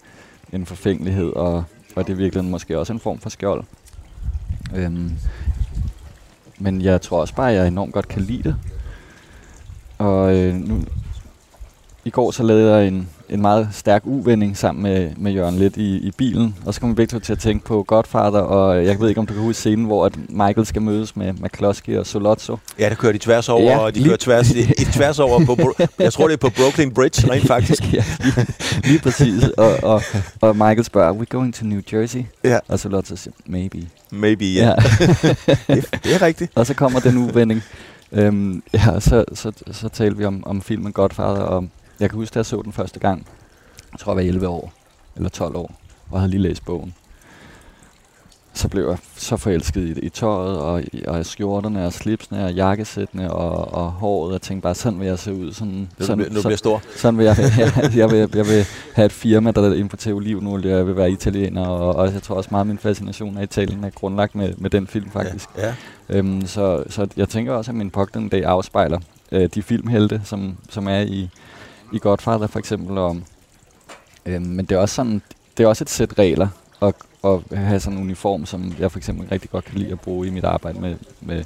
en 0.54 0.65
forfængelighed, 0.65 1.30
og, 1.30 1.63
og 1.96 2.08
det 2.08 2.13
er 2.13 2.17
virkelig 2.17 2.43
måske 2.43 2.80
også 2.80 2.93
en 2.93 3.00
form 3.00 3.19
for 3.19 3.30
skjold. 3.30 3.63
Øhm, 4.76 5.12
men 6.63 6.82
jeg 6.82 7.02
tror 7.02 7.21
også 7.21 7.36
bare, 7.36 7.52
at 7.52 7.58
jeg 7.58 7.67
enormt 7.67 7.93
godt 7.93 8.08
kan 8.08 8.21
lide 8.21 8.43
det. 8.43 8.56
Og 9.97 10.38
øh, 10.38 10.56
nu, 10.56 10.84
i 12.06 12.10
går 12.10 12.32
så 12.32 12.43
lavede 12.43 12.76
jeg 12.76 12.88
en, 12.88 13.10
en 13.34 13.41
meget 13.41 13.69
stærk 13.72 14.02
uvending 14.06 14.58
sammen 14.58 14.84
med, 14.84 15.12
med 15.17 15.32
Jørgen 15.32 15.56
lidt 15.56 15.78
i, 15.78 15.98
i 15.98 16.12
bilen. 16.12 16.56
Og 16.65 16.74
så 16.74 16.80
kom 16.80 16.89
vi 16.89 16.96
begge 16.96 17.19
til 17.19 17.34
at 17.34 17.39
tænke 17.39 17.65
på 17.65 17.84
Godfather, 17.84 18.39
og 18.39 18.86
jeg 18.86 19.00
ved 19.00 19.10
ikke, 19.10 19.19
om 19.19 19.26
du 19.26 19.34
kan 19.34 19.43
huske 19.43 19.60
scenen, 19.60 19.86
hvor 19.86 20.06
at 20.06 20.13
Michael 20.30 20.65
skal 20.65 20.82
mødes 20.82 21.15
med 21.15 21.34
McCloskey 21.34 21.98
og 21.98 22.06
Solozzo. 22.06 22.58
Ja, 22.80 22.89
der 22.89 22.96
kører 22.96 23.12
de 23.12 23.17
tværs 23.17 23.50
over, 23.50 23.72
ja, 23.72 23.78
og 23.78 23.96
de 23.96 24.04
kører 24.04 24.17
tværs, 24.17 24.52
i, 24.52 24.86
tværs 24.93 25.19
over 25.19 25.46
på, 25.46 25.58
jeg 26.00 26.13
tror 26.13 26.28
det 26.28 26.34
er 26.34 26.38
på 26.38 26.50
Brooklyn 26.50 26.91
Bridge, 26.91 27.32
rent 27.32 27.48
faktisk. 27.48 27.93
ja, 27.93 28.04
lige, 28.19 28.48
lige 28.84 29.00
præcis. 29.00 29.43
Og, 29.43 29.76
og, 29.84 30.02
og 30.41 30.56
Michael 30.56 30.84
spørger, 30.84 31.08
are 31.08 31.17
we 31.17 31.26
going 31.26 31.54
to 31.54 31.65
New 31.65 31.82
Jersey? 31.93 32.24
Ja. 32.43 32.60
Og 32.67 32.80
Solozzo 32.80 33.15
siger, 33.15 33.34
maybe. 33.46 33.78
Maybe, 34.12 34.46
ja. 34.46 34.67
ja. 34.67 34.76
det, 35.76 36.04
det 36.04 36.15
er 36.15 36.22
rigtigt. 36.22 36.52
Og 36.56 36.65
så 36.65 36.74
kommer 36.74 37.00
den 37.00 37.17
uvending. 37.17 37.63
Øhm, 38.12 38.63
ja, 38.74 39.00
så, 39.00 39.26
så, 39.34 39.52
så 39.72 39.89
talte 39.89 40.17
vi 40.17 40.26
om, 40.26 40.43
om 40.46 40.62
filmen 40.62 40.91
Godfather, 40.91 41.41
og 41.41 41.67
jeg 41.99 42.10
kan 42.10 42.19
huske, 42.19 42.34
da 42.34 42.39
jeg 42.39 42.45
så 42.45 42.62
den 42.62 42.73
første 42.73 42.99
gang, 42.99 43.27
jeg 43.91 43.99
tror, 43.99 44.12
jeg 44.12 44.15
var 44.15 44.21
11 44.21 44.47
år, 44.47 44.73
eller 45.15 45.29
12 45.29 45.56
år, 45.56 45.71
og 46.12 46.19
havde 46.19 46.32
lige 46.32 46.41
læst 46.41 46.65
bogen. 46.65 46.93
Så 48.56 48.67
blev 48.67 48.88
jeg 48.88 48.97
så 49.15 49.38
forelsket 49.38 49.97
i, 49.97 50.06
i 50.06 50.10
tøjet, 50.10 50.58
og, 50.58 50.84
og 51.08 51.25
skjorterne, 51.25 51.86
og 51.86 51.93
slipsene, 51.93 52.45
og 52.45 52.53
jakkesættene, 52.53 53.34
og, 53.34 53.73
og 53.73 53.91
håret. 53.91 54.34
Jeg 54.34 54.41
tænkte 54.41 54.63
bare, 54.63 54.75
sådan 54.75 54.99
vil 54.99 55.08
jeg 55.08 55.19
se 55.19 55.34
ud. 55.34 55.53
Sådan, 55.53 55.89
nu, 55.99 56.06
sådan, 56.06 56.32
nu 56.32 56.41
bliver 56.41 56.56
stor. 56.56 56.82
Sådan 56.95 57.17
vil 57.17 57.25
jeg, 57.25 57.38
jeg, 57.58 57.91
jeg, 57.95 58.12
vil, 58.12 58.17
jeg 58.17 58.47
vil 58.47 58.65
have 58.93 59.06
et 59.06 59.12
firma, 59.12 59.51
der 59.51 59.73
importerer 59.73 60.15
olivenolie, 60.15 60.71
jeg 60.71 60.88
vil 60.88 60.95
være 60.95 61.12
italiener, 61.12 61.67
og, 61.67 61.95
og 61.95 62.13
jeg 62.13 62.23
tror 62.23 62.36
også 62.36 62.49
meget, 62.51 62.62
at 62.62 62.67
min 62.67 62.77
fascination 62.77 63.38
af 63.38 63.43
Italien 63.43 63.84
er 63.84 63.89
grundlagt 63.89 64.36
med, 64.36 64.53
med 64.58 64.69
den 64.69 64.88
film, 64.88 65.12
faktisk. 65.12 65.49
Ja, 65.58 65.67
ja. 65.67 65.73
Øhm, 66.10 66.45
så, 66.45 66.84
så 66.89 67.08
jeg 67.17 67.29
tænker 67.29 67.53
også, 67.53 67.71
at 67.71 67.75
min 67.75 67.89
pogten 67.89 68.29
dag 68.29 68.45
afspejler 68.45 68.99
øh, 69.32 69.49
de 69.56 69.63
filmhelte, 69.63 70.21
som, 70.23 70.58
som 70.69 70.88
er 70.88 70.99
i, 70.99 71.29
i 71.93 71.99
Godfather 71.99 72.47
for 72.47 72.60
eksempel. 72.60 72.97
Og, 72.97 73.17
øh, 74.25 74.41
men 74.41 74.65
det 74.65 74.75
er 74.75 74.79
også 74.79 74.95
sådan, 74.95 75.21
det 75.58 75.63
er 75.63 75.67
også 75.67 75.84
et 75.84 75.89
sæt 75.89 76.19
regler 76.19 76.47
at, 76.82 76.93
at 77.23 77.58
have 77.58 77.79
sådan 77.79 77.97
en 77.99 78.03
uniform, 78.03 78.45
som 78.45 78.73
jeg 78.79 78.91
for 78.91 78.99
eksempel 78.99 79.27
rigtig 79.32 79.49
godt 79.49 79.65
kan 79.65 79.77
lide 79.77 79.91
at 79.91 79.99
bruge 79.99 80.27
i 80.27 80.29
mit 80.29 80.43
arbejde 80.43 80.79
med, 80.79 80.95
med, 81.21 81.43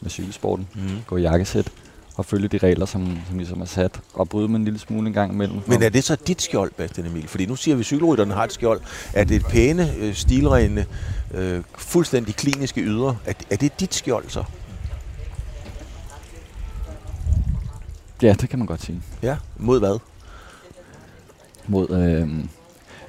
med 0.00 0.10
cykelsporten. 0.10 0.68
Mm. 0.74 0.82
Gå 1.06 1.16
i 1.16 1.22
jakkesæt 1.22 1.72
og 2.16 2.24
følge 2.24 2.48
de 2.48 2.58
regler, 2.58 2.86
som, 2.86 3.18
som 3.28 3.38
ligesom 3.38 3.60
er 3.60 3.64
sat, 3.64 4.00
og 4.14 4.28
bryde 4.28 4.48
med 4.48 4.58
en 4.58 4.64
lille 4.64 4.78
smule 4.78 5.06
en 5.06 5.12
gang 5.12 5.32
imellem. 5.32 5.60
Men 5.66 5.82
er 5.82 5.88
det 5.88 6.04
så 6.04 6.16
dit 6.26 6.42
skjold, 6.42 6.72
Bastian 6.76 7.06
Emil? 7.06 7.28
Fordi 7.28 7.46
nu 7.46 7.56
siger 7.56 7.74
vi, 7.74 7.80
at 7.80 7.86
cykelrytterne 7.86 8.34
har 8.34 8.44
et 8.44 8.52
skjold. 8.52 8.80
Er 9.14 9.24
det 9.24 9.44
pæne, 9.46 9.94
øh, 9.98 10.14
stilrene, 10.14 10.86
øh, 11.34 11.62
fuldstændig 11.78 12.34
kliniske 12.34 12.80
ydre? 12.80 13.16
Er, 13.26 13.32
er 13.50 13.56
det 13.56 13.80
dit 13.80 13.94
skjold 13.94 14.24
så? 14.28 14.44
Ja, 18.22 18.32
det 18.40 18.48
kan 18.48 18.58
man 18.58 18.66
godt 18.66 18.82
sige. 18.82 19.02
Ja, 19.22 19.36
mod 19.56 19.78
hvad? 19.78 19.98
Mod, 21.66 21.90
øh, 21.90 22.44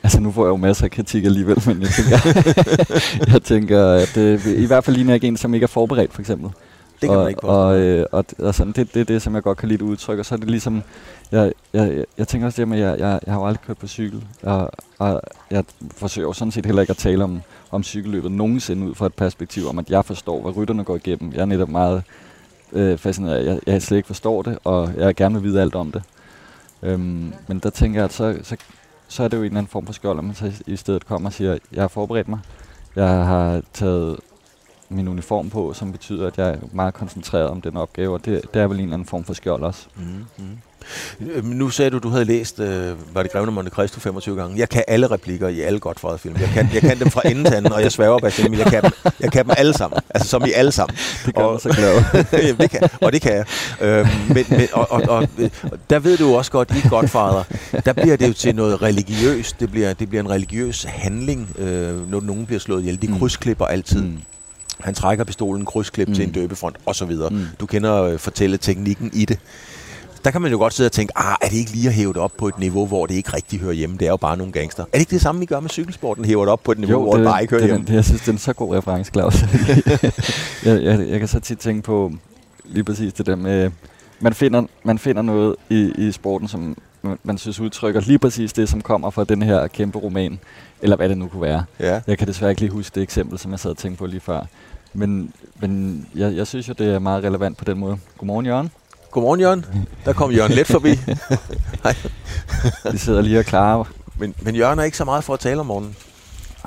altså 0.04 0.19
nu 0.19 0.32
får 0.32 0.45
jeg 0.45 0.49
jo 0.49 0.56
masser 0.56 0.86
af 0.86 0.91
kritik 0.91 1.26
alligevel, 1.26 1.63
men 1.65 1.82
jeg 1.82 1.89
tænker, 1.89 2.17
jeg 3.34 3.43
tænker 3.43 3.88
at 3.88 4.17
øh, 4.17 4.47
i 4.47 4.65
hvert 4.65 4.84
fald 4.84 4.95
ligner 4.95 5.13
jeg 5.13 5.23
en, 5.23 5.38
som 5.38 5.54
ikke 5.54 5.63
er 5.63 5.67
forberedt, 5.67 6.13
for 6.13 6.21
eksempel. 6.21 6.49
Det 7.02 7.10
kan 7.10 7.17
og, 7.17 7.23
man 7.23 7.30
ikke 7.30 7.43
og, 7.43 7.80
øh, 7.80 8.06
og, 8.12 8.26
og 8.39 8.56
sådan, 8.56 8.73
det, 8.73 8.93
det 8.93 8.99
er 8.99 9.06
det, 9.06 9.21
som 9.21 9.36
jeg 9.36 9.43
godt 9.43 9.58
kan 9.58 9.69
lide 9.69 9.84
udtryk, 9.84 10.19
og 10.19 10.26
så 10.26 10.36
er 10.36 10.39
det 10.39 10.49
ligesom, 10.49 10.84
jeg, 11.32 11.52
jeg, 11.73 11.91
jeg, 11.91 12.06
jeg 12.17 12.28
tænker 12.28 12.47
også 12.47 12.62
det 12.62 12.67
med, 12.67 12.82
at 12.82 12.84
jeg, 12.84 12.99
jeg, 12.99 13.19
jeg 13.26 13.34
har 13.34 13.41
jo 13.41 13.47
aldrig 13.47 13.62
kørt 13.67 13.78
på 13.78 13.88
cykel, 13.88 14.26
og, 14.43 14.71
og 14.99 15.21
jeg 15.52 15.63
forsøger 15.95 16.28
jo 16.28 16.34
sådan 16.34 16.52
set 16.52 16.65
heller 16.65 16.82
ikke 16.82 16.91
at 16.91 16.97
tale 16.97 17.23
om, 17.23 17.41
om 17.71 17.84
cykelløbet 17.84 18.32
nogensinde 18.32 18.88
ud 18.88 18.95
fra 18.95 19.06
et 19.06 19.13
perspektiv 19.13 19.67
om, 19.67 19.80
at 19.80 19.89
jeg 19.89 20.06
forstår, 20.06 20.41
hvad 20.41 20.58
rytterne 20.58 20.84
går 20.84 20.95
igennem. 20.95 21.34
Jeg 21.34 21.41
er 21.41 21.45
netop 21.45 21.69
meget 21.69 22.04
øh, 22.74 22.98
fascineret 22.98 23.36
af. 23.36 23.46
Jeg, 23.46 23.60
jeg 23.68 23.82
slet 23.82 23.98
ikke 23.98 24.08
forstår 24.08 24.42
det, 24.42 24.60
og 24.64 24.92
jeg 24.98 25.16
gerne 25.16 25.36
vil 25.36 25.44
vide 25.44 25.62
alt 25.62 25.76
om 25.76 25.92
det. 25.92 26.04
Øhm, 26.84 27.34
men 27.48 27.60
der 27.60 27.70
tænker 27.70 28.00
jeg, 28.00 28.06
at 28.06 28.14
så, 28.14 28.40
så, 28.44 28.58
så 29.08 29.24
er 29.24 29.28
det 29.28 29.38
jo 29.38 29.42
en 29.42 29.46
eller 29.46 29.58
anden 29.58 29.72
form 29.72 29.86
for 29.86 29.94
skjold, 29.94 30.18
at 30.18 30.24
man 30.24 30.36
så 30.36 30.52
i 30.68 30.76
stedet 30.76 31.06
kommer 31.06 31.30
og 31.30 31.34
siger, 31.34 31.58
jeg 31.72 31.84
har 31.84 31.88
forberedt 31.88 32.28
mig. 32.28 32.40
Jeg 32.96 33.08
har 33.08 33.62
taget 33.74 34.20
min 34.90 35.08
uniform 35.08 35.50
på, 35.50 35.74
som 35.74 35.92
betyder, 35.92 36.28
at 36.28 36.38
jeg 36.38 36.50
er 36.50 36.58
meget 36.72 36.94
koncentreret 36.94 37.48
om 37.48 37.62
den 37.62 37.78
opgave, 37.78 38.14
og 38.14 38.26
det, 38.26 38.42
det 38.54 38.62
er 38.62 38.68
vel 38.68 38.78
en 38.78 38.84
eller 38.84 38.94
anden 38.94 39.08
form 39.08 39.24
for 39.24 39.34
skjold 39.34 39.64
også. 39.64 39.88
Mm, 39.96 40.26
hmm 40.38 40.58
nu 41.43 41.69
sagde 41.69 41.91
du, 41.91 41.98
du 41.98 42.10
havde 42.10 42.26
læst, 42.26 42.60
øh, 42.60 43.15
var 43.15 43.24
det 43.24 43.32
Grevne 43.32 43.52
Monte 43.52 43.72
Cristo 43.72 44.00
25 44.00 44.36
gange. 44.36 44.60
Jeg 44.60 44.69
kan 44.69 44.84
alle 44.88 45.08
replikker 45.08 45.48
i 45.48 45.62
alle 45.62 45.80
godt 45.80 46.00
film. 46.22 46.36
Jeg 46.39 46.50
kan, 46.50 46.69
jeg 46.74 46.82
kan 46.82 47.00
dem 47.00 47.12
fra 47.12 47.22
enden 47.26 47.46
til 47.46 47.54
anden, 47.54 47.74
og 47.74 47.82
jeg 47.82 47.91
sværger 47.91 48.19
på 48.19 48.26
at 48.26 48.39
jeg 48.39 48.65
kan, 48.65 48.84
dem, 48.84 48.91
jeg 49.19 49.32
kan 49.32 49.46
dem 49.46 49.54
alle 49.58 49.74
sammen. 49.74 50.00
Altså 50.10 50.30
som 50.30 50.46
i 50.46 50.52
alle 50.52 50.72
sammen. 50.72 50.98
Det 51.26 51.36
gør 51.36 51.43
og, 51.43 51.62
så 51.62 51.69
glad. 51.69 52.24
det 52.58 52.69
kan, 52.69 52.89
og 53.02 53.13
det 53.13 53.22
kan 53.22 53.34
jeg. 53.34 53.46
Øh, 53.82 54.08
men, 54.28 54.46
men, 54.50 54.67
og, 54.74 54.91
og, 54.91 55.02
og, 55.02 55.28
og, 55.63 55.80
der 55.89 56.00
ved 56.00 56.17
du 56.17 56.36
også 56.36 56.52
godt, 56.52 56.72
i 56.72 56.89
Godfather, 56.89 57.43
der 57.86 57.93
bliver 57.93 58.15
det 58.15 58.28
jo 58.28 58.34
til 58.34 58.56
noget 58.56 58.82
religiøst. 58.82 59.60
Det 59.60 59.72
bliver, 59.72 59.93
det 59.93 60.10
bliver 60.10 60.24
en 60.24 60.30
religiøs 60.30 60.84
handling, 60.84 61.50
øh, 61.58 62.12
når 62.12 62.22
nogen 62.22 62.46
bliver 62.46 62.60
slået 62.60 62.82
ihjel. 62.82 63.02
De 63.02 63.08
mm. 63.08 63.19
krydsklipper 63.19 63.65
altid. 63.65 64.02
Mm. 64.02 64.17
Han 64.80 64.93
trækker 64.93 65.24
pistolen, 65.24 65.65
krydsklip 65.65 66.08
mm. 66.08 66.13
til 66.13 66.24
en 66.24 66.30
mm. 66.30 66.34
døbefront 66.34 66.76
osv. 66.86 67.12
Mm. 67.32 67.46
Du 67.60 67.65
kender 67.65 68.04
øh, 68.04 68.19
fortælle 68.19 68.58
teknikken 68.58 69.10
i 69.13 69.26
det 69.26 69.39
der 70.26 70.32
kan 70.32 70.42
man 70.42 70.52
jo 70.52 70.58
godt 70.58 70.74
sidde 70.74 70.88
og 70.88 70.92
tænke, 70.92 71.18
ah, 71.18 71.36
er 71.42 71.48
det 71.48 71.58
ikke 71.58 71.72
lige 71.72 71.88
at 71.88 71.94
hæve 71.94 72.14
det 72.14 72.22
op 72.22 72.32
på 72.38 72.48
et 72.48 72.60
niveau, 72.60 72.86
hvor 72.86 73.06
det 73.06 73.16
ikke 73.16 73.34
rigtig 73.34 73.60
hører 73.60 73.74
hjemme? 73.74 73.98
Det 73.98 74.06
er 74.06 74.10
jo 74.10 74.18
bare 74.18 74.38
nogle 74.38 74.54
gangster. 74.54 74.84
Er 74.84 74.88
det 74.94 75.00
ikke 75.00 75.12
det 75.12 75.22
samme, 75.22 75.40
vi 75.40 75.46
gør 75.46 75.60
med 75.60 75.70
cykelsporten? 75.70 76.26
Hæver 76.26 76.42
det 76.42 76.52
op 76.52 76.64
på 76.64 76.72
et 76.72 76.80
niveau, 76.80 77.00
jo, 77.00 77.02
hvor 77.04 77.12
det, 77.12 77.20
det 77.20 77.32
bare 77.32 77.42
ikke 77.42 77.52
hører 77.52 77.62
det, 77.62 77.70
hjemme? 77.70 77.88
Det, 77.88 77.94
jeg 77.94 78.06
synes, 78.06 78.22
det 78.22 78.28
er 78.28 78.32
en 78.32 78.38
så 78.38 78.54
god 78.54 78.76
reference, 78.76 79.12
Claus. 79.12 79.42
jeg, 80.66 80.84
jeg, 80.84 81.10
jeg, 81.10 81.20
kan 81.20 81.28
så 81.28 81.40
tit 81.40 81.58
tænke 81.58 81.82
på 81.82 82.12
lige 82.66 82.84
præcis 82.84 83.14
det 83.14 83.26
der 83.26 83.36
med, 83.36 83.72
man, 84.20 84.34
finder, 84.34 84.64
man 84.84 85.00
finder 85.00 85.22
noget 85.22 85.56
i, 85.70 85.94
i 85.98 86.12
sporten, 86.12 86.48
som 86.48 86.78
man, 87.02 87.20
man 87.24 87.38
synes 87.38 87.60
udtrykker 87.60 88.02
lige 88.02 88.20
præcis 88.20 88.54
det, 88.54 88.70
som 88.70 88.82
kommer 88.82 89.10
fra 89.10 89.24
den 89.24 89.42
her 89.42 89.68
kæmpe 89.68 90.00
roman, 90.00 90.40
eller 90.82 90.96
hvad 90.96 91.10
det 91.10 91.18
nu 91.18 91.28
kunne 91.28 91.42
være. 91.42 91.64
Ja. 91.80 92.02
Jeg 92.08 92.18
kan 92.18 92.28
desværre 92.28 92.52
ikke 92.52 92.62
lige 92.62 92.72
huske 92.72 92.96
det 92.96 93.04
eksempel, 93.04 93.40
som 93.40 93.52
jeg 93.52 93.60
sad 93.60 93.72
og 93.72 93.78
tænkte 93.78 94.00
på 94.00 94.06
lige 94.06 94.20
før. 94.20 94.42
Men, 94.94 95.34
men 95.60 96.06
jeg, 96.16 96.36
jeg 96.36 96.48
synes 96.48 96.68
jo, 96.70 96.74
det 96.78 96.94
er 96.94 97.00
meget 97.00 97.24
relevant 97.24 97.58
på 97.58 97.66
den 97.66 97.78
måde. 97.78 97.98
Godmorgen, 98.18 98.46
Jørgen. 98.46 98.72
Godmorgen, 99.13 99.39
Jørgen. 99.39 99.65
Der 100.06 100.13
kom 100.13 100.32
Jørgen 100.32 100.52
let 100.52 100.67
forbi. 100.67 100.89
Hej. 101.84 101.95
Vi 102.91 102.97
sidder 102.97 103.21
lige 103.21 103.39
og 103.39 103.45
klarer. 103.45 103.84
Men, 104.19 104.34
men 104.41 104.56
Jørgen 104.56 104.80
er 104.80 104.84
ikke 104.84 104.97
så 104.97 105.06
meget 105.06 105.23
for 105.23 105.34
at 105.34 105.39
tale 105.39 105.60
om 105.60 105.65
morgenen. 105.65 105.95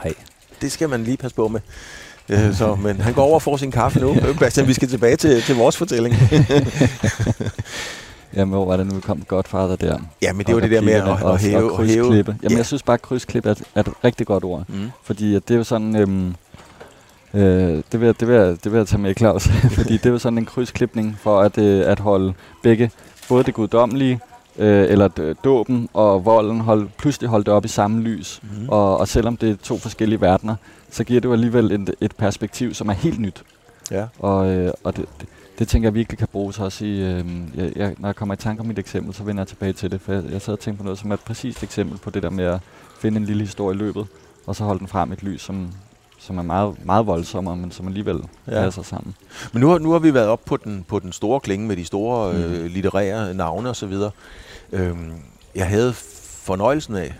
Nej. 0.04 0.14
Det 0.60 0.72
skal 0.72 0.88
man 0.88 1.04
lige 1.04 1.16
passe 1.16 1.34
på 1.34 1.48
med. 1.48 1.60
Øh, 2.28 2.54
så, 2.54 2.74
men 2.74 3.00
han 3.00 3.14
går 3.14 3.22
over 3.24 3.34
og 3.34 3.42
får 3.42 3.56
sin 3.56 3.70
kaffe 3.70 4.00
nu. 4.00 4.16
Bastian, 4.40 4.66
vi 4.68 4.72
skal 4.74 4.88
tilbage 4.88 5.16
til, 5.16 5.42
til 5.42 5.56
vores 5.56 5.76
fortælling. 5.76 6.14
Jamen, 8.34 8.52
hvor 8.54 8.64
var 8.66 8.76
det 8.76 8.86
nu, 8.86 8.94
vi 8.94 9.00
kom 9.00 9.22
Godfather 9.28 9.76
der? 9.76 9.98
ja, 10.22 10.32
men 10.32 10.46
det 10.46 10.54
var 10.54 10.60
det 10.60 10.70
der 10.70 10.80
med 10.80 10.92
at, 10.92 11.02
replikkerne 11.04 11.32
at 11.34 11.40
hæve... 11.40 11.70
og, 11.72 11.76
krydsklippe. 11.76 12.36
Jamen, 12.42 12.52
Ja. 12.52 12.56
jeg 12.56 12.66
synes 12.66 12.82
bare, 12.82 12.94
at 12.94 13.02
krydsklippe 13.02 13.48
er, 13.48 13.52
et- 13.52 13.62
er 13.74 13.80
et 13.80 13.88
rigtig 14.04 14.26
godt 14.26 14.44
ord. 14.44 14.64
Mm. 14.68 14.90
Fordi 15.04 15.34
at 15.34 15.48
det 15.48 15.54
er 15.54 15.58
jo 15.58 15.64
sådan... 15.64 15.96
Øhm, 15.96 16.34
øh, 17.34 17.82
det, 17.92 18.00
vil 18.00 18.06
jeg, 18.06 18.20
det, 18.20 18.28
vil 18.28 18.34
jeg, 18.34 18.64
det 18.64 18.72
vil 18.72 18.78
jeg 18.78 18.86
tage 18.86 19.02
med, 19.02 19.14
Claus. 19.14 19.48
fordi 19.78 19.96
det 19.96 20.06
er 20.14 20.18
sådan 20.18 20.38
en 20.38 20.46
krydsklipning 20.46 21.18
for 21.18 21.40
at, 21.40 21.58
øh, 21.58 21.90
at 21.90 21.98
holde 21.98 22.34
begge, 22.62 22.90
både 23.28 23.44
det 23.44 23.54
guddommelige, 23.54 24.20
øh, 24.58 24.90
eller 24.90 25.34
dåben 25.44 25.88
og 25.92 26.24
volden, 26.24 26.60
hold, 26.60 26.88
pludselig 26.98 27.30
holde 27.30 27.44
det 27.44 27.52
op 27.52 27.64
i 27.64 27.68
samme 27.68 28.02
lys. 28.02 28.40
Mm. 28.42 28.68
Og, 28.68 28.98
og 28.98 29.08
selvom 29.08 29.36
det 29.36 29.50
er 29.50 29.56
to 29.62 29.78
forskellige 29.78 30.20
verdener, 30.20 30.56
så 30.90 31.04
giver 31.04 31.20
det 31.20 31.28
jo 31.28 31.32
alligevel 31.32 31.72
et, 31.72 31.94
et 32.00 32.16
perspektiv, 32.16 32.74
som 32.74 32.88
er 32.88 32.92
helt 32.92 33.20
nyt. 33.20 33.42
Ja. 33.90 34.06
Og, 34.18 34.48
øh, 34.48 34.72
og 34.84 34.96
det, 34.96 35.04
det, 35.20 35.28
det 35.58 35.68
tænker 35.68 35.86
jeg 35.86 35.94
virkelig 35.94 36.18
kan 36.18 36.28
bruges 36.32 36.58
også 36.58 36.84
i, 36.84 37.00
øh, 37.00 37.24
jeg, 37.56 37.72
jeg, 37.76 37.94
når 37.98 38.08
jeg 38.08 38.16
kommer 38.16 38.34
i 38.34 38.38
tanke 38.38 38.60
om 38.60 38.66
mit 38.66 38.78
eksempel, 38.78 39.14
så 39.14 39.24
vender 39.24 39.42
jeg 39.42 39.48
tilbage 39.48 39.72
til 39.72 39.90
det, 39.90 40.00
for 40.00 40.12
jeg, 40.12 40.22
jeg 40.30 40.42
sad 40.42 40.52
og 40.52 40.60
tænkte 40.60 40.78
på 40.78 40.84
noget, 40.84 40.98
som 40.98 41.10
er 41.10 41.14
et 41.14 41.20
præcist 41.20 41.62
eksempel 41.62 41.98
på 41.98 42.10
det 42.10 42.22
der 42.22 42.30
med 42.30 42.44
at 42.44 42.60
finde 43.00 43.16
en 43.16 43.24
lille 43.24 43.42
historie 43.42 43.74
i 43.74 43.78
løbet, 43.78 44.06
og 44.46 44.56
så 44.56 44.64
holde 44.64 44.78
den 44.78 44.88
frem 44.88 45.10
i 45.10 45.12
et 45.12 45.22
lys, 45.22 45.42
som, 45.42 45.68
som 46.18 46.38
er 46.38 46.42
meget, 46.42 46.74
meget 46.84 47.06
voldsommere, 47.06 47.56
men 47.56 47.70
som 47.70 47.86
alligevel 47.86 48.20
Ja. 48.46 48.50
passer 48.62 48.82
sammen. 48.82 49.14
Men 49.52 49.60
nu 49.60 49.68
har, 49.68 49.78
nu 49.78 49.90
har 49.92 49.98
vi 49.98 50.14
været 50.14 50.28
op 50.28 50.44
på 50.44 50.56
den, 50.56 50.84
på 50.88 50.98
den 50.98 51.12
store 51.12 51.40
klinge 51.40 51.66
med 51.66 51.76
de 51.76 51.84
store 51.84 52.32
Mm. 52.32 52.38
øh, 52.38 52.66
litterære 52.66 53.34
navne 53.34 53.70
osv. 53.70 53.92
Øhm, 54.72 55.12
jeg 55.54 55.66
havde 55.68 55.92
fornøjelsen 56.42 56.96
af, 56.96 57.14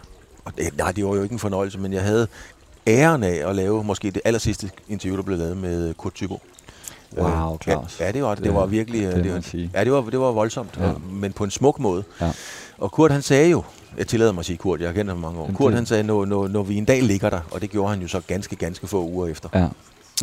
og 0.44 0.52
det, 0.58 0.76
nej, 0.78 0.92
det 0.92 1.04
var 1.06 1.14
jo 1.14 1.22
ikke 1.22 1.32
en 1.32 1.38
fornøjelse, 1.38 1.78
men 1.78 1.92
jeg 1.92 2.02
havde 2.02 2.26
æren 2.86 3.22
af 3.22 3.48
at 3.48 3.56
lave 3.56 3.84
måske 3.84 4.10
det 4.10 4.22
aller 4.24 4.38
sidste 4.38 4.70
interview, 4.88 5.16
der 5.16 5.22
blev 5.22 5.38
lavet 5.38 5.56
med 5.56 5.94
Kurt 5.94 6.12
Thybo. 6.14 6.40
Wow, 7.18 7.52
Øh, 7.52 7.58
Claus. 7.62 8.00
Ja, 8.00 8.06
ja, 8.06 8.12
det 8.12 8.22
var 8.22 8.34
det. 8.34 8.44
Det 8.44 8.54
var 8.54 8.66
virkelig... 8.66 9.02
øh, 9.04 9.12
det 9.16 9.24
det, 9.24 9.44
sige. 9.44 9.70
Ja, 9.74 9.84
det 9.84 9.92
var, 9.92 10.00
det 10.00 10.20
var 10.20 10.32
voldsomt, 10.32 10.76
Ja. 10.80 10.86
ja. 10.86 10.92
men 11.10 11.32
på 11.32 11.44
en 11.44 11.50
smuk 11.50 11.78
måde. 11.78 12.04
Ja. 12.20 12.32
Og 12.78 12.92
Kurt 12.92 13.12
han 13.12 13.22
sagde 13.22 13.50
jo, 13.50 13.62
jeg 13.98 14.06
tillader 14.06 14.32
mig 14.32 14.40
at 14.40 14.46
sige 14.46 14.56
Kurt, 14.56 14.80
jeg 14.80 14.94
kendt 14.94 15.10
ham 15.10 15.18
mange 15.20 15.40
år. 15.40 15.50
Kurt 15.54 15.72
han 15.74 15.86
sagde, 15.86 16.02
når, 16.02 16.24
når, 16.24 16.48
når 16.48 16.62
vi 16.62 16.76
en 16.76 16.84
dag 16.84 17.02
ligger 17.02 17.30
der, 17.30 17.40
og 17.50 17.60
det 17.60 17.70
gjorde 17.70 17.90
han 17.90 18.02
jo 18.02 18.08
så 18.08 18.20
ganske, 18.26 18.56
ganske 18.56 18.86
få 18.86 19.04
uger 19.04 19.26
efter. 19.26 19.48
Ja, 19.54 19.66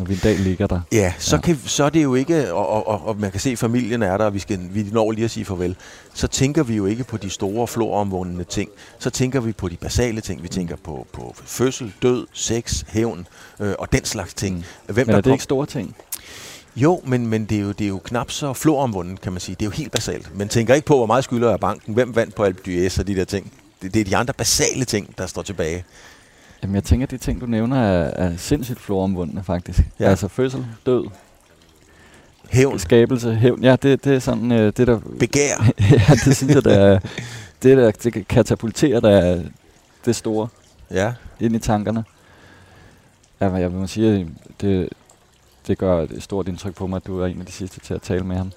og 0.00 0.08
vi 0.08 0.14
en 0.14 0.20
dag 0.22 0.38
ligger 0.38 0.66
der. 0.66 0.80
Ja, 0.92 1.12
så, 1.18 1.36
Ja. 1.36 1.40
Kan, 1.42 1.58
så 1.66 1.84
er 1.84 1.90
det 1.90 2.02
jo 2.02 2.14
ikke, 2.14 2.54
og, 2.54 2.68
og, 2.68 2.88
og, 2.88 3.06
og 3.08 3.16
man 3.20 3.30
kan 3.30 3.40
se, 3.40 3.50
at 3.50 3.58
familien 3.58 4.02
er 4.02 4.16
der, 4.18 4.24
og 4.24 4.34
vi, 4.34 4.38
skal, 4.38 4.60
vi 4.70 4.86
når 4.92 5.10
lige 5.12 5.24
at 5.24 5.30
sige 5.30 5.44
farvel. 5.44 5.76
Så 6.14 6.26
tænker 6.26 6.62
vi 6.62 6.76
jo 6.76 6.86
ikke 6.86 7.04
på 7.04 7.16
de 7.16 7.30
store, 7.30 7.66
floromvundne 7.68 8.44
ting. 8.44 8.70
Så 8.98 9.10
tænker 9.10 9.40
vi 9.40 9.52
på 9.52 9.68
de 9.68 9.76
basale 9.76 10.20
ting. 10.20 10.42
Vi 10.42 10.48
tænker 10.48 10.76
på, 10.84 11.06
på 11.12 11.34
fødsel, 11.44 11.92
død, 12.02 12.26
sex, 12.32 12.84
hævn 12.88 13.26
øh, 13.60 13.74
og 13.78 13.92
den 13.92 14.04
slags 14.04 14.34
ting. 14.34 14.56
Mm. 14.56 14.94
Hvem 14.94 15.06
Men 15.06 15.12
er 15.16 15.18
det 15.20 15.24
kom- 15.24 15.32
ikke 15.32 15.44
store 15.44 15.66
ting? 15.66 15.96
Jo, 16.76 17.00
men, 17.04 17.26
men 17.26 17.44
det, 17.44 17.58
er 17.58 17.62
jo, 17.62 17.72
det 17.72 17.84
er 17.84 17.88
jo 17.88 17.98
knap 18.04 18.30
så 18.30 18.52
floromvundet, 18.52 19.20
kan 19.20 19.32
man 19.32 19.40
sige. 19.40 19.54
Det 19.54 19.62
er 19.62 19.66
jo 19.66 19.70
helt 19.70 19.92
basalt. 19.92 20.38
Man 20.38 20.48
tænker 20.48 20.74
ikke 20.74 20.86
på, 20.86 20.96
hvor 20.96 21.06
meget 21.06 21.24
skylder 21.24 21.50
jeg 21.50 21.60
banken, 21.60 21.94
hvem 21.94 22.16
vandt 22.16 22.34
på 22.34 22.44
Alpe 22.44 22.60
d'Huez 22.66 23.00
og 23.00 23.06
de 23.06 23.14
der 23.14 23.24
ting. 23.24 23.52
Det, 23.82 23.94
det 23.94 24.00
er 24.00 24.04
de 24.04 24.16
andre 24.16 24.34
basale 24.34 24.84
ting, 24.84 25.18
der 25.18 25.26
står 25.26 25.42
tilbage. 25.42 25.84
Jamen, 26.62 26.74
jeg 26.74 26.84
tænker, 26.84 27.06
at 27.06 27.10
de 27.10 27.18
ting, 27.18 27.40
du 27.40 27.46
nævner, 27.46 27.76
er, 27.76 28.26
er 28.26 28.36
sindssygt 28.36 28.80
floromvundne, 28.80 29.44
faktisk. 29.44 29.80
Ja. 30.00 30.10
Altså 30.10 30.28
fødsel, 30.28 30.66
død, 30.86 31.04
Hævn, 32.50 32.78
skabelse, 32.78 33.34
hævn. 33.34 33.64
Ja, 33.64 33.76
det, 33.76 34.04
det 34.04 34.14
er 34.14 34.18
sådan, 34.18 34.52
øh, 34.52 34.72
det 34.76 34.86
der... 34.86 34.98
begær. 35.20 35.72
ja, 36.08 36.14
det 36.24 36.36
synes 36.36 36.54
jeg, 36.54 36.64
der 36.64 36.78
er, 36.78 36.98
det 37.62 37.76
der 37.76 37.90
det 37.90 38.12
kan 38.12 38.24
katapultere, 38.28 39.00
der 39.00 39.10
er 39.10 39.42
det 40.04 40.16
store 40.16 40.48
Ja, 40.90 41.12
ind 41.40 41.56
i 41.56 41.58
tankerne. 41.58 42.04
Ja, 43.40 43.52
jeg 43.52 43.74
vil 43.74 43.88
sige, 43.88 44.28
det, 44.60 44.88
det 45.66 45.78
gør 45.78 46.02
et 46.02 46.22
stort 46.22 46.48
indtryk 46.48 46.74
på 46.74 46.86
mig, 46.86 46.96
at 46.96 47.06
du 47.06 47.20
er 47.20 47.26
en 47.26 47.40
af 47.40 47.46
de 47.46 47.52
sidste 47.52 47.80
til 47.80 47.94
at 47.94 48.02
tale 48.02 48.24
med 48.24 48.36
ham. 48.36 48.52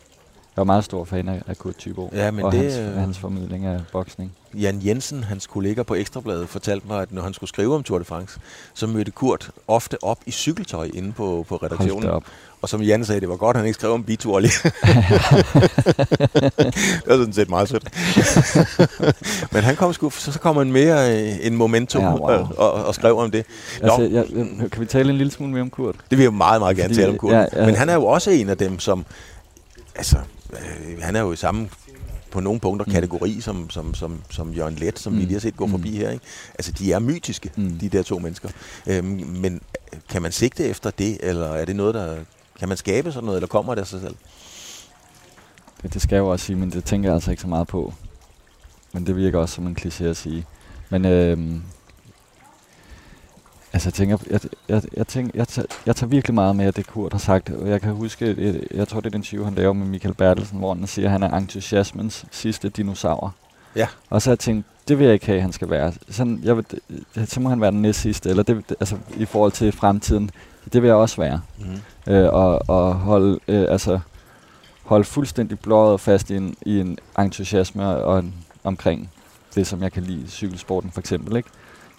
Jeg 0.58 0.62
er 0.62 0.66
meget 0.66 0.84
stor 0.84 1.06
fan 1.06 1.30
af, 1.30 1.42
af 1.48 1.58
Kurt 1.58 1.76
Thybo 1.76 2.10
Ja, 2.14 2.32
men 2.32 2.46
og 2.46 2.52
det, 2.52 2.60
hans, 2.62 2.76
øh, 2.78 2.94
hans 2.96 3.18
formidling 3.18 3.66
af 3.66 3.80
boksning. 3.92 4.32
Jan 4.54 4.82
Jensen, 4.86 5.24
hans 5.24 5.48
kollega 5.48 5.84
på 5.84 5.96
Ekstrabladet, 5.96 6.50
fortalte 6.50 6.88
mig, 6.88 7.02
at 7.02 7.12
når 7.12 7.22
han 7.22 7.34
skulle 7.34 7.50
skrive 7.50 7.76
om 7.76 7.84
Tour 7.84 8.00
de 8.00 8.06
France, 8.06 8.40
så 8.74 8.88
mødte 8.88 9.12
Kurt 9.12 9.50
ofte 9.68 10.04
op 10.04 10.18
i 10.26 10.32
cykeltøj 10.32 10.90
inde 10.94 11.12
på, 11.12 11.46
på 11.50 11.56
redaktionen. 11.56 12.04
da 12.04 12.10
op. 12.10 12.24
Og 12.62 12.70
som 12.70 12.82
Jan 12.82 13.06
sagde, 13.06 13.22
det 13.22 13.30
var 13.30 13.36
godt, 13.36 13.58
at 13.58 13.60
han 13.60 13.68
ikke 13.68 13.76
skrev 13.80 13.92
om 13.92 14.04
bitur 14.04 14.40
lige. 14.40 14.52
det 14.64 14.74
var 17.08 17.18
sådan 17.18 17.34
set 17.34 17.50
meget 17.50 17.70
sødt. 17.70 17.88
Men 19.54 19.64
han 19.64 19.76
kom 19.76 19.94
sgu, 19.94 20.10
så, 20.10 20.40
kom 20.40 20.58
han 20.58 20.72
mere 20.72 21.22
øh, 21.28 21.46
en 21.48 21.56
momentum 21.56 22.02
Ja, 22.02 22.10
wow. 22.12 22.20
og, 22.30 22.50
og, 22.58 22.72
og 22.86 22.96
skrev 22.96 23.18
om 23.18 23.32
det. 23.32 23.46
Nå, 23.82 23.88
Altså, 23.88 24.02
jeg, 24.02 24.26
jeg, 24.62 24.72
kan 24.72 24.82
vi 24.82 24.86
tale 24.86 25.10
en 25.10 25.18
lille 25.18 25.32
smule 25.32 25.52
mere 25.52 25.62
om 25.62 25.70
Kurt? 25.70 25.96
det 26.10 26.18
vil 26.18 26.24
jeg 26.24 26.34
meget, 26.34 26.62
meget 26.62 26.78
gerne 26.78 26.90
Fordi- 26.90 27.00
tale 27.02 27.12
om 27.12 27.18
Kurt. 27.18 27.34
ja. 27.34 27.46
ja. 27.56 27.66
Men 27.66 27.76
han 27.76 27.90
er 27.90 27.94
jo 27.94 28.06
også 28.06 28.32
en 28.32 28.50
af 28.50 28.58
dem, 28.58 28.80
som... 28.80 29.06
Altså, 29.96 30.18
øh, 30.54 31.02
han 31.02 31.16
er 31.16 31.22
jo 31.22 31.32
i 31.32 31.36
samme 31.36 31.70
på 32.32 32.40
nogle 32.40 32.60
punkter 32.60 32.86
Mm. 32.86 32.92
kategori 32.92 33.42
som, 33.42 33.70
som, 33.70 33.94
som, 33.94 34.22
som 34.30 34.52
Jørgen 34.54 34.76
Let, 34.76 35.00
som 35.00 35.14
mm. 35.14 35.20
vi 35.20 35.24
lige 35.24 35.34
har 35.34 35.40
set 35.40 35.58
gå 35.58 35.66
Mm. 35.66 35.72
forbi 35.72 35.98
her. 35.98 36.10
Ikke? 36.10 36.26
Altså, 36.54 36.72
de 36.72 36.92
er 36.94 37.00
mytiske, 37.00 37.52
Mm. 37.56 37.64
mm. 37.64 37.78
de 37.80 37.90
der 37.90 38.04
to 38.04 38.20
mennesker. 38.20 38.50
Øhm, 38.88 39.06
men 39.28 39.62
øh, 39.94 40.00
kan 40.10 40.22
man 40.22 40.32
sigte 40.32 40.64
efter 40.66 40.90
det, 40.90 41.18
eller 41.22 41.48
er 41.48 41.66
det 41.66 41.76
noget, 41.76 41.96
der... 41.96 42.18
Kan 42.60 42.68
man 42.68 42.78
skabe 42.78 43.12
sådan 43.12 43.26
noget, 43.26 43.38
eller 43.38 43.48
kommer 43.48 43.76
det 43.76 43.82
af 43.82 43.88
sig 43.88 44.02
selv? 44.02 44.16
Det, 45.82 45.94
det 45.94 46.02
skal 46.02 46.16
jeg 46.16 46.22
jo 46.22 46.28
også 46.30 46.46
sige, 46.46 46.56
men 46.56 46.72
det 46.72 46.86
tænker 46.86 47.10
jeg 47.10 47.14
altså 47.16 47.32
ikke 47.32 47.42
så 47.42 47.48
meget 47.48 47.68
på. 47.68 47.94
Men 48.94 49.08
det 49.08 49.16
virker 49.16 49.40
også 49.40 49.56
som 49.56 49.68
en 49.68 49.78
kliché 49.82 50.04
at 50.04 50.18
sige. 50.18 50.46
Men 50.90 51.06
øhm, 51.06 51.62
altså 53.74 53.88
jeg 53.90 53.94
tænker, 53.94 54.18
jeg, 54.30 54.40
jeg, 54.70 54.82
jeg, 54.98 55.08
tænker 55.08 55.32
jeg, 55.36 55.48
tager, 55.48 55.66
jeg 55.86 55.96
tager 55.96 56.10
virkelig 56.10 56.36
meget 56.36 56.56
med, 56.56 56.66
at 56.66 56.76
det 56.76 56.88
Kurt 56.88 57.12
har 57.14 57.20
sagt. 57.20 57.50
Og 57.50 57.70
jeg 57.70 57.82
kan 57.82 57.94
huske, 57.94 58.26
et, 58.26 58.68
jeg 58.72 58.88
tror 58.88 59.00
det 59.00 59.06
er 59.06 59.10
den 59.10 59.20
interview, 59.20 59.46
han 59.46 59.56
laver 59.56 59.74
med 59.74 59.88
Michael 59.88 60.14
Bertelsen, 60.14 60.60
hvor 60.60 60.74
han 60.74 60.88
siger, 60.88 61.06
at 61.06 61.12
han 61.12 61.24
er 61.24 61.38
entusiasmens 61.38 62.26
sidste 62.32 62.70
dinosaur. 62.70 63.34
Ja. 63.76 63.88
Og 64.10 64.22
så 64.22 64.30
har 64.30 64.34
jeg 64.34 64.40
tænkt, 64.40 64.66
det 64.88 65.00
vil 65.00 65.06
jeg 65.06 65.14
ikke 65.14 65.26
have, 65.26 65.42
han 65.42 65.52
skal 65.54 65.70
være. 65.70 65.94
Sådan, 66.10 66.40
jeg 66.44 66.58
vil, 66.58 66.66
så 67.26 67.40
må 67.40 67.50
han 67.50 67.62
være 67.62 67.72
den 67.72 67.82
næst 67.82 68.00
sidste, 68.00 68.30
eller 68.30 68.44
det, 68.44 68.64
altså 68.80 68.98
i 69.18 69.26
forhold 69.26 69.52
til 69.52 69.72
fremtiden, 69.72 70.32
det 70.74 70.82
vil 70.82 70.88
jeg 70.88 70.96
også 70.96 71.22
være 71.22 71.42
Mm. 71.60 72.14
øh, 72.14 72.34
og, 72.34 72.62
og 72.68 72.94
holde, 72.96 73.40
øh, 73.48 73.66
altså, 73.70 74.00
holde 74.84 75.04
fuldstændig 75.04 75.60
blåret 75.60 76.02
fast 76.02 76.30
i 76.30 76.36
en, 76.36 76.56
i 76.66 76.80
en 76.80 76.98
entusiasme 77.20 77.86
og 77.88 78.20
en, 78.20 78.34
omkring 78.64 79.10
det, 79.56 79.68
som 79.68 79.84
jeg 79.84 79.92
kan 79.92 80.04
lide, 80.04 80.30
cykelsporten 80.30 80.92
for 80.92 81.00
eksempel. 81.00 81.36
Ikke? 81.36 81.50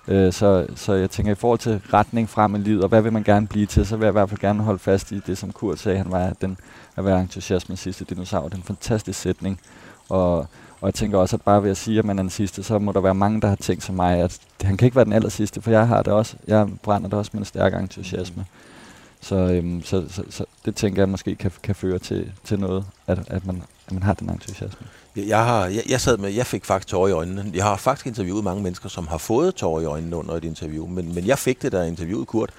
Øh, 0.08 0.32
så, 0.32 0.66
så 0.74 0.92
jeg 0.92 1.10
tænker, 1.10 1.32
i 1.32 1.34
forhold 1.34 1.58
til 1.58 1.80
retning 1.92 2.28
frem 2.28 2.54
i 2.54 2.58
livet, 2.58 2.82
og 2.82 2.88
hvad 2.88 3.02
vil 3.02 3.12
man 3.12 3.22
gerne 3.22 3.46
blive 3.46 3.66
til, 3.66 3.86
så 3.86 3.96
vil 3.96 4.04
jeg 4.04 4.10
i 4.10 4.12
hvert 4.12 4.28
fald 4.28 4.40
gerne 4.40 4.62
holde 4.62 4.78
fast 4.78 5.12
i 5.12 5.20
det, 5.26 5.38
som 5.38 5.52
Kurt 5.52 5.78
sagde, 5.78 5.98
han 5.98 6.12
var 6.12 6.32
den, 6.40 6.58
at 6.96 7.04
være 7.04 7.26
med 7.68 7.76
sidste 7.76 8.04
dinosaur. 8.04 8.44
Det 8.44 8.54
er 8.54 8.58
en 8.58 8.62
fantastisk 8.62 9.20
sætning. 9.20 9.60
Og, 10.08 10.38
og 10.80 10.86
jeg 10.86 10.94
tænker 10.94 11.18
også, 11.18 11.36
at 11.36 11.42
bare 11.42 11.62
ved 11.62 11.70
at 11.70 11.76
sige, 11.76 11.98
at 11.98 12.04
man 12.04 12.18
er 12.18 12.22
den 12.22 12.30
sidste, 12.30 12.62
så 12.62 12.78
må 12.78 12.92
der 12.92 13.00
være 13.00 13.14
mange, 13.14 13.40
der 13.40 13.48
har 13.48 13.56
tænkt 13.56 13.82
som 13.82 13.94
mig, 13.94 14.18
at 14.18 14.38
han 14.62 14.76
kan 14.76 14.86
ikke 14.86 14.96
være 14.96 15.04
den 15.04 15.12
aller 15.12 15.28
sidste, 15.28 15.62
for 15.62 15.70
jeg 15.70 15.88
har 15.88 16.02
det 16.02 16.12
også. 16.12 16.36
Jeg 16.46 16.68
brænder 16.82 17.08
det 17.08 17.18
også 17.18 17.30
med 17.34 17.40
en 17.40 17.44
stærk 17.44 17.74
entusiasme. 17.74 18.46
Så, 19.20 19.36
øhm, 19.36 19.82
så, 19.82 20.04
så, 20.08 20.22
så 20.30 20.44
det 20.64 20.74
tænker 20.74 21.02
jeg 21.02 21.08
måske 21.08 21.34
kan, 21.34 21.52
kan 21.62 21.74
føre 21.74 21.98
til, 21.98 22.32
til 22.44 22.58
noget, 22.58 22.84
at, 23.06 23.18
at, 23.26 23.46
man, 23.46 23.62
at 23.86 23.92
man 23.92 24.02
har 24.02 24.14
den 24.14 24.30
entusiasme. 24.30 24.86
Jeg, 25.26 25.44
har, 25.44 25.66
jeg, 25.66 25.82
jeg 25.88 26.00
sad 26.00 26.16
med, 26.16 26.30
jeg 26.30 26.46
fik 26.46 26.64
faktisk 26.64 26.88
tårer 26.88 27.08
i 27.08 27.12
øjnene. 27.12 27.50
Jeg 27.54 27.64
har 27.64 27.76
faktisk 27.76 28.06
interviewet 28.06 28.44
mange 28.44 28.62
mennesker, 28.62 28.88
som 28.88 29.06
har 29.06 29.18
fået 29.18 29.54
tårer 29.54 29.80
i 29.80 29.84
øjnene 29.84 30.16
under 30.16 30.34
et 30.34 30.44
interview, 30.44 30.86
men, 30.86 31.14
men 31.14 31.26
jeg 31.26 31.38
fik 31.38 31.62
det, 31.62 31.72
da 31.72 31.78
jeg 31.78 31.88
interviewede 31.88 32.26
Kurt. 32.26 32.50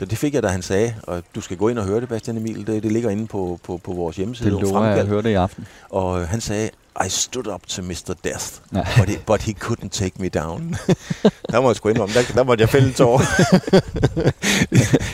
Det, 0.00 0.10
det 0.10 0.18
fik 0.18 0.34
jeg, 0.34 0.42
da 0.42 0.48
han 0.48 0.62
sagde, 0.62 0.94
og 1.02 1.22
du 1.34 1.40
skal 1.40 1.56
gå 1.56 1.68
ind 1.68 1.78
og 1.78 1.84
høre 1.84 2.00
det, 2.00 2.08
Bastian 2.08 2.36
Emil. 2.36 2.66
Det, 2.66 2.82
det 2.82 2.92
ligger 2.92 3.10
inde 3.10 3.26
på, 3.26 3.60
på, 3.64 3.80
på 3.84 3.92
vores 3.92 4.16
hjemmeside. 4.16 4.50
Det 4.50 4.60
lover 4.62 4.84
jeg 4.84 5.06
høre 5.06 5.22
det 5.22 5.30
i 5.30 5.34
aften. 5.34 5.66
Og 5.90 6.20
øh, 6.20 6.28
han 6.28 6.40
sagde, 6.40 6.70
I 7.06 7.08
stood 7.08 7.46
up 7.46 7.60
to 7.66 7.82
Mr. 7.82 8.14
Death, 8.24 8.46
but, 8.98 9.08
he, 9.08 9.18
but 9.26 9.42
he 9.42 9.54
couldn't 9.64 9.88
take 9.88 10.12
me 10.22 10.28
down. 10.28 10.76
der 11.52 11.60
må 11.60 11.68
jeg 11.68 11.76
sgu 11.76 11.88
indrømme, 11.88 12.14
der, 12.14 12.20
der 12.34 12.44
måtte 12.44 12.62
jeg 12.62 12.68
fælde 12.68 12.88
en 12.88 12.94
tår. 12.94 13.22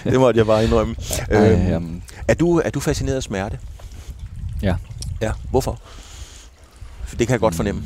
det 0.10 0.20
måtte 0.20 0.38
jeg 0.38 0.46
bare 0.46 0.64
indrømme. 0.64 0.96
Ej, 1.30 1.74
Øhm, 1.74 2.02
er, 2.28 2.34
du, 2.34 2.58
er 2.64 2.70
du 2.70 2.80
fascineret 2.80 3.16
af 3.16 3.22
smerte? 3.22 3.58
ja. 4.62 4.74
Ja, 5.20 5.32
hvorfor? 5.50 5.78
Det 7.18 7.26
kan 7.26 7.32
jeg 7.32 7.40
godt 7.40 7.54
fornemme. 7.54 7.82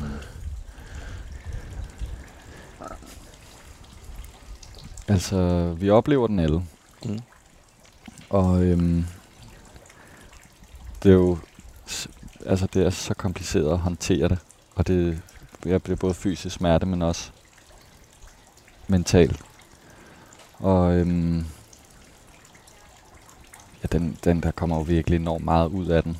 Altså, 5.07 5.73
vi 5.73 5.89
oplever 5.89 6.27
den 6.27 6.39
alle. 6.39 6.63
Mm. 7.05 7.19
Og 8.29 8.63
øhm, 8.63 9.05
det 11.03 11.09
er 11.09 11.13
jo... 11.13 11.37
altså 12.45 12.67
det 12.73 12.85
er 12.85 12.89
så 12.89 13.13
kompliceret 13.13 13.71
at 13.71 13.77
håndtere 13.77 14.27
det. 14.27 14.39
Og 14.75 14.87
det, 14.87 15.21
jeg 15.65 15.83
bliver 15.83 15.97
både 15.97 16.13
fysisk 16.13 16.55
smerte, 16.55 16.85
men 16.85 17.01
også 17.01 17.31
mentalt. 18.87 19.41
Og 20.59 20.93
øhm, 20.93 21.37
ja, 23.83 23.87
den, 23.91 24.17
den 24.23 24.43
der 24.43 24.51
kommer 24.51 24.75
jo 24.75 24.81
virkelig 24.81 25.15
enormt 25.15 25.45
meget 25.45 25.67
ud 25.67 25.87
af 25.87 26.03
den. 26.03 26.17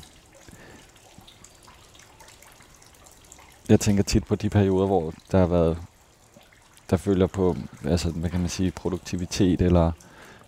Jeg 3.70 3.80
tænker 3.80 4.02
tit 4.02 4.24
på 4.24 4.34
de 4.34 4.50
perioder, 4.50 4.86
hvor 4.86 5.12
der 5.32 5.38
har 5.38 5.46
været, 5.46 5.78
der 6.90 6.96
følger 6.96 7.26
på, 7.26 7.56
altså 7.84 8.10
hvad 8.10 8.30
kan 8.30 8.40
man 8.40 8.48
sige, 8.48 8.70
produktivitet, 8.70 9.60
eller 9.60 9.92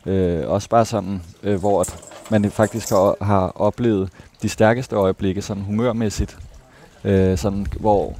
øh, 0.06 0.48
også 0.48 0.68
bare 0.68 0.84
sådan, 0.84 1.22
øh, 1.42 1.60
hvor 1.60 1.80
at 1.80 1.96
man 2.30 2.50
faktisk 2.50 2.90
har, 2.90 3.24
har 3.24 3.52
oplevet 3.54 4.10
de 4.42 4.48
stærkeste 4.48 4.96
øjeblikke, 4.96 5.42
sådan 5.42 5.62
humørmæssigt, 5.62 6.38
øh, 7.04 7.38
sådan, 7.38 7.66
hvor 7.80 8.16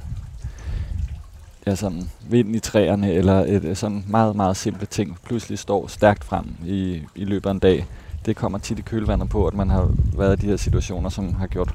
ja, 1.66 1.74
sådan 1.74 2.11
vind 2.28 2.57
i 2.57 2.61
træerne, 2.61 3.12
eller 3.12 3.44
et, 3.44 3.64
øh, 3.64 3.76
sådan 3.76 4.05
meget, 4.09 4.36
meget 4.36 4.57
simple 4.57 4.86
ting, 4.86 5.18
pludselig 5.24 5.59
står 5.59 5.86
stærkt 5.86 6.24
frem 6.24 6.46
i, 6.66 7.03
i 7.14 7.24
løbet 7.24 7.50
af 7.50 7.55
en 7.55 7.59
dag. 7.59 7.86
Det 8.26 8.36
kommer 8.36 8.59
tit 8.59 8.78
i 8.78 8.82
kølvandet 8.82 9.28
på, 9.28 9.46
at 9.46 9.55
man 9.55 9.70
har 9.70 9.90
været 10.16 10.38
i 10.38 10.46
de 10.46 10.50
her 10.50 10.57
situationer, 10.57 11.09
som 11.09 11.34
har 11.34 11.46
gjort 11.46 11.74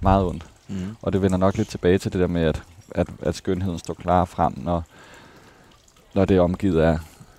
meget 0.00 0.24
ondt. 0.24 0.53
Mm. 0.74 0.96
Og 1.02 1.12
det 1.12 1.22
vender 1.22 1.36
nok 1.36 1.56
lidt 1.56 1.68
tilbage 1.68 1.98
til 1.98 2.12
det 2.12 2.20
der 2.20 2.26
med, 2.26 2.42
at, 2.42 2.62
at, 2.90 3.06
at 3.22 3.34
skønheden 3.34 3.78
står 3.78 3.94
klar 3.94 4.24
frem, 4.24 4.52
når, 4.56 4.84
når 6.14 6.24
det 6.24 6.36
er 6.36 6.40
omgivet 6.40 6.80
af, 6.80 6.98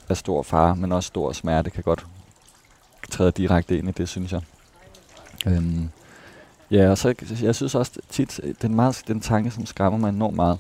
af 0.10 0.18
stor 0.18 0.44
fare, 0.44 0.76
men 0.76 0.92
også 0.92 1.08
stor 1.08 1.32
smerte, 1.32 1.70
kan 1.70 1.84
godt 1.84 2.06
træde 3.12 3.32
direkte 3.32 3.78
ind 3.78 3.90
i 3.90 3.92
det, 3.92 4.10
synes 4.10 4.32
jeg. 4.32 4.42
Øhm, 5.48 5.90
ja, 6.72 6.90
og 6.90 6.98
så 6.98 7.14
jeg 7.42 7.56
synes 7.56 7.76
også 7.76 7.92
tit, 8.10 8.40
den, 8.62 8.76
meget, 8.76 9.04
den 9.08 9.20
tanke, 9.20 9.52
som 9.52 9.66
skræmmer 9.66 10.00
mig 10.00 10.10
enormt 10.10 10.36
meget, 10.36 10.60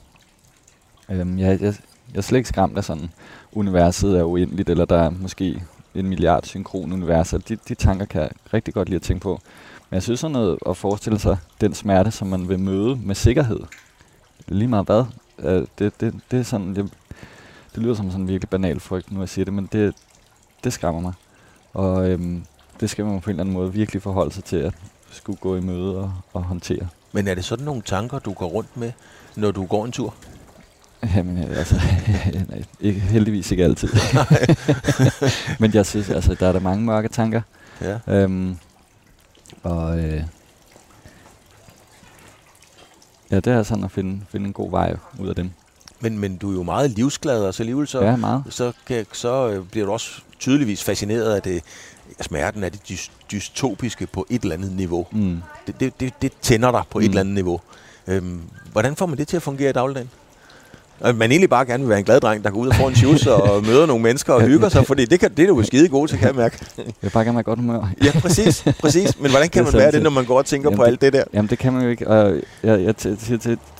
øhm, 1.09 1.39
jeg, 1.39 1.61
jeg, 1.61 1.75
jeg 2.11 2.17
er 2.17 2.21
slet 2.21 2.37
ikke 2.37 2.49
skræmt 2.49 2.77
af 2.77 2.83
sådan, 2.83 3.09
universet 3.51 4.17
er 4.19 4.23
uendeligt, 4.23 4.69
eller 4.69 4.85
der 4.85 4.97
er 4.97 5.09
måske 5.09 5.63
en 5.95 6.07
milliard 6.07 6.43
synkron 6.43 6.93
universer. 6.93 7.37
De, 7.37 7.55
de 7.55 7.75
tanker 7.75 8.05
kan 8.05 8.21
jeg 8.21 8.29
rigtig 8.53 8.73
godt 8.73 8.89
lide 8.89 8.95
at 8.95 9.01
tænke 9.01 9.23
på. 9.23 9.41
Men 9.89 9.95
jeg 9.95 10.03
synes 10.03 10.19
sådan 10.19 10.31
noget 10.31 10.57
at 10.69 10.77
forestille 10.77 11.19
sig 11.19 11.37
den 11.61 11.73
smerte, 11.73 12.11
som 12.11 12.27
man 12.27 12.49
vil 12.49 12.59
møde 12.59 12.95
med 12.95 13.15
sikkerhed. 13.15 13.59
Lige 14.47 14.67
meget 14.67 14.85
hvad. 14.85 15.03
Øh, 15.39 15.67
det, 15.79 16.01
det, 16.01 16.13
det 16.31 16.39
er 16.39 16.43
sådan, 16.43 16.75
det, 16.75 16.93
det 17.75 17.83
lyder 17.83 17.95
som 17.95 18.11
sådan 18.11 18.21
en 18.21 18.27
virkelig 18.27 18.49
banal 18.49 18.79
frygt, 18.79 19.11
nu 19.11 19.19
jeg 19.19 19.29
siger 19.29 19.45
det, 19.45 19.53
men 19.53 19.69
det, 19.71 19.93
det 20.63 20.73
skræmmer 20.73 21.01
mig. 21.01 21.13
Og 21.73 22.09
øhm, 22.09 22.43
det 22.79 22.89
skal 22.89 23.05
man 23.05 23.21
på 23.21 23.29
en 23.29 23.33
eller 23.33 23.43
anden 23.43 23.53
måde 23.53 23.73
virkelig 23.73 24.01
forholde 24.01 24.33
sig 24.33 24.43
til 24.43 24.57
at 24.57 24.73
skulle 25.11 25.37
gå 25.37 25.55
i 25.55 25.61
møde 25.61 25.97
og, 25.97 26.13
og 26.33 26.43
håndtere. 26.43 26.87
Men 27.11 27.27
er 27.27 27.35
det 27.35 27.45
sådan 27.45 27.65
nogle 27.65 27.81
tanker, 27.81 28.19
du 28.19 28.33
går 28.33 28.45
rundt 28.45 28.77
med, 28.77 28.91
når 29.35 29.51
du 29.51 29.65
går 29.65 29.85
en 29.85 29.91
tur? 29.91 30.13
Jamen, 31.15 31.37
øh, 31.37 31.57
altså, 31.57 31.75
nej, 32.49 32.63
ikke, 32.79 32.99
heldigvis 32.99 33.51
ikke 33.51 33.63
altid. 33.63 33.89
Men 35.59 35.73
jeg 35.73 35.85
synes, 35.85 36.09
altså, 36.09 36.35
der 36.39 36.47
er 36.47 36.51
der 36.51 36.59
mange 36.59 36.85
mørke 36.85 37.07
tanker. 37.07 37.41
Ja. 37.81 37.99
Øhm, 38.07 38.57
og 39.63 39.99
øh, 39.99 40.23
ja, 43.31 43.35
det 43.35 43.47
er 43.47 43.63
sådan 43.63 43.83
at 43.83 43.91
finde, 43.91 44.21
finde 44.29 44.47
en 44.47 44.53
god 44.53 44.71
vej 44.71 44.97
ud 45.19 45.27
af 45.27 45.35
dem. 45.35 45.49
Men, 45.99 46.19
men 46.19 46.37
du 46.37 46.51
er 46.51 46.53
jo 46.53 46.63
meget 46.63 46.91
livsglad, 46.91 47.45
og 47.45 47.53
så 47.53 47.63
alligevel 47.63 47.87
så, 47.87 48.03
ja, 48.03 48.15
meget. 48.15 48.43
så, 48.49 48.71
kan, 48.87 49.05
så 49.13 49.49
øh, 49.49 49.65
bliver 49.65 49.85
du 49.85 49.91
også 49.91 50.21
tydeligvis 50.39 50.83
fascineret 50.83 51.35
af 51.35 51.41
det, 51.41 51.63
smerten 52.21 52.63
af 52.63 52.71
det 52.71 53.09
dystopiske 53.31 54.07
på 54.07 54.27
et 54.29 54.41
eller 54.41 54.55
andet 54.55 54.71
niveau. 54.71 55.07
Mm. 55.11 55.41
Det, 55.67 55.79
det, 55.79 55.99
det, 55.99 56.13
det 56.21 56.31
tænder 56.41 56.71
dig 56.71 56.83
på 56.89 56.99
mm. 56.99 57.05
et 57.05 57.09
eller 57.09 57.21
andet 57.21 57.33
niveau. 57.35 57.61
Øhm, 58.07 58.41
hvordan 58.71 58.95
får 58.95 59.05
man 59.05 59.17
det 59.17 59.27
til 59.27 59.35
at 59.35 59.43
fungere 59.43 59.69
i 59.69 59.73
dagligdagen? 59.73 60.09
Og 60.99 61.15
man 61.15 61.31
egentlig 61.31 61.49
bare 61.49 61.65
gerne 61.65 61.83
vil 61.83 61.89
være 61.89 61.99
en 61.99 62.05
glad 62.05 62.19
dreng, 62.19 62.43
der 62.43 62.49
går 62.49 62.59
ud 62.59 62.67
og 62.67 62.75
får 62.75 62.87
en 62.87 62.95
shoes 62.95 63.27
og 63.27 63.63
møder 63.69 63.85
nogle 63.85 64.03
mennesker 64.03 64.33
og 64.33 64.41
hygger 64.41 64.69
sig, 64.69 64.87
fordi 64.87 65.05
det, 65.05 65.19
kan, 65.19 65.31
det 65.37 65.43
er 65.43 65.47
du 65.47 65.57
jo 65.57 65.63
skide 65.63 65.89
god 65.89 66.07
til, 66.07 66.17
kan 66.17 66.27
jeg 66.27 66.35
mærke. 66.35 66.57
Jeg 66.77 66.85
vil 67.01 67.09
bare 67.09 67.23
gerne 67.23 67.35
være 67.35 67.43
godt 67.43 67.59
humør. 67.59 67.89
ja, 68.03 68.19
præcis, 68.19 68.65
præcis. 68.79 69.19
Men 69.19 69.31
hvordan 69.31 69.49
kan 69.49 69.63
man 69.63 69.73
være 69.73 69.91
det, 69.91 70.03
når 70.03 70.09
man 70.09 70.25
går 70.25 70.37
og 70.37 70.45
tænker 70.45 70.69
jamen, 70.69 70.77
på 70.77 70.83
alt 70.83 71.01
det 71.01 71.13
der? 71.13 71.23
Jamen, 71.33 71.49
det 71.49 71.59
kan 71.59 71.73
man 71.73 71.83
jo 71.83 71.89
ikke. 71.89 72.07
Og 72.07 72.35
jeg, 72.63 72.81
jeg 72.85 72.95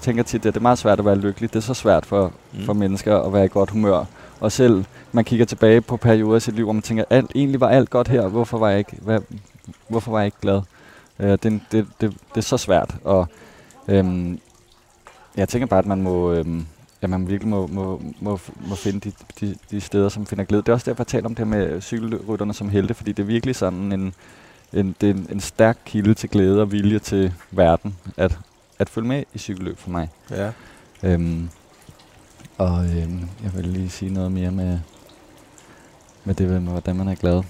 tænker 0.02 0.24
tit, 0.24 0.46
at 0.46 0.54
det 0.54 0.60
er 0.60 0.62
meget 0.62 0.78
svært 0.78 1.00
at 1.00 1.06
være 1.06 1.16
lykkelig. 1.16 1.54
Det 1.54 1.60
er 1.60 1.64
så 1.64 1.74
svært 1.74 2.06
for, 2.06 2.32
mm. 2.54 2.66
for 2.66 2.74
mennesker 2.74 3.20
at 3.20 3.34
være 3.34 3.46
i 3.46 3.50
godt 3.52 3.70
humør. 3.70 4.06
Og 4.40 4.52
selv 4.52 4.84
man 5.12 5.24
kigger 5.24 5.46
tilbage 5.46 5.82
på 5.82 5.98
perioder 5.98 6.38
i 6.38 6.40
sit 6.40 6.56
liv, 6.56 6.64
hvor 6.64 6.74
man 6.74 6.82
tænker, 6.82 7.04
alt, 7.10 7.32
egentlig 7.36 7.62
var 7.62 7.70
alt 7.70 7.90
godt 7.90 8.08
her. 8.08 8.28
Hvorfor 8.28 8.58
var 8.58 8.70
jeg 8.70 8.80
ikke, 8.80 8.98
hvad, 9.02 9.20
hvorfor 9.88 10.12
var 10.12 10.20
jeg 10.20 10.26
ikke 10.26 10.38
glad? 10.42 10.62
Uh, 11.20 11.26
det, 11.26 11.44
det, 11.44 11.62
det, 11.72 11.88
det 12.02 12.12
er 12.36 12.42
så 12.42 12.58
svært. 12.58 12.96
Og 13.04 13.28
øhm, 13.88 14.40
jeg 15.38 15.50
tænker 15.50 15.68
bare, 15.68 15.80
at 15.80 15.86
man 15.86 16.02
må... 16.02 16.34
Øhm, 16.34 16.66
ja, 17.02 17.08
man 17.08 17.28
virkelig 17.28 17.50
må, 17.50 17.68
må, 17.68 18.02
må, 18.20 18.40
må 18.68 18.76
finde 18.76 19.00
de, 19.00 19.12
de, 19.40 19.56
de 19.72 19.82
steder, 19.82 20.10
som 20.10 20.26
finder 20.26 20.44
glæde. 20.44 20.62
Det 20.62 20.70
er 20.70 20.74
også 20.74 20.92
derfor, 20.92 21.04
jeg 21.04 21.08
taler 21.08 21.26
om 21.26 21.36
det 21.36 21.46
her 21.48 21.56
med 21.56 21.82
cykelrytterne 21.82 22.54
som 22.54 22.70
helte, 22.70 22.94
fordi 22.94 23.12
det 23.12 23.24
er 23.24 23.28
virkelig 23.28 23.56
sådan 23.56 23.92
en, 23.92 24.14
en, 24.74 24.96
det 25.02 25.10
er 25.10 25.14
en, 25.14 25.28
en 25.32 25.40
stærk 25.40 25.78
kilde 25.86 26.14
til 26.14 26.30
glæde 26.30 26.62
og 26.62 26.72
vilje 26.72 27.00
til 27.00 27.34
verden, 27.52 27.98
at, 28.18 28.40
at 28.80 28.90
følge 28.90 29.08
med 29.08 29.24
i 29.34 29.38
cykelløb 29.38 29.78
for 29.78 29.90
mig. 29.90 30.10
Ja. 30.32 30.52
Øhm, 31.04 31.50
og 32.58 32.86
øhm, 32.86 33.30
jeg 33.44 33.54
vil 33.54 33.66
lige 33.66 33.90
sige 33.90 34.14
noget 34.14 34.32
mere 34.32 34.52
med, 34.52 34.80
med 36.24 36.36
det 36.36 36.50
med, 36.50 36.60
hvordan 36.60 36.96
man 36.96 37.08
er 37.08 37.16
glad. 37.16 37.44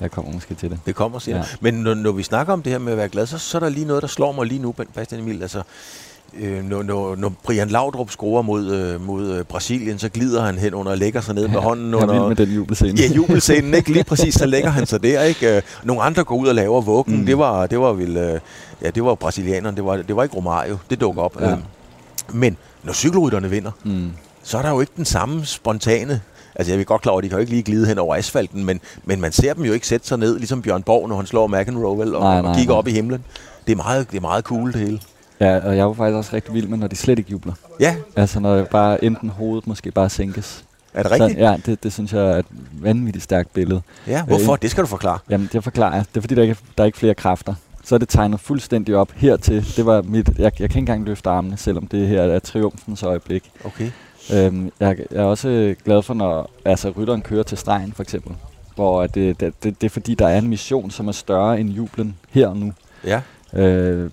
Jeg 0.00 0.10
kommer 0.10 0.32
måske 0.32 0.54
til 0.54 0.70
det. 0.70 0.80
Det 0.86 0.94
kommer, 0.94 1.18
siger 1.18 1.36
ja. 1.36 1.44
Men 1.60 1.74
når, 1.74 1.94
når 1.94 2.12
vi 2.12 2.22
snakker 2.22 2.52
om 2.52 2.62
det 2.62 2.72
her 2.72 2.78
med 2.78 2.92
at 2.92 2.98
være 2.98 3.08
glad, 3.08 3.26
så, 3.26 3.38
så 3.38 3.58
er 3.58 3.60
der 3.60 3.68
lige 3.68 3.86
noget, 3.86 4.02
der 4.02 4.08
slår 4.08 4.32
mig 4.32 4.46
lige 4.46 4.62
nu, 4.62 4.72
Bastian 4.72 5.20
Emil. 5.20 5.42
Altså, 5.42 5.62
øh, 6.38 6.64
når, 6.64 6.82
når, 6.82 7.16
når 7.16 7.32
Brian 7.42 7.68
Laudrup 7.68 8.10
scorer 8.10 8.42
mod, 8.42 8.70
øh, 8.70 9.06
mod 9.06 9.30
øh, 9.30 9.44
Brasilien, 9.44 9.98
så 9.98 10.08
glider 10.08 10.42
han 10.42 10.58
hen 10.58 10.74
under 10.74 10.92
og 10.92 10.98
lægger 10.98 11.20
sig 11.20 11.34
ned 11.34 11.48
med 11.48 11.60
hånden. 11.60 11.92
Jeg 11.92 12.02
under, 12.02 12.28
med 12.28 12.36
den 12.36 12.48
jubelscene. 12.48 13.00
Ja, 13.00 13.06
jubelscenen, 13.06 13.74
ikke? 13.74 13.92
Lige 13.92 14.04
præcis, 14.04 14.34
så 14.34 14.46
lægger 14.46 14.70
han 14.70 14.86
sig 14.86 15.02
der, 15.02 15.22
ikke? 15.22 15.56
Øh, 15.56 15.62
nogle 15.84 16.02
andre 16.02 16.24
går 16.24 16.36
ud 16.36 16.48
og 16.48 16.54
laver 16.54 16.80
vuggen. 16.80 17.16
Mm. 17.16 17.26
Det 17.26 17.38
var, 17.38 17.66
det 17.66 17.80
var 17.80 17.92
vel, 17.92 18.16
øh, 18.16 18.40
ja, 18.82 18.90
det 18.90 19.04
var 19.04 19.14
brasilianerne, 19.14 19.76
det 19.76 19.84
var, 19.84 19.96
det 19.96 20.16
var 20.16 20.22
ikke 20.22 20.36
Romario, 20.36 20.78
det 20.90 21.00
dukker 21.00 21.22
op. 21.22 21.40
Ja. 21.40 21.50
Øh. 21.50 21.58
Men 22.32 22.56
når 22.82 22.92
cykelrytterne 22.92 23.50
vinder, 23.50 23.70
mm. 23.84 24.10
så 24.42 24.58
er 24.58 24.62
der 24.62 24.70
jo 24.70 24.80
ikke 24.80 24.92
den 24.96 25.04
samme 25.04 25.44
spontane 25.44 26.20
Altså 26.54 26.72
jeg 26.72 26.78
vil 26.78 26.86
godt 26.86 27.02
klar 27.02 27.10
over, 27.10 27.18
at 27.18 27.24
de 27.24 27.28
kan 27.28 27.38
jo 27.38 27.40
ikke 27.40 27.52
lige 27.52 27.62
glide 27.62 27.86
hen 27.86 27.98
over 27.98 28.16
asfalten, 28.16 28.64
men, 28.64 28.80
men 29.04 29.20
man 29.20 29.32
ser 29.32 29.54
dem 29.54 29.64
jo 29.64 29.72
ikke 29.72 29.86
sætte 29.86 30.06
sig 30.06 30.18
ned, 30.18 30.38
ligesom 30.38 30.62
Bjørn 30.62 30.82
Borg, 30.82 31.08
når 31.08 31.16
han 31.16 31.26
slår 31.26 31.46
McEnroe 31.46 31.98
vel, 31.98 32.14
og, 32.14 32.22
nej, 32.22 32.40
nej, 32.40 32.50
og 32.50 32.56
kigger 32.56 32.72
nej. 32.72 32.78
op 32.78 32.88
i 32.88 32.90
himlen. 32.90 33.24
Det 33.66 33.72
er 33.72 33.76
meget, 33.76 34.10
det 34.10 34.16
er 34.16 34.20
meget 34.20 34.44
cool 34.44 34.72
det 34.72 34.80
hele. 34.80 35.00
Ja, 35.40 35.66
og 35.66 35.76
jeg 35.76 35.86
var 35.86 35.92
faktisk 35.92 36.16
også 36.16 36.30
rigtig 36.36 36.54
vild 36.54 36.66
med, 36.66 36.78
når 36.78 36.86
de 36.86 36.96
slet 36.96 37.18
ikke 37.18 37.30
jubler. 37.30 37.52
Ja. 37.80 37.96
Altså 38.16 38.40
når 38.40 38.56
det 38.56 38.68
bare 38.68 39.04
enten 39.04 39.28
hovedet 39.28 39.66
måske 39.66 39.90
bare 39.90 40.10
sænkes. 40.10 40.64
Er 40.94 41.02
det 41.02 41.12
rigtigt? 41.12 41.32
Så, 41.32 41.38
ja, 41.38 41.56
det, 41.66 41.82
det 41.82 41.92
synes 41.92 42.12
jeg 42.12 42.30
er 42.30 42.36
et 42.36 42.46
vanvittigt 42.72 43.24
stærkt 43.24 43.52
billede. 43.54 43.82
Ja, 44.06 44.24
hvorfor? 44.24 44.52
Øh, 44.52 44.58
det 44.62 44.70
skal 44.70 44.82
du 44.82 44.88
forklare. 44.88 45.18
Jamen, 45.30 45.48
det 45.52 45.64
forklarer 45.64 45.94
jeg. 45.94 46.04
Det 46.08 46.16
er 46.16 46.20
fordi, 46.20 46.34
der 46.34 46.42
ikke, 46.42 46.56
der 46.78 46.84
er 46.84 46.86
ikke 46.86 46.98
flere 46.98 47.14
kræfter. 47.14 47.54
Så 47.84 47.94
er 47.94 47.98
det 47.98 48.08
tegnet 48.08 48.40
fuldstændig 48.40 48.96
op 48.96 49.12
hertil. 49.12 49.76
Det 49.76 49.86
var 49.86 50.02
mit, 50.02 50.28
jeg, 50.28 50.36
jeg 50.38 50.52
kan 50.52 50.64
ikke 50.64 50.78
engang 50.78 51.04
løfte 51.04 51.30
armene, 51.30 51.56
selvom 51.56 51.86
det 51.86 52.08
her 52.08 52.22
er 52.22 52.38
triumfens 52.38 53.02
øjeblik. 53.02 53.50
Okay. 53.64 53.90
Øhm, 54.34 54.72
jeg, 54.80 54.98
jeg 55.10 55.20
er 55.20 55.24
også 55.24 55.74
glad 55.84 56.02
for, 56.02 56.14
når 56.14 56.50
altså, 56.64 56.90
rytteren 56.90 57.22
kører 57.22 57.42
til 57.42 57.58
stregen, 57.58 57.92
for 57.92 58.02
eksempel. 58.02 58.32
Hvor 58.74 59.06
det, 59.06 59.40
det, 59.40 59.54
det, 59.62 59.80
det 59.80 59.86
er 59.86 59.90
fordi, 59.90 60.14
der 60.14 60.28
er 60.28 60.38
en 60.38 60.48
mission, 60.48 60.90
som 60.90 61.08
er 61.08 61.12
større 61.12 61.60
end 61.60 61.70
jublen 61.70 62.16
her 62.30 62.48
og 62.48 62.56
nu. 62.56 62.72
Ja. 63.04 63.20
Øh, 63.52 64.10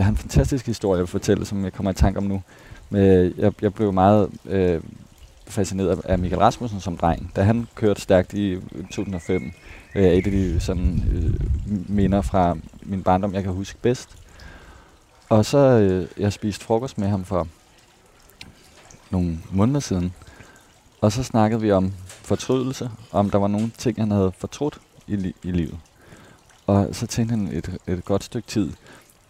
jeg 0.00 0.04
har 0.06 0.10
en 0.10 0.16
fantastisk 0.16 0.66
historie, 0.66 1.00
jeg 1.00 1.08
fortælle, 1.08 1.46
som 1.46 1.64
jeg 1.64 1.72
kommer 1.72 1.90
i 1.90 1.94
tanke 1.94 2.18
om 2.18 2.24
nu. 2.24 2.42
Men 2.90 3.02
øh, 3.02 3.38
jeg, 3.38 3.52
jeg 3.62 3.74
blev 3.74 3.92
meget 3.92 4.30
øh, 4.44 4.80
fascineret 5.46 6.00
af 6.04 6.18
Michael 6.18 6.40
Rasmussen 6.40 6.80
som 6.80 6.96
dreng, 6.96 7.32
da 7.36 7.42
han 7.42 7.66
kørte 7.74 8.00
stærkt 8.00 8.34
i 8.34 8.58
2005. 8.90 9.52
Øh, 9.94 10.04
et 10.04 10.26
af 10.26 10.32
de 10.32 10.60
sådan, 10.60 11.04
øh, 11.12 11.34
minder 11.96 12.22
fra 12.22 12.56
min 12.82 13.02
barndom, 13.02 13.34
jeg 13.34 13.42
kan 13.42 13.52
huske 13.52 13.78
bedst. 13.82 14.08
Og 15.28 15.44
så 15.44 15.58
øh, 15.58 16.08
jeg 16.18 16.32
spiste 16.32 16.64
frokost 16.64 16.98
med 16.98 17.08
ham 17.08 17.24
for 17.24 17.48
nogle 19.10 19.38
måneder 19.50 19.80
siden. 19.80 20.14
Og 21.00 21.12
så 21.12 21.22
snakkede 21.22 21.60
vi 21.60 21.72
om 21.72 21.92
fortrydelse, 22.06 22.90
om 23.12 23.30
der 23.30 23.38
var 23.38 23.48
nogle 23.48 23.70
ting, 23.78 23.98
han 23.98 24.10
havde 24.10 24.32
fortrudt 24.38 24.78
i, 25.06 25.16
li- 25.16 25.40
i 25.42 25.50
livet. 25.50 25.78
Og 26.66 26.88
så 26.92 27.06
tænkte 27.06 27.30
han 27.30 27.48
et, 27.52 27.78
et 27.86 28.04
godt 28.04 28.24
stykke 28.24 28.48
tid, 28.48 28.72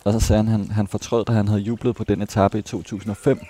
og 0.04 0.12
så 0.12 0.20
sagde 0.20 0.42
han, 0.42 0.52
at 0.52 0.60
han, 0.60 0.70
han 0.70 0.86
fortrød, 0.86 1.24
da 1.24 1.32
han 1.32 1.48
havde 1.48 1.60
jublet 1.60 1.96
på 1.96 2.04
den 2.04 2.22
etape 2.22 2.58
i 2.58 2.62
2005. 2.62 3.40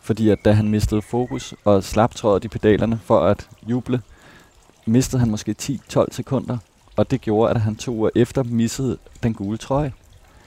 Fordi 0.00 0.30
at 0.30 0.44
da 0.44 0.52
han 0.52 0.68
mistede 0.68 1.02
fokus 1.02 1.54
og 1.64 1.84
slap 1.84 2.14
trådet 2.14 2.44
i 2.44 2.48
pedalerne 2.48 3.00
for 3.04 3.20
at 3.20 3.48
juble, 3.66 4.02
mistede 4.86 5.20
han 5.20 5.30
måske 5.30 5.54
10-12 5.62 6.04
sekunder. 6.10 6.58
Og 6.96 7.10
det 7.10 7.20
gjorde, 7.20 7.50
at 7.50 7.60
han 7.60 7.76
to 7.76 7.92
uger 7.92 8.10
efter 8.14 8.42
missede 8.42 8.98
den 9.22 9.34
gule 9.34 9.58
trøje. 9.58 9.92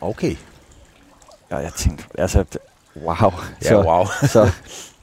Okay. 0.02 0.36
Ja, 1.52 1.58
jeg 1.58 1.74
tænkte, 1.74 2.06
altså, 2.18 2.45
wow. 2.95 3.16
Ja, 3.64 3.68
så, 3.68 3.84
wow. 3.84 4.06
så, 4.34 4.52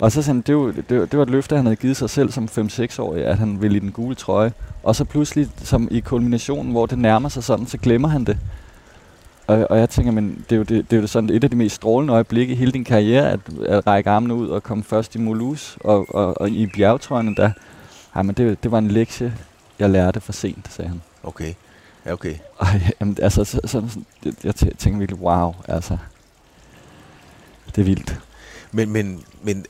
og 0.01 0.13
så 0.13 0.23
sagde 0.23 0.35
han, 0.37 0.41
det 0.41 0.57
var, 0.57 0.73
det, 0.73 0.89
det 0.89 1.17
var 1.17 1.23
et 1.23 1.31
løfte, 1.31 1.57
han 1.57 1.65
havde 1.65 1.77
givet 1.77 1.97
sig 1.97 2.11
selv 2.11 2.33
som 2.33 2.49
5-6-årig, 2.59 3.27
at 3.27 3.39
han 3.39 3.63
ville 3.63 3.77
i 3.77 3.81
den 3.81 3.93
gule 3.93 4.15
trøje. 4.15 4.53
Og 4.83 4.97
så 4.97 5.05
pludselig, 5.05 5.49
som 5.57 5.89
i 5.91 6.01
kulminationen, 6.01 6.73
hvor 6.73 6.87
det 6.87 6.99
nærmer 6.99 7.29
sig 7.29 7.45
sådan, 7.45 7.67
så 7.67 7.79
glemmer 7.79 8.09
han 8.09 8.25
det. 8.25 8.39
Og, 9.47 9.67
og 9.71 9.79
jeg 9.79 9.91
tænker, 9.91 10.13
men 10.13 10.45
det 10.51 10.53
er, 10.53 10.57
jo 10.57 10.63
det, 10.63 10.91
det 10.91 10.97
er 10.97 11.01
jo 11.01 11.07
sådan 11.07 11.31
et 11.31 11.45
af 11.45 11.51
de 11.51 11.57
mest 11.57 11.75
strålende 11.75 12.13
øjeblikke 12.13 12.53
i 12.53 12.57
hele 12.57 12.73
din 12.73 12.85
karriere, 12.85 13.31
at, 13.31 13.41
at 13.67 13.87
række 13.87 14.11
armene 14.11 14.35
ud 14.35 14.49
og 14.49 14.63
komme 14.63 14.85
først 14.85 15.15
i 15.15 15.19
Molus 15.19 15.79
og, 15.81 16.15
og, 16.15 16.41
og 16.41 16.51
i 16.51 16.67
bjergtrøjerne, 16.67 17.35
der, 17.37 17.51
ej, 18.15 18.23
men 18.23 18.35
det, 18.35 18.63
det 18.63 18.71
var 18.71 18.79
en 18.79 18.89
lektie, 18.89 19.35
jeg 19.79 19.91
lærte 19.91 20.21
for 20.21 20.33
sent, 20.33 20.73
sagde 20.73 20.89
han. 20.89 21.03
Okay. 21.23 21.55
Ja, 22.07 22.13
okay. 22.13 22.35
Og 22.57 22.67
jamen, 23.01 23.17
altså, 23.23 23.45
så, 23.45 23.61
sådan, 23.65 23.91
jeg, 24.25 24.35
jeg 24.45 24.55
tænker 24.79 24.99
virkelig, 24.99 25.21
wow, 25.21 25.55
altså, 25.69 25.97
det 27.67 27.79
er 27.79 27.85
vildt. 27.85 28.21
Men, 28.73 28.91
men, 28.91 29.23
men 29.43 29.67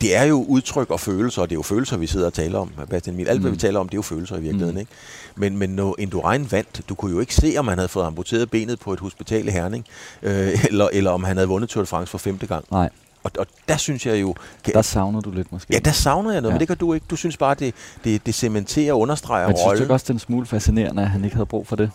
det 0.00 0.16
er 0.16 0.22
jo 0.22 0.44
udtryk 0.48 0.90
og 0.90 1.00
følelser, 1.00 1.42
og 1.42 1.50
det 1.50 1.54
er 1.54 1.58
jo 1.58 1.62
følelser, 1.62 1.96
vi 1.96 2.06
sidder 2.06 2.26
og 2.26 2.32
taler 2.32 2.58
om, 2.58 2.70
Bastian 2.90 3.14
Emil. 3.14 3.28
Alt, 3.28 3.38
mm. 3.38 3.42
hvad 3.42 3.50
vi 3.50 3.56
taler 3.56 3.80
om, 3.80 3.88
det 3.88 3.94
er 3.94 3.98
jo 3.98 4.02
følelser 4.02 4.36
i 4.36 4.40
virkeligheden, 4.40 4.74
mm. 4.74 4.80
ikke? 4.80 4.92
Men, 5.36 5.58
men 5.58 5.70
når 5.70 5.96
Indurain 5.98 6.52
vandt, 6.52 6.80
du 6.88 6.94
kunne 6.94 7.12
jo 7.12 7.20
ikke 7.20 7.34
se, 7.34 7.54
om 7.58 7.68
han 7.68 7.78
havde 7.78 7.88
fået 7.88 8.04
amputeret 8.04 8.50
benet 8.50 8.78
på 8.80 8.92
et 8.92 9.00
hospital 9.00 9.48
i 9.48 9.50
Herning, 9.50 9.86
øh, 10.22 10.64
eller, 10.64 10.88
eller 10.92 11.10
om 11.10 11.24
han 11.24 11.36
havde 11.36 11.48
vundet 11.48 11.70
Tour 11.70 11.82
de 11.82 11.86
France 11.86 12.10
for 12.10 12.18
femte 12.18 12.46
gang. 12.46 12.64
Nej. 12.70 12.90
Og, 13.24 13.30
og 13.38 13.46
der 13.68 13.76
synes 13.76 14.06
jeg 14.06 14.20
jo... 14.20 14.34
Kan, 14.64 14.74
der 14.74 14.82
savner 14.82 15.20
du 15.20 15.30
lidt 15.30 15.52
måske. 15.52 15.74
Ja, 15.74 15.78
der 15.78 15.92
savner 15.92 16.32
jeg 16.32 16.40
noget, 16.40 16.52
ja. 16.52 16.54
men 16.54 16.60
det 16.60 16.68
gør 16.68 16.74
du 16.74 16.92
ikke. 16.92 17.06
Du 17.10 17.16
synes 17.16 17.36
bare, 17.36 17.54
det, 17.54 17.74
det, 18.04 18.26
det 18.26 18.34
cementerer 18.34 18.92
og 18.92 19.00
understreger 19.00 19.46
rollen. 19.46 19.68
Men 19.68 19.76
synes 19.76 19.88
du 19.88 19.92
også, 19.92 20.04
det 20.04 20.10
er 20.10 20.14
en 20.14 20.18
smule 20.18 20.46
fascinerende, 20.46 21.02
at 21.02 21.10
han 21.10 21.24
ikke 21.24 21.36
havde 21.36 21.46
brug 21.46 21.66
for 21.66 21.76
det? 21.76 21.90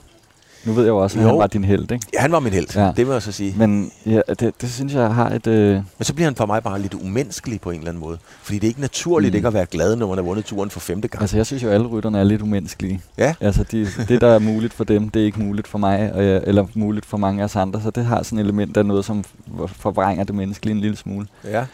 Nu 0.65 0.73
ved 0.73 0.83
jeg 0.83 0.89
jo 0.89 0.97
også, 0.97 1.19
at 1.19 1.23
jo. 1.23 1.29
han 1.29 1.37
var 1.37 1.47
din 1.47 1.63
held, 1.63 1.91
ikke? 1.91 2.05
Ja, 2.13 2.19
han 2.19 2.31
var 2.31 2.39
min 2.39 2.53
held. 2.53 2.67
Ja. 2.75 2.91
Det 2.97 3.07
vil 3.07 3.13
jeg 3.13 3.21
så 3.21 3.31
sige. 3.31 3.53
Men 3.57 3.91
ja, 4.05 4.21
det, 4.39 4.61
det 4.61 4.71
synes 4.71 4.93
jeg 4.93 5.13
har 5.13 5.29
et... 5.29 5.47
Øh... 5.47 5.73
Men 5.73 5.83
så 6.01 6.13
bliver 6.13 6.27
han 6.27 6.35
for 6.35 6.45
mig 6.45 6.63
bare 6.63 6.81
lidt 6.81 6.93
umenneskelig 6.93 7.61
på 7.61 7.71
en 7.71 7.77
eller 7.77 7.89
anden 7.89 8.03
måde. 8.03 8.17
Fordi 8.41 8.59
det 8.59 8.63
er 8.63 8.67
ikke 8.67 8.81
naturligt 8.81 9.33
mm. 9.33 9.35
ikke 9.35 9.47
at 9.47 9.53
være 9.53 9.65
glad, 9.65 9.95
når 9.95 10.07
man 10.07 10.17
har 10.17 10.23
vundet 10.23 10.45
turen 10.45 10.69
for 10.69 10.79
femte 10.79 11.07
gang. 11.07 11.21
Altså, 11.21 11.37
jeg 11.37 11.45
synes 11.45 11.63
jo, 11.63 11.67
at 11.67 11.73
alle 11.73 11.87
rytterne 11.87 12.19
er 12.19 12.23
lidt 12.23 12.41
umenneskelige. 12.41 13.01
Ja. 13.17 13.33
Altså, 13.41 13.63
de, 13.63 13.87
det, 14.07 14.21
der 14.21 14.27
er 14.27 14.39
muligt 14.39 14.73
for 14.73 14.83
dem, 14.83 15.09
det 15.09 15.21
er 15.21 15.25
ikke 15.25 15.39
muligt 15.39 15.67
for 15.67 15.77
mig, 15.77 16.13
og 16.13 16.25
jeg, 16.25 16.41
eller 16.43 16.67
muligt 16.73 17.05
for 17.05 17.17
mange 17.17 17.41
af 17.41 17.45
os 17.45 17.55
andre. 17.55 17.81
Så 17.81 17.89
det 17.89 18.05
har 18.05 18.23
sådan 18.23 18.39
et 18.39 18.43
element 18.43 18.77
af 18.77 18.85
noget, 18.85 19.05
som 19.05 19.23
forvrænger 19.67 20.23
det 20.23 20.35
menneskelige 20.35 20.75
en 20.75 20.81
lille 20.81 20.97
smule. 20.97 21.27
Ja. 21.43 21.65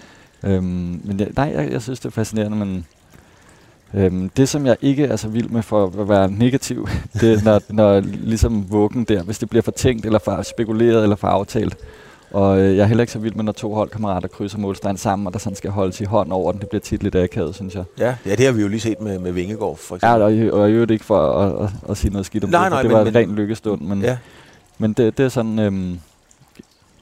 Øhm, 0.43 1.01
men 1.03 1.19
jeg, 1.19 1.27
nej, 1.35 1.53
jeg, 1.55 1.71
jeg 1.71 1.81
synes, 1.81 1.99
det 1.99 2.05
er 2.05 2.11
fascinerende, 2.11 2.57
men 2.57 2.85
Øhm, 3.93 4.29
det, 4.29 4.49
som 4.49 4.65
jeg 4.65 4.77
ikke 4.81 5.03
er 5.03 5.15
så 5.15 5.27
vild 5.27 5.49
med 5.49 5.61
for 5.61 6.01
at 6.01 6.09
være 6.09 6.31
negativ, 6.31 6.87
det 7.21 7.33
er, 7.33 7.43
når, 7.43 7.61
når 7.69 7.99
ligesom 7.99 8.71
vuggen 8.71 9.03
der, 9.03 9.23
hvis 9.23 9.39
det 9.39 9.49
bliver 9.49 9.61
for 9.61 9.71
tænkt, 9.71 10.05
eller 10.05 10.19
for 10.19 10.41
spekuleret, 10.41 11.03
eller 11.03 11.15
for 11.15 11.27
aftalt. 11.27 11.77
Og 12.31 12.59
øh, 12.59 12.77
jeg 12.77 12.83
er 12.83 12.87
heller 12.87 13.01
ikke 13.01 13.13
så 13.13 13.19
vild 13.19 13.33
med, 13.33 13.43
når 13.43 13.51
to 13.51 13.73
holdkammerater 13.73 14.27
krydser 14.27 14.57
målstregen 14.57 14.97
sammen, 14.97 15.27
og 15.27 15.33
der 15.33 15.39
sådan 15.39 15.55
skal 15.55 15.71
holdes 15.71 16.01
i 16.01 16.03
hånd 16.03 16.31
over 16.31 16.51
den. 16.51 16.61
Det 16.61 16.69
bliver 16.69 16.81
tit 16.81 17.03
lidt 17.03 17.15
akavet, 17.15 17.55
synes 17.55 17.75
jeg. 17.75 17.83
Ja, 17.99 18.15
ja 18.25 18.35
det 18.35 18.45
har 18.45 18.53
vi 18.53 18.61
jo 18.61 18.67
lige 18.67 18.79
set 18.79 19.01
med, 19.01 19.19
med 19.19 19.31
Vingegaard, 19.31 19.77
for 19.77 19.95
eksempel. 19.95 20.37
Ja, 20.37 20.51
og, 20.51 20.61
og 20.61 20.71
jeg 20.71 20.81
det 20.81 20.91
ikke 20.91 21.05
for 21.05 21.31
at, 21.31 21.63
at, 21.63 21.69
at, 21.89 21.97
sige 21.97 22.11
noget 22.11 22.25
skidt 22.25 22.43
om 22.43 22.49
nej, 22.49 22.63
det, 22.63 22.71
nej, 22.71 22.81
det 22.81 22.91
men, 22.91 22.97
var 22.97 23.03
men, 23.03 23.15
en 23.15 23.15
ren 23.15 23.35
lykkestund. 23.35 23.81
Men, 23.81 24.01
ja. 24.01 24.17
men 24.77 24.93
det, 24.93 25.17
det 25.17 25.25
er 25.25 25.29
sådan, 25.29 25.59
øhm, 25.59 25.99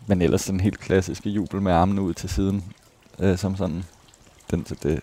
men 0.08 0.22
ellers 0.22 0.46
den 0.46 0.60
helt 0.60 0.80
klassiske 0.80 1.30
jubel 1.30 1.62
med 1.62 1.72
armene 1.72 2.02
ud 2.02 2.14
til 2.14 2.30
siden, 2.30 2.64
øh, 3.20 3.38
som 3.38 3.56
sådan, 3.56 3.84
den, 4.52 4.66
det, 4.84 5.00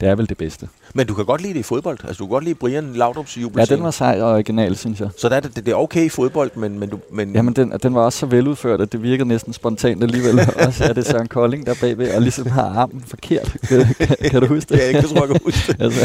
det 0.00 0.08
er 0.08 0.14
vel 0.14 0.28
det 0.28 0.36
bedste. 0.36 0.68
Men 0.94 1.06
du 1.06 1.14
kan 1.14 1.24
godt 1.24 1.40
lide 1.40 1.54
det 1.54 1.60
i 1.60 1.62
fodbold. 1.62 1.98
Altså, 2.04 2.18
du 2.18 2.24
kan 2.26 2.30
godt 2.30 2.44
lide 2.44 2.54
Brian 2.54 2.94
Laudrup's 2.94 3.40
jubel. 3.40 3.58
Ja, 3.58 3.64
den 3.64 3.82
var 3.82 3.90
sej 3.90 4.22
og 4.22 4.32
original, 4.32 4.76
synes 4.76 5.00
jeg. 5.00 5.08
Så 5.18 5.28
der, 5.28 5.40
det, 5.40 5.56
det 5.56 5.68
er 5.68 5.74
okay 5.74 6.04
i 6.04 6.08
fodbold, 6.08 6.50
men... 6.54 6.78
men, 6.78 6.88
du, 6.88 6.98
men 7.12 7.34
ja, 7.34 7.42
men 7.42 7.54
den, 7.54 7.72
den 7.82 7.94
var 7.94 8.00
også 8.00 8.18
så 8.18 8.26
veludført, 8.26 8.80
at 8.80 8.92
det 8.92 9.02
virkede 9.02 9.28
næsten 9.28 9.52
spontant 9.52 10.02
alligevel. 10.02 10.40
også 10.66 10.84
er 10.84 10.92
det 10.92 11.06
Søren 11.06 11.28
Kolding 11.28 11.66
der 11.66 11.74
bagved, 11.80 12.14
og 12.14 12.22
ligesom 12.22 12.46
har 12.46 12.62
armen 12.62 13.04
forkert. 13.06 13.56
kan, 13.68 13.86
kan, 14.00 14.16
kan 14.30 14.40
du 14.40 14.46
huske 14.46 14.74
det? 14.74 14.80
ja, 14.80 14.92
jeg 14.92 15.04
tror, 15.04 15.20
jeg 15.20 15.28
kan 15.28 15.40
huske 15.44 15.72
det. 15.72 15.82
altså. 15.82 16.00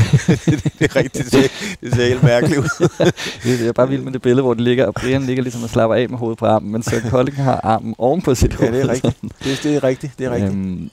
det, 0.46 0.64
det, 0.80 0.92
er 0.92 0.96
rigtigt. 0.96 1.32
Det 1.32 1.32
ser, 1.32 1.76
det 1.82 1.96
ser 1.96 2.08
helt 2.08 2.24
mærkeligt 2.24 2.60
ud. 2.60 2.90
det 3.44 3.68
er 3.68 3.72
bare 3.72 3.90
vildt 3.90 4.04
med 4.04 4.14
det 4.14 4.22
billede, 4.22 4.42
hvor 4.42 4.54
det 4.54 4.64
ligger, 4.64 4.86
og 4.86 4.94
Brian 4.94 5.22
ligger 5.22 5.44
ligesom 5.44 5.64
og 5.64 5.70
slapper 5.70 5.96
af 5.96 6.10
med 6.10 6.18
hovedet 6.18 6.38
på 6.38 6.46
armen, 6.46 6.72
men 6.72 6.84
Søren 6.84 7.10
Kolding 7.10 7.38
har 7.38 7.60
armen 7.64 7.96
oven 7.98 8.22
på 8.22 8.36
sit 8.36 8.54
hoved. 8.54 8.72
Ja, 8.72 8.78
det 8.78 8.86
er 8.86 8.94
rigtigt. 8.94 9.22
Det, 9.44 9.60
det 9.64 9.76
er 9.76 9.84
rigtigt. 9.84 10.14
Det 10.20 10.26
er 10.26 10.32
rigtigt. 10.32 10.52
Øhm, 10.52 10.90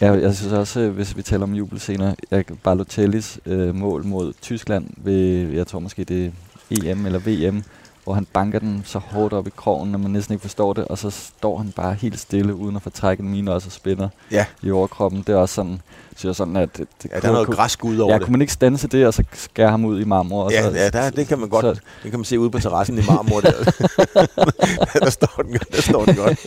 Ja, 0.00 0.12
jeg 0.12 0.34
synes 0.34 0.52
også, 0.52 0.80
øh, 0.80 0.94
hvis 0.94 1.16
vi 1.16 1.22
taler 1.22 1.42
om 1.42 1.54
jubelscener, 1.54 2.14
jeg, 2.30 2.44
Balotellis 2.64 3.40
øh, 3.46 3.74
mål 3.74 4.04
mod 4.04 4.32
Tyskland 4.42 4.90
ved, 4.96 5.48
jeg 5.52 5.66
tror 5.66 5.78
måske 5.78 6.04
det 6.04 6.32
EM 6.70 7.06
eller 7.06 7.18
VM, 7.18 7.64
hvor 8.08 8.14
han 8.14 8.26
banker 8.32 8.58
den 8.58 8.82
så 8.86 8.98
hårdt 8.98 9.32
op 9.32 9.46
i 9.46 9.50
krogen, 9.56 9.94
at 9.94 10.00
man 10.00 10.10
næsten 10.10 10.32
ikke 10.32 10.42
forstår 10.42 10.72
det, 10.72 10.84
og 10.84 10.98
så 10.98 11.10
står 11.10 11.58
han 11.58 11.72
bare 11.72 11.94
helt 11.94 12.20
stille, 12.20 12.54
uden 12.54 12.76
at 12.76 12.82
få 12.82 12.90
trækket 12.90 13.26
mine 13.26 13.52
også 13.52 13.68
og 13.68 13.72
spænder 13.72 14.08
ja. 14.30 14.46
i 14.62 14.70
overkroppen. 14.70 15.22
Det 15.26 15.32
er 15.32 15.36
også 15.36 15.54
sådan, 15.54 15.80
synes 16.16 16.24
jeg 16.24 16.34
sådan, 16.34 16.56
at... 16.56 16.76
Det, 16.76 16.88
det 17.02 17.10
ja, 17.10 17.20
der 17.20 17.28
er 17.28 17.32
noget 17.32 17.48
græsk 17.48 17.84
ud 17.84 17.98
over 17.98 18.12
ja, 18.12 18.18
det. 18.18 18.24
kunne 18.24 18.32
man 18.32 18.40
ikke 18.40 18.52
stanse 18.52 18.88
det, 18.88 19.06
og 19.06 19.14
så 19.14 19.24
skære 19.32 19.70
ham 19.70 19.84
ud 19.84 20.00
i 20.00 20.04
marmor? 20.04 20.44
Og 20.44 20.52
ja, 20.52 20.62
så, 20.62 20.70
ja 20.70 20.88
der, 20.90 21.10
det 21.10 21.28
kan 21.28 21.38
man 21.38 21.48
godt. 21.48 21.76
Så, 21.76 21.82
det 22.02 22.10
kan 22.10 22.18
man 22.18 22.24
se 22.24 22.38
ude 22.40 22.50
på 22.50 22.58
terrassen 22.58 22.98
i 22.98 23.02
marmor. 23.08 23.40
Der, 23.40 23.50
der, 25.04 25.10
står 25.10 25.42
den, 25.42 25.58
der 25.72 25.82
står 25.82 26.04
den 26.04 26.14
godt. 26.14 26.46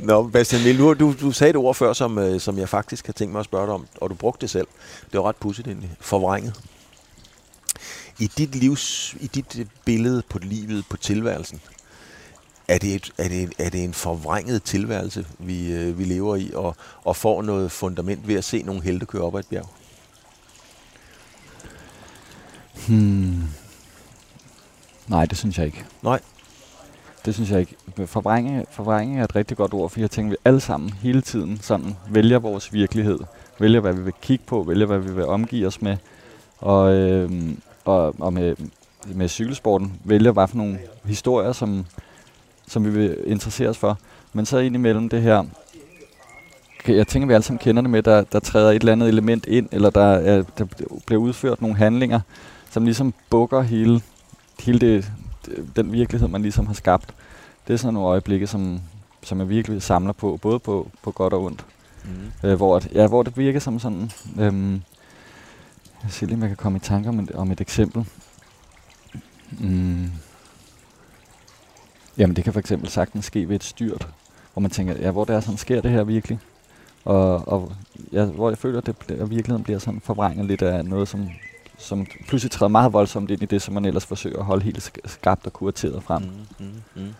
Nå, 0.00 0.22
Bastian 0.22 0.62
Mill, 0.62 0.78
du, 0.78 0.94
du, 0.94 1.14
du 1.20 1.32
sagde 1.32 1.50
et 1.50 1.56
ord 1.56 1.74
før, 1.74 1.92
som, 1.92 2.18
øh, 2.18 2.40
som 2.40 2.58
jeg 2.58 2.68
faktisk 2.68 3.06
har 3.06 3.12
tænkt 3.12 3.32
mig 3.32 3.40
at 3.40 3.44
spørge 3.44 3.66
dig 3.66 3.74
om, 3.74 3.86
og 4.00 4.10
du 4.10 4.14
brugte 4.14 4.40
det 4.40 4.50
selv. 4.50 4.66
Det 5.12 5.20
var 5.20 5.28
ret 5.28 5.36
pudsigt 5.36 5.68
egentlig. 5.68 5.90
Forvrænget. 6.00 6.54
I 8.18 8.26
dit 8.38 8.54
livs, 8.54 9.16
i 9.20 9.26
dit 9.26 9.66
billede 9.84 10.22
på 10.28 10.38
livet, 10.38 10.84
på 10.90 10.96
tilværelsen, 10.96 11.60
er 12.68 12.78
det, 12.78 12.94
et, 12.94 13.12
er 13.18 13.28
det, 13.28 13.52
er 13.58 13.70
det 13.70 13.84
en 13.84 13.94
forvrænget 13.94 14.62
tilværelse, 14.62 15.26
vi, 15.38 15.72
øh, 15.72 15.98
vi 15.98 16.04
lever 16.04 16.36
i, 16.36 16.50
og, 16.54 16.76
og 17.04 17.16
får 17.16 17.42
noget 17.42 17.72
fundament 17.72 18.28
ved 18.28 18.34
at 18.34 18.44
se 18.44 18.62
nogle 18.62 18.82
helte 18.82 19.06
køre 19.06 19.22
op 19.22 19.34
ad 19.34 19.40
et 19.40 19.46
bjerg? 19.46 19.68
Hmm. 22.88 23.42
Nej, 25.08 25.26
det 25.26 25.38
synes 25.38 25.58
jeg 25.58 25.66
ikke. 25.66 25.84
Nej. 26.02 26.20
Det 27.24 27.34
synes 27.34 27.50
jeg 27.50 27.60
ikke. 27.60 27.76
Forvrængning, 28.06 28.66
forvrængning 28.70 29.20
er 29.20 29.24
et 29.24 29.36
rigtig 29.36 29.56
godt 29.56 29.74
ord, 29.74 29.90
for 29.90 30.00
jeg 30.00 30.10
tænker, 30.10 30.28
at 30.28 30.32
vi 30.32 30.36
alle 30.44 30.60
sammen 30.60 30.90
hele 30.90 31.20
tiden 31.20 31.60
sådan 31.62 31.96
vælger 32.10 32.38
vores 32.38 32.72
virkelighed. 32.72 33.18
Vælger, 33.58 33.80
hvad 33.80 33.92
vi 33.92 34.02
vil 34.02 34.12
kigge 34.22 34.44
på, 34.46 34.62
vælger, 34.62 34.86
hvad 34.86 34.98
vi 34.98 35.14
vil 35.14 35.26
omgive 35.26 35.66
os 35.66 35.82
med. 35.82 35.96
Og, 36.58 36.92
øh, 36.92 37.30
og, 37.84 38.14
og 38.18 38.32
med, 38.32 38.56
med 39.06 39.28
cykelsporten 39.28 39.92
vælger, 40.04 40.32
hvad 40.32 40.48
for 40.48 40.56
nogle 40.56 40.78
historier, 41.04 41.52
som, 41.52 41.86
som 42.68 42.84
vi 42.84 42.90
vil 42.90 43.16
interessere 43.26 43.68
os 43.68 43.78
for. 43.78 43.98
Men 44.32 44.46
så 44.46 44.58
ind 44.58 44.74
imellem 44.74 45.08
det 45.08 45.22
her, 45.22 45.44
jeg 46.88 47.06
tænker, 47.06 47.26
vi 47.26 47.34
alle 47.34 47.44
sammen 47.44 47.58
kender 47.58 47.82
det 47.82 47.90
med, 47.90 48.02
der, 48.02 48.24
der 48.24 48.40
træder 48.40 48.70
et 48.70 48.76
eller 48.76 48.92
andet 48.92 49.08
element 49.08 49.46
ind, 49.46 49.68
eller 49.72 49.90
der, 49.90 50.04
er, 50.04 50.42
der 50.58 50.66
bliver 51.06 51.20
udført 51.20 51.62
nogle 51.62 51.76
handlinger, 51.76 52.20
som 52.70 52.84
ligesom 52.84 53.14
bukker 53.30 53.62
hele, 53.62 54.00
hele 54.60 54.78
det, 54.78 55.12
den 55.76 55.92
virkelighed, 55.92 56.28
man 56.28 56.42
ligesom 56.42 56.66
har 56.66 56.74
skabt. 56.74 57.14
Det 57.66 57.72
er 57.72 57.76
sådan 57.76 57.94
nogle 57.94 58.08
øjeblikke, 58.08 58.46
som, 58.46 58.80
som 59.22 59.38
jeg 59.38 59.48
virkelig 59.48 59.82
samler 59.82 60.12
på, 60.12 60.38
både 60.42 60.58
på, 60.58 60.88
på 61.02 61.10
godt 61.10 61.32
og 61.32 61.44
ondt. 61.44 61.64
Mm. 62.04 62.48
Øh, 62.48 62.56
hvor, 62.56 62.82
ja, 62.94 63.06
hvor 63.06 63.22
det 63.22 63.36
virker 63.36 63.60
som 63.60 63.78
sådan... 63.78 64.10
Øhm, 64.40 64.82
jeg 66.04 66.10
ser 66.12 66.26
lige, 66.26 66.36
om 66.36 66.40
jeg 66.40 66.50
kan 66.50 66.56
komme 66.56 66.76
i 66.76 66.80
tanke 66.80 67.08
om 67.08 67.20
et, 67.20 67.30
om 67.30 67.50
et 67.50 67.60
eksempel. 67.60 68.06
Mm. 69.50 70.10
Jamen, 72.18 72.36
det 72.36 72.44
kan 72.44 72.52
for 72.52 72.60
eksempel 72.60 72.90
sagtens 72.90 73.24
ske 73.24 73.48
ved 73.48 73.56
et 73.56 73.64
styrt, 73.64 74.08
hvor 74.52 74.60
man 74.60 74.70
tænker, 74.70 74.96
ja, 74.96 75.10
hvor 75.10 75.24
det 75.24 75.36
er 75.36 75.40
sådan, 75.40 75.58
sker 75.58 75.80
det 75.80 75.90
her 75.90 76.04
virkelig? 76.04 76.38
Og, 77.04 77.48
og 77.48 77.72
ja, 78.12 78.24
hvor 78.24 78.50
jeg 78.50 78.58
føler, 78.58 78.78
at, 78.78 78.86
det, 78.86 78.96
at 79.10 79.30
virkeligheden 79.30 79.62
bliver 79.64 79.78
sådan 79.78 80.00
forvrænget 80.00 80.46
lidt 80.46 80.62
af 80.62 80.84
noget, 80.84 81.08
som, 81.08 81.28
som 81.78 82.06
pludselig 82.28 82.50
træder 82.50 82.68
meget 82.68 82.92
voldsomt 82.92 83.30
ind 83.30 83.42
i 83.42 83.46
det, 83.46 83.62
som 83.62 83.74
man 83.74 83.84
ellers 83.84 84.06
forsøger 84.06 84.38
at 84.38 84.44
holde 84.44 84.64
helt 84.64 84.92
skabt 85.06 85.46
og 85.46 85.52
kurateret 85.52 86.02
frem. 86.02 86.22
Mm, 86.22 86.66
mm, 86.66 87.02
mm. 87.02 87.14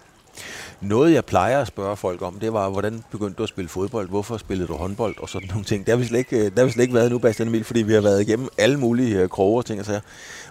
Noget, 0.80 1.12
jeg 1.12 1.24
plejer 1.24 1.60
at 1.60 1.66
spørge 1.66 1.96
folk 1.96 2.22
om, 2.22 2.38
det 2.38 2.52
var, 2.52 2.68
hvordan 2.68 3.04
begyndte 3.10 3.34
du 3.34 3.42
at 3.42 3.48
spille 3.48 3.68
fodbold? 3.68 4.08
Hvorfor 4.08 4.36
spillede 4.36 4.68
du 4.68 4.74
håndbold? 4.74 5.18
Og 5.18 5.28
sådan 5.28 5.48
nogle 5.48 5.64
ting. 5.64 5.86
Det 5.86 5.92
har 5.92 5.96
vi 5.96 6.04
slet 6.04 6.18
ikke, 6.18 6.36
øh, 6.36 6.44
det 6.44 6.58
har 6.58 6.64
vi 6.64 6.70
slet 6.70 6.82
ikke 6.82 6.94
været 6.94 7.10
nu, 7.10 7.18
Bastian 7.18 7.48
Emil, 7.48 7.64
fordi 7.64 7.82
vi 7.82 7.92
har 7.92 8.00
været 8.00 8.20
igennem 8.20 8.48
alle 8.58 8.80
mulige 8.80 9.24
uh, 9.24 9.30
kroge 9.30 9.60
og 9.60 9.66
ting 9.66 9.80
og 9.80 9.86
sager. 9.86 10.00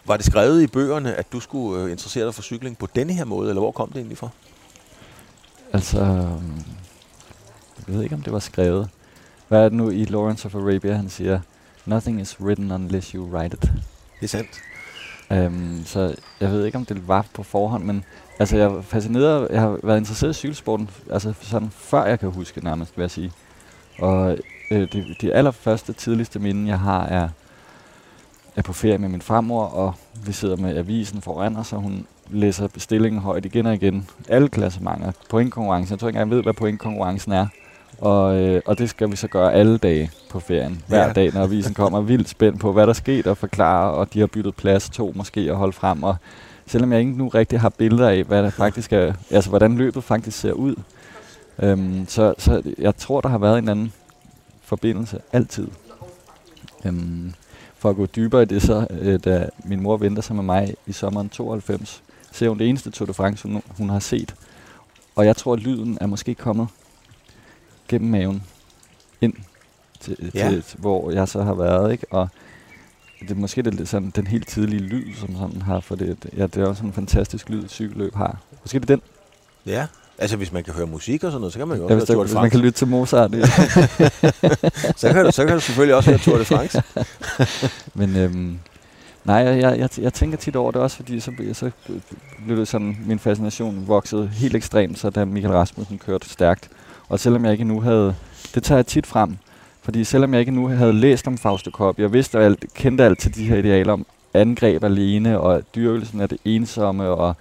Var 0.06 0.18
det 0.18 0.26
skrevet 0.26 0.62
i 0.62 0.68
bøgerne, 0.68 1.16
at 1.16 1.32
du 1.32 1.40
skulle 1.40 1.84
uh, 1.84 1.92
interessere 1.92 2.26
dig 2.26 2.36
for 2.36 2.42
cykling 2.42 2.78
på 2.78 2.88
denne 2.96 3.14
her 3.14 3.26
måde, 3.26 3.50
eller 3.50 3.62
hvor 3.62 3.72
kom 3.72 3.88
det 3.88 3.98
egentlig 3.98 4.18
fra? 4.18 4.30
Altså, 5.74 6.00
jeg 7.88 7.96
ved 7.96 8.04
ikke, 8.04 8.16
om 8.16 8.22
det 8.22 8.34
var 8.34 8.40
skrevet. 8.40 8.90
Hvad 9.48 9.60
er 9.60 9.64
det 9.70 9.74
nu 9.74 9.90
i 9.90 10.06
Lawrence 10.06 10.46
of 10.46 10.56
Arabia, 10.56 10.94
han 10.94 11.10
siger? 11.10 11.40
Nothing 11.86 12.22
is 12.22 12.42
written 12.42 12.72
unless 12.72 13.08
you 13.08 13.36
write 13.36 13.58
it. 13.58 13.62
Det 14.20 14.24
er 14.24 14.28
sandt. 14.28 14.62
Um, 15.30 15.84
så 15.86 16.16
jeg 16.40 16.52
ved 16.52 16.66
ikke, 16.66 16.78
om 16.78 16.86
det 16.86 17.08
var 17.08 17.26
på 17.34 17.44
forhånd, 17.44 17.84
men 17.84 18.04
altså, 18.40 18.58
jeg 18.58 18.66
er 18.66 18.82
fascineret. 18.82 19.48
Jeg 19.52 19.62
har 19.62 19.78
været 19.84 19.98
interesseret 19.98 20.32
i 20.32 20.34
cykelsporten, 20.34 20.90
altså 21.12 21.34
sådan 21.42 21.70
før 21.72 22.06
jeg 22.06 22.20
kan 22.20 22.30
huske 22.30 22.64
nærmest, 22.64 22.98
vil 22.98 23.04
jeg 23.04 23.12
sige. 23.12 23.32
Og 24.00 24.38
øh, 24.72 24.88
det, 24.92 25.16
de 25.22 25.34
allerførste, 25.34 25.94
tidligste 25.94 26.40
minde, 26.40 26.70
jeg 26.70 26.80
har, 26.80 27.06
er, 27.06 27.30
er 28.56 28.62
på 28.62 28.74
ferie 28.74 28.98
med 28.98 29.10
min 29.10 29.22
farmor, 29.22 29.64
og 29.64 29.94
vi 30.26 30.32
sidder 30.32 30.56
med 30.56 30.78
avisen 30.78 31.22
foran 31.22 31.58
os, 31.58 31.74
og 31.74 31.80
hun 31.80 32.06
læser 32.30 32.68
bestillingen 32.68 33.22
højt 33.22 33.46
igen 33.46 33.66
og 33.66 33.74
igen. 33.74 34.10
Alle 34.30 34.50
klassementer, 34.50 35.12
pointkonkurrencen. 35.30 35.92
Jeg 35.92 36.00
tror 36.00 36.08
ikke 36.08 36.18
engang, 36.18 36.30
jeg 36.30 36.36
ved, 36.36 36.44
hvad 36.44 36.54
pointkonkurrencen 36.54 37.32
er. 37.32 37.48
Og, 37.98 38.40
øh, 38.40 38.62
og 38.66 38.78
det 38.78 38.90
skal 38.90 39.12
vi 39.12 39.16
så 39.16 39.28
gøre 39.28 39.54
alle 39.54 39.78
dage 39.78 40.12
på 40.30 40.40
ferien. 40.40 40.84
Hver 40.88 41.06
ja. 41.06 41.14
dag, 41.14 41.34
når 41.34 41.42
avisen 41.42 41.74
kommer 41.74 42.02
vildt 42.02 42.30
spændt 42.30 42.60
på, 42.60 42.72
hvad 42.72 42.88
der 42.88 42.94
skete, 42.94 43.30
og 43.30 43.38
forklare, 43.38 43.92
og 43.92 44.14
de 44.14 44.20
har 44.20 44.28
byttet 44.28 44.56
plads 44.56 44.90
to 44.90 45.14
måske, 45.16 45.52
og 45.52 45.58
holde 45.58 45.74
frem, 45.74 46.04
og 46.04 46.16
selvom 46.72 46.92
jeg 46.92 47.00
ikke 47.00 47.12
nu 47.12 47.28
rigtig 47.28 47.60
har 47.60 47.70
billeder 47.70 48.10
af, 48.10 48.24
hvad 48.24 48.44
der 48.44 48.50
faktisk 48.50 48.94
er, 48.94 49.14
altså 49.30 49.50
hvordan 49.50 49.76
løbet 49.78 50.04
faktisk 50.04 50.40
ser 50.40 50.52
ud, 50.52 50.76
øhm, 51.60 52.06
så, 52.08 52.34
så 52.38 52.62
jeg 52.78 52.96
tror, 52.98 53.22
der 53.22 53.30
har 53.30 53.38
været 53.38 53.58
en 53.58 53.70
anden 53.70 53.94
forbindelse 54.62 55.20
altid. 55.34 55.68
Øhm, 56.86 57.34
for 57.78 57.90
at 57.90 57.96
gå 57.96 58.06
dybere 58.06 58.42
i 58.42 58.46
det, 58.46 58.62
så 58.62 58.88
øh, 58.90 59.20
da 59.26 59.50
min 59.66 59.82
mor 59.82 59.98
venter 59.98 60.22
sig 60.22 60.36
med 60.36 60.44
mig 60.44 60.76
i 60.88 60.92
sommeren 60.92 61.30
92, 61.30 62.04
ser 62.32 62.50
hun 62.50 62.60
det 62.60 62.70
eneste 62.70 62.92
Tour 62.92 63.06
de 63.06 63.14
France, 63.14 63.48
hun, 63.48 63.62
hun 63.78 63.90
har 63.90 64.00
set. 64.00 64.36
Og 65.16 65.26
jeg 65.26 65.36
tror, 65.38 65.54
at 65.54 65.60
lyden 65.60 65.98
er 66.02 66.06
måske 66.06 66.36
kommet 66.36 66.68
gennem 67.88 68.12
maven 68.12 68.44
ind 69.22 69.34
til, 70.00 70.32
Ja. 70.34 70.50
til, 70.50 70.64
til 70.64 70.80
hvor 70.80 71.12
jeg 71.12 71.28
så 71.28 71.44
har 71.44 71.54
været, 71.54 71.92
ikke? 71.92 72.06
Og 72.12 72.30
det 73.22 73.32
er 73.32 73.36
måske 73.36 73.62
det, 73.62 73.90
sådan, 73.90 74.12
den 74.16 74.28
helt 74.28 74.48
tidlige 74.48 74.82
lyd, 74.82 75.16
som 75.16 75.36
sådan 75.36 75.62
har, 75.62 75.80
for 75.80 75.96
det, 75.96 76.18
ja, 76.38 76.44
det 76.44 76.58
er 76.58 76.66
også 76.66 76.84
en 76.84 76.94
fantastisk 76.94 77.50
lyd, 77.50 77.64
et 77.64 77.72
cykelløb 77.72 78.16
har. 78.16 78.38
Måske 78.64 78.80
det 78.80 78.90
er 78.90 78.96
den, 78.96 79.02
Ja. 79.66 79.88
Altså, 80.18 80.38
hvis 80.38 80.52
man 80.52 80.64
kan 80.64 80.74
høre 80.74 80.88
musik 80.88 81.24
og 81.24 81.32
sådan 81.32 81.40
noget, 81.42 81.54
så 81.54 81.60
kan 81.60 81.68
man 81.68 81.78
jo 81.78 81.88
ja, 81.90 81.96
også 81.96 82.06
hvis, 82.06 82.10
høre 82.10 82.16
Tour 82.16 82.24
de 82.24 82.28
hvis 82.28 82.34
man 82.34 82.42
France. 82.42 82.52
kan 82.52 82.60
lytte 82.60 82.78
til 82.78 82.88
Mozart. 82.88 83.32
Det. 83.32 83.48
så, 85.02 85.14
kan 85.14 85.26
du, 85.26 85.32
så 85.32 85.46
kan 85.46 85.54
du 85.54 85.60
selvfølgelig 85.60 85.96
også 85.96 86.10
høre 86.10 86.20
Tour 86.20 86.38
de 86.38 86.46
France. 86.46 86.84
Men 88.00 88.16
øhm, 88.16 88.60
nej, 89.24 89.36
jeg, 89.36 89.62
jeg, 89.62 89.80
jeg, 89.80 89.90
jeg 89.98 90.14
tænker 90.14 90.38
tit 90.38 90.56
over 90.56 90.72
det 90.72 90.82
også, 90.82 90.96
fordi 90.96 91.20
så, 91.20 91.32
så 91.54 91.72
blev 92.46 92.58
det 92.58 92.68
sådan, 92.68 92.98
min 93.06 93.20
fascination 93.20 93.84
voksede 93.88 94.28
helt 94.28 94.56
ekstremt, 94.56 95.00
så 95.00 95.10
da 95.10 95.26
Michael 95.26 95.54
Rasmussen 95.54 95.98
kørte 95.98 96.30
stærkt. 96.30 96.70
Og 97.10 97.20
selvom 97.20 97.46
jeg 97.46 97.52
ikke 97.52 97.64
nu 97.64 97.82
havde, 97.82 98.16
det 98.56 98.64
tager 98.64 98.78
jeg 98.78 98.86
tit 98.86 99.08
frem, 99.08 99.38
fordi 99.82 100.04
selvom 100.04 100.34
jeg 100.34 100.40
ikke 100.40 100.52
nu 100.52 100.68
havde 100.68 100.94
læst 100.94 101.28
om 101.28 101.38
Fausto 101.38 101.72
Kopp, 101.72 102.00
jeg 102.00 102.14
vidste 102.14 102.40
alt, 102.40 102.66
kendte 102.74 103.04
alt 103.04 103.20
til 103.20 103.36
de 103.36 103.46
her 103.46 103.58
idealer 103.58 103.94
om 103.94 104.06
angreb 104.34 104.84
alene, 104.84 105.40
og 105.40 105.62
dyrkelsen 105.76 106.22
af 106.22 106.30
det 106.30 106.38
ensomme, 106.46 107.08
og 107.08 107.36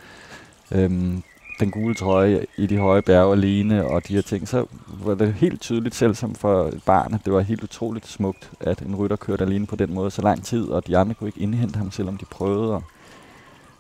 øhm, 0.73 1.23
den 1.61 1.71
gule 1.71 1.95
trøje 1.95 2.47
i 2.57 2.67
de 2.67 2.79
høje 2.79 3.03
bjerge 3.03 3.33
alene, 3.33 3.87
og 3.87 4.09
de 4.09 4.15
her 4.15 4.23
ting, 4.23 4.49
så 4.49 4.67
var 4.87 5.15
det 5.15 5.35
helt 5.35 5.61
tydeligt, 5.61 5.95
selv 5.95 6.15
som 6.15 6.35
for 6.35 6.65
et 6.65 6.83
barn, 6.87 7.15
at 7.15 7.21
det 7.25 7.33
var 7.33 7.41
helt 7.41 7.63
utroligt 7.63 8.07
smukt, 8.07 8.51
at 8.61 8.81
en 8.81 8.97
rytter 8.97 9.17
kørte 9.17 9.45
alene 9.45 9.67
på 9.67 9.77
den 9.77 9.95
måde 9.95 10.11
så 10.11 10.23
lang 10.23 10.45
tid, 10.45 10.69
og 10.69 10.87
de 10.87 10.99
andre 10.99 11.15
kunne 11.15 11.29
ikke 11.29 11.41
indhente 11.41 11.79
ham, 11.79 11.91
selvom 11.91 12.17
de 12.17 12.25
prøvede. 12.25 12.75
Og 12.75 12.83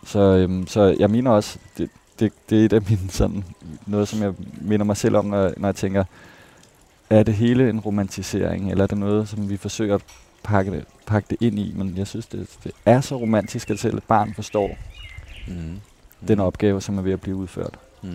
så, 0.04 0.20
øhm, 0.20 0.66
så 0.66 0.96
jeg 0.98 1.10
mener 1.10 1.30
også, 1.30 1.58
det, 1.78 1.90
det, 2.20 2.32
det 2.50 2.60
er 2.60 2.64
et 2.64 2.72
af 2.72 2.82
mine 2.88 3.10
sådan, 3.10 3.44
noget, 3.86 4.08
som 4.08 4.22
jeg 4.22 4.32
minder 4.60 4.86
mig 4.86 4.96
selv 4.96 5.16
om, 5.16 5.24
når, 5.24 5.52
når 5.56 5.68
jeg 5.68 5.76
tænker, 5.76 6.04
er 7.10 7.22
det 7.22 7.34
hele 7.34 7.70
en 7.70 7.80
romantisering, 7.80 8.70
eller 8.70 8.84
er 8.84 8.88
det 8.88 8.98
noget, 8.98 9.28
som 9.28 9.50
vi 9.50 9.56
forsøger 9.56 9.94
at 9.94 10.00
pakke 10.42 10.70
det, 10.72 10.84
pakke 11.06 11.26
det 11.30 11.36
ind 11.40 11.58
i, 11.58 11.72
men 11.76 11.94
jeg 11.96 12.06
synes, 12.06 12.26
det, 12.26 12.46
det 12.64 12.72
er 12.86 13.00
så 13.00 13.16
romantisk, 13.16 13.70
at 13.70 13.78
selv 13.78 13.96
et 13.96 14.02
barn 14.02 14.34
forstår 14.34 14.70
Mm. 15.46 15.80
den 16.28 16.40
opgave, 16.40 16.80
som 16.80 16.98
er 16.98 17.02
ved 17.02 17.12
at 17.12 17.20
blive 17.20 17.36
udført. 17.36 17.74
Mm. 18.02 18.10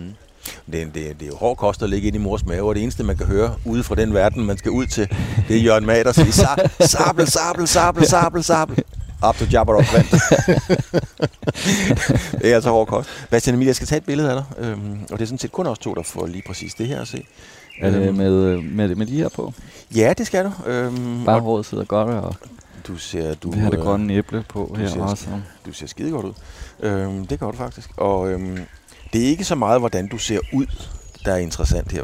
Det, 0.72 0.82
er- 0.82 0.84
det, 0.84 0.94
det 0.94 1.22
er 1.22 1.26
jo 1.26 1.36
hård 1.36 1.56
kost 1.56 1.82
at 1.82 1.90
ligge 1.90 2.08
inde 2.08 2.18
i 2.18 2.22
mors 2.22 2.46
mave, 2.46 2.68
og 2.68 2.74
det 2.74 2.82
eneste, 2.82 3.04
man 3.04 3.16
kan 3.16 3.26
høre 3.26 3.54
ude 3.64 3.82
fra 3.82 3.94
den 3.94 4.14
verden, 4.14 4.44
man 4.44 4.56
skal 4.58 4.70
ud 4.70 4.86
til, 4.86 5.08
det 5.48 5.56
er 5.56 5.60
Jørgen 5.60 5.86
Mader 5.86 6.12
sige, 6.12 6.26
"Sa- 6.28 6.86
sabel, 6.86 7.26
sabel, 7.26 7.66
sabel, 7.68 8.06
sabel, 8.06 8.44
sabel. 8.44 8.84
To 9.22 9.44
Jabberop 9.52 9.84
vandt. 9.92 10.10
det 12.42 12.50
er 12.50 12.54
altså 12.54 12.70
hård 12.70 12.86
kost. 12.86 13.08
Bastian 13.30 13.54
Emil, 13.54 13.66
jeg 13.66 13.76
skal 13.76 13.88
tage 13.88 13.98
et 13.98 14.04
billede 14.04 14.30
af 14.30 14.36
dig, 14.36 14.44
øhm, 14.64 14.98
og 15.02 15.18
det 15.18 15.22
er 15.22 15.26
sådan 15.26 15.38
set 15.38 15.52
kun 15.52 15.66
os 15.66 15.78
to, 15.78 15.94
der 15.94 16.02
får 16.02 16.26
lige 16.26 16.42
præcis 16.46 16.74
det 16.74 16.86
her 16.86 17.00
at 17.00 17.08
se. 17.08 17.24
Er 17.80 17.90
det 17.90 18.08
Øhm, 18.08 18.16
med, 18.16 18.32
øh, 18.32 18.64
med, 18.64 18.94
med 18.94 19.06
de 19.06 19.16
her 19.16 19.28
på? 19.28 19.52
Ja, 19.94 20.12
det 20.18 20.26
skal 20.26 20.44
du. 20.44 20.52
Øhm, 20.70 21.24
Bare 21.24 21.40
håret 21.40 21.66
sidder 21.66 21.84
godt, 21.84 22.08
og 22.08 22.34
du 22.86 22.96
ser, 22.96 23.34
du, 23.34 23.50
vi 23.50 23.58
har 23.58 23.70
det 23.70 23.78
øh, 23.78 23.84
grønne 23.84 24.14
æble 24.14 24.44
på 24.48 24.70
du 24.74 24.80
her 24.80 24.88
ser- 24.88 25.00
også. 25.02 25.26
Du 25.66 25.72
ser 25.72 25.86
skide 25.86 26.10
godt 26.10 26.26
ud. 26.26 26.32
Øhm, 26.80 27.26
det 27.26 27.40
gør 27.40 27.50
du 27.50 27.56
faktisk. 27.56 27.90
Og 27.96 28.30
øhm, 28.30 28.58
det 29.12 29.22
er 29.24 29.28
ikke 29.28 29.44
så 29.44 29.54
meget, 29.54 29.80
hvordan 29.80 30.08
du 30.08 30.18
ser 30.18 30.38
ud, 30.52 30.66
der 31.24 31.32
er 31.32 31.36
interessant 31.36 31.92
her. 31.92 32.02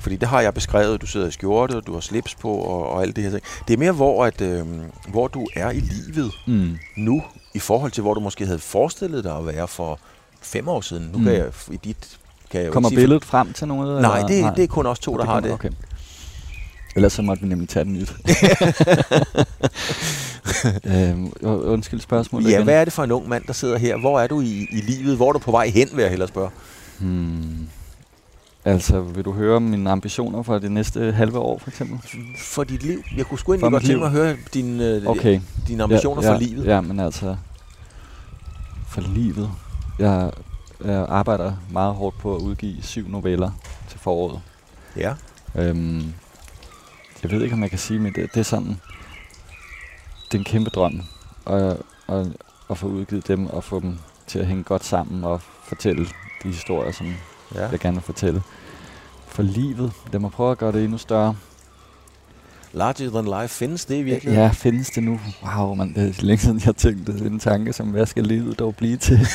Fordi 0.00 0.16
det 0.16 0.28
har 0.28 0.40
jeg 0.40 0.54
beskrevet. 0.54 1.00
Du 1.02 1.06
sidder 1.06 1.28
i 1.28 1.30
skjorte, 1.30 1.72
og 1.76 1.86
du 1.86 1.92
har 1.92 2.00
slips 2.00 2.34
på, 2.34 2.48
og, 2.54 2.90
og 2.90 3.02
alt 3.02 3.16
det 3.16 3.24
her 3.24 3.30
ting. 3.30 3.42
Det 3.68 3.74
er 3.74 3.78
mere, 3.78 3.92
hvor, 3.92 4.24
at, 4.24 4.40
øhm, 4.40 4.80
hvor 5.08 5.28
du 5.28 5.46
er 5.56 5.70
i 5.70 5.80
livet 5.80 6.32
Mm. 6.46 6.76
nu, 6.96 7.22
i 7.54 7.58
forhold 7.58 7.90
til, 7.92 8.02
hvor 8.02 8.14
du 8.14 8.20
måske 8.20 8.46
havde 8.46 8.58
forestillet 8.58 9.24
dig 9.24 9.36
at 9.38 9.46
være 9.46 9.68
for 9.68 9.98
fem 10.42 10.68
år 10.68 10.80
siden. 10.80 11.10
Nu 11.12 11.18
Mm. 11.18 11.24
kan 11.24 11.32
jeg 11.34 11.46
i 11.70 11.76
dit... 11.84 12.18
Kan 12.50 12.62
jeg 12.62 12.72
Kommer 12.72 12.88
sige, 12.88 12.96
billedet 12.96 13.24
frem 13.24 13.52
til 13.52 13.68
noget? 13.68 14.02
Nej, 14.02 14.18
eller? 14.18 14.46
det, 14.48 14.56
det 14.56 14.64
er 14.64 14.68
kun 14.68 14.86
os 14.86 14.98
to, 14.98 15.16
der 15.16 15.24
har 15.24 15.32
kommer- 15.32 15.40
det. 15.48 15.52
Okay. 15.54 15.70
Ellers 16.96 17.12
så 17.12 17.22
måtte 17.22 17.42
vi 17.42 17.48
nemlig 17.48 17.68
tage 17.68 17.84
den 17.84 17.92
nyt. 17.92 18.12
øhm, 20.84 21.32
undskyld 21.42 22.00
spørgsmålet 22.00 22.50
Ja, 22.50 22.54
igen. 22.54 22.64
hvad 22.64 22.74
er 22.74 22.84
det 22.84 22.92
for 22.92 23.04
en 23.04 23.10
ung 23.10 23.28
mand, 23.28 23.44
der 23.46 23.52
sidder 23.52 23.78
her? 23.78 23.96
Hvor 23.96 24.20
er 24.20 24.26
du 24.26 24.40
i, 24.40 24.66
i 24.70 24.80
livet? 24.80 25.16
Hvor 25.16 25.28
er 25.28 25.32
du 25.32 25.38
på 25.38 25.50
vej 25.50 25.68
hen, 25.68 25.88
vil 25.94 26.02
jeg 26.02 26.10
hellere 26.10 26.28
spørge. 26.28 26.50
Hmm. 26.98 27.68
Altså, 28.64 29.00
vil 29.00 29.24
du 29.24 29.32
høre 29.32 29.60
mine 29.60 29.90
ambitioner 29.90 30.42
for 30.42 30.58
det 30.58 30.72
næste 30.72 31.12
halve 31.12 31.38
år, 31.38 31.58
for 31.58 31.70
eksempel? 31.70 31.98
For 32.38 32.64
dit 32.64 32.82
liv. 32.82 33.02
Jeg 33.16 33.26
kunne 33.26 33.38
sgu 33.38 33.52
egentlig 33.52 33.66
For 33.66 33.70
godt 33.70 33.84
tænke 33.84 33.98
mig 33.98 34.06
at 34.06 34.12
høre 34.12 34.36
dine, 34.54 34.84
øh, 34.84 35.06
Okay. 35.06 35.40
dine 35.68 35.82
ambitioner 35.82 36.22
ja, 36.22 36.28
for 36.28 36.34
ja, 36.34 36.40
livet. 36.40 36.66
Ja, 36.66 36.80
men 36.80 37.00
altså, 37.00 37.36
for 38.88 39.00
livet. 39.00 39.50
Jeg, 39.98 40.30
jeg 40.84 41.06
arbejder 41.08 41.52
meget 41.70 41.94
hårdt 41.94 42.18
på 42.18 42.36
at 42.36 42.40
udgive 42.40 42.82
syv 42.82 43.08
noveller 43.08 43.50
til 43.88 43.98
foråret. 43.98 44.40
Ja. 44.96 45.14
Øhm, 45.54 46.14
jeg 47.22 47.30
ved 47.30 47.42
ikke, 47.42 47.54
om 47.54 47.62
jeg 47.62 47.70
kan 47.70 47.78
sige, 47.78 48.00
men 48.00 48.12
det, 48.14 48.34
det 48.34 48.40
er 48.40 48.44
sådan, 48.44 48.80
det 50.26 50.34
er 50.34 50.38
en 50.38 50.44
kæmpe 50.44 50.70
drøm 50.70 51.02
at, 51.46 51.76
at, 52.08 52.26
at 52.70 52.78
få 52.78 52.86
udgivet 52.86 53.28
dem 53.28 53.46
og 53.46 53.64
få 53.64 53.80
dem 53.80 53.98
til 54.26 54.38
at 54.38 54.46
hænge 54.46 54.64
godt 54.64 54.84
sammen 54.84 55.24
og 55.24 55.40
fortælle 55.64 56.06
de 56.42 56.48
historier, 56.48 56.92
som 56.92 57.06
ja. 57.54 57.68
jeg 57.68 57.80
gerne 57.80 57.96
vil 57.96 58.02
fortælle. 58.02 58.42
For 59.26 59.42
livet, 59.42 59.92
lad 60.12 60.20
mig 60.20 60.30
prøve 60.30 60.50
at 60.50 60.58
gøre 60.58 60.72
det 60.72 60.84
endnu 60.84 60.98
større. 60.98 61.36
Larger 62.72 63.10
than 63.10 63.42
life, 63.42 63.54
findes 63.54 63.84
det 63.84 63.96
i 63.96 64.02
virkeligheden? 64.02 64.46
Ja, 64.46 64.52
findes 64.52 64.90
det 64.90 65.02
nu? 65.02 65.20
Wow, 65.42 65.74
man, 65.74 65.94
det 65.94 66.18
er 66.18 66.22
længe 66.22 66.38
siden, 66.38 66.62
jeg 66.66 66.76
tænkte 66.76 67.12
en 67.12 67.38
tanke, 67.38 67.72
som 67.72 67.88
hvad 67.88 68.06
skal 68.06 68.24
livet 68.24 68.58
dog 68.58 68.76
blive 68.76 68.96
til? 68.96 69.18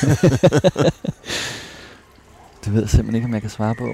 det 2.64 2.72
ved 2.72 2.80
jeg 2.80 2.90
simpelthen 2.90 3.14
ikke, 3.14 3.24
om 3.24 3.34
jeg 3.34 3.40
kan 3.40 3.50
svare 3.50 3.74
på. 3.74 3.88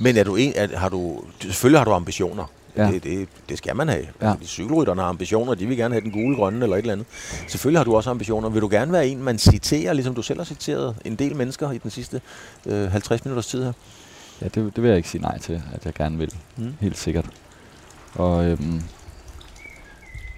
Men 0.00 0.16
er 0.16 0.24
du 0.24 0.36
en, 0.36 0.52
er, 0.56 0.78
har 0.78 0.88
du, 0.88 1.24
selvfølgelig 1.40 1.80
har 1.80 1.84
du 1.84 1.92
ambitioner. 1.92 2.44
Ja. 2.76 2.90
Det, 2.90 3.04
det, 3.04 3.28
det 3.48 3.58
skal 3.58 3.76
man 3.76 3.88
have. 3.88 4.06
Ja. 4.20 4.28
Ja. 4.28 4.34
De 4.40 4.46
cykelrytterne 4.46 5.00
har 5.00 5.08
ambitioner, 5.08 5.54
de 5.54 5.66
vil 5.66 5.76
gerne 5.76 5.94
have 5.94 6.02
den 6.02 6.10
gule, 6.10 6.36
grønne 6.36 6.64
eller 6.64 6.76
et 6.76 6.80
eller 6.80 6.92
andet. 6.92 7.06
Selvfølgelig 7.48 7.78
har 7.78 7.84
du 7.84 7.96
også 7.96 8.10
ambitioner. 8.10 8.48
Vil 8.48 8.62
du 8.62 8.68
gerne 8.70 8.92
være 8.92 9.08
en, 9.08 9.22
man 9.22 9.38
citerer, 9.38 9.92
ligesom 9.92 10.14
du 10.14 10.22
selv 10.22 10.38
har 10.38 10.44
citeret 10.44 10.96
en 11.04 11.14
del 11.14 11.36
mennesker 11.36 11.70
i 11.70 11.78
den 11.78 11.90
sidste 11.90 12.20
øh, 12.66 12.90
50 12.90 13.24
minutters 13.24 13.46
tid 13.46 13.64
her? 13.64 13.72
Ja, 14.40 14.46
det, 14.46 14.54
det 14.54 14.82
vil 14.82 14.88
jeg 14.88 14.96
ikke 14.96 15.08
sige 15.08 15.22
nej 15.22 15.38
til, 15.38 15.62
at 15.72 15.86
jeg 15.86 15.94
gerne 15.94 16.18
vil. 16.18 16.34
Mm. 16.56 16.74
Helt 16.80 16.98
sikkert. 16.98 17.30
Og 18.14 18.44
øhm, 18.44 18.82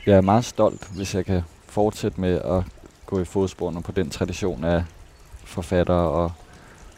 jeg 0.06 0.16
er 0.16 0.20
meget 0.20 0.44
stolt, 0.44 0.88
hvis 0.94 1.14
jeg 1.14 1.24
kan 1.24 1.42
fortsætte 1.68 2.20
med 2.20 2.40
at 2.44 2.62
gå 3.06 3.20
i 3.20 3.24
fodsporene 3.24 3.82
på 3.82 3.92
den 3.92 4.10
tradition 4.10 4.64
af 4.64 4.84
forfattere 5.44 6.08
og 6.08 6.32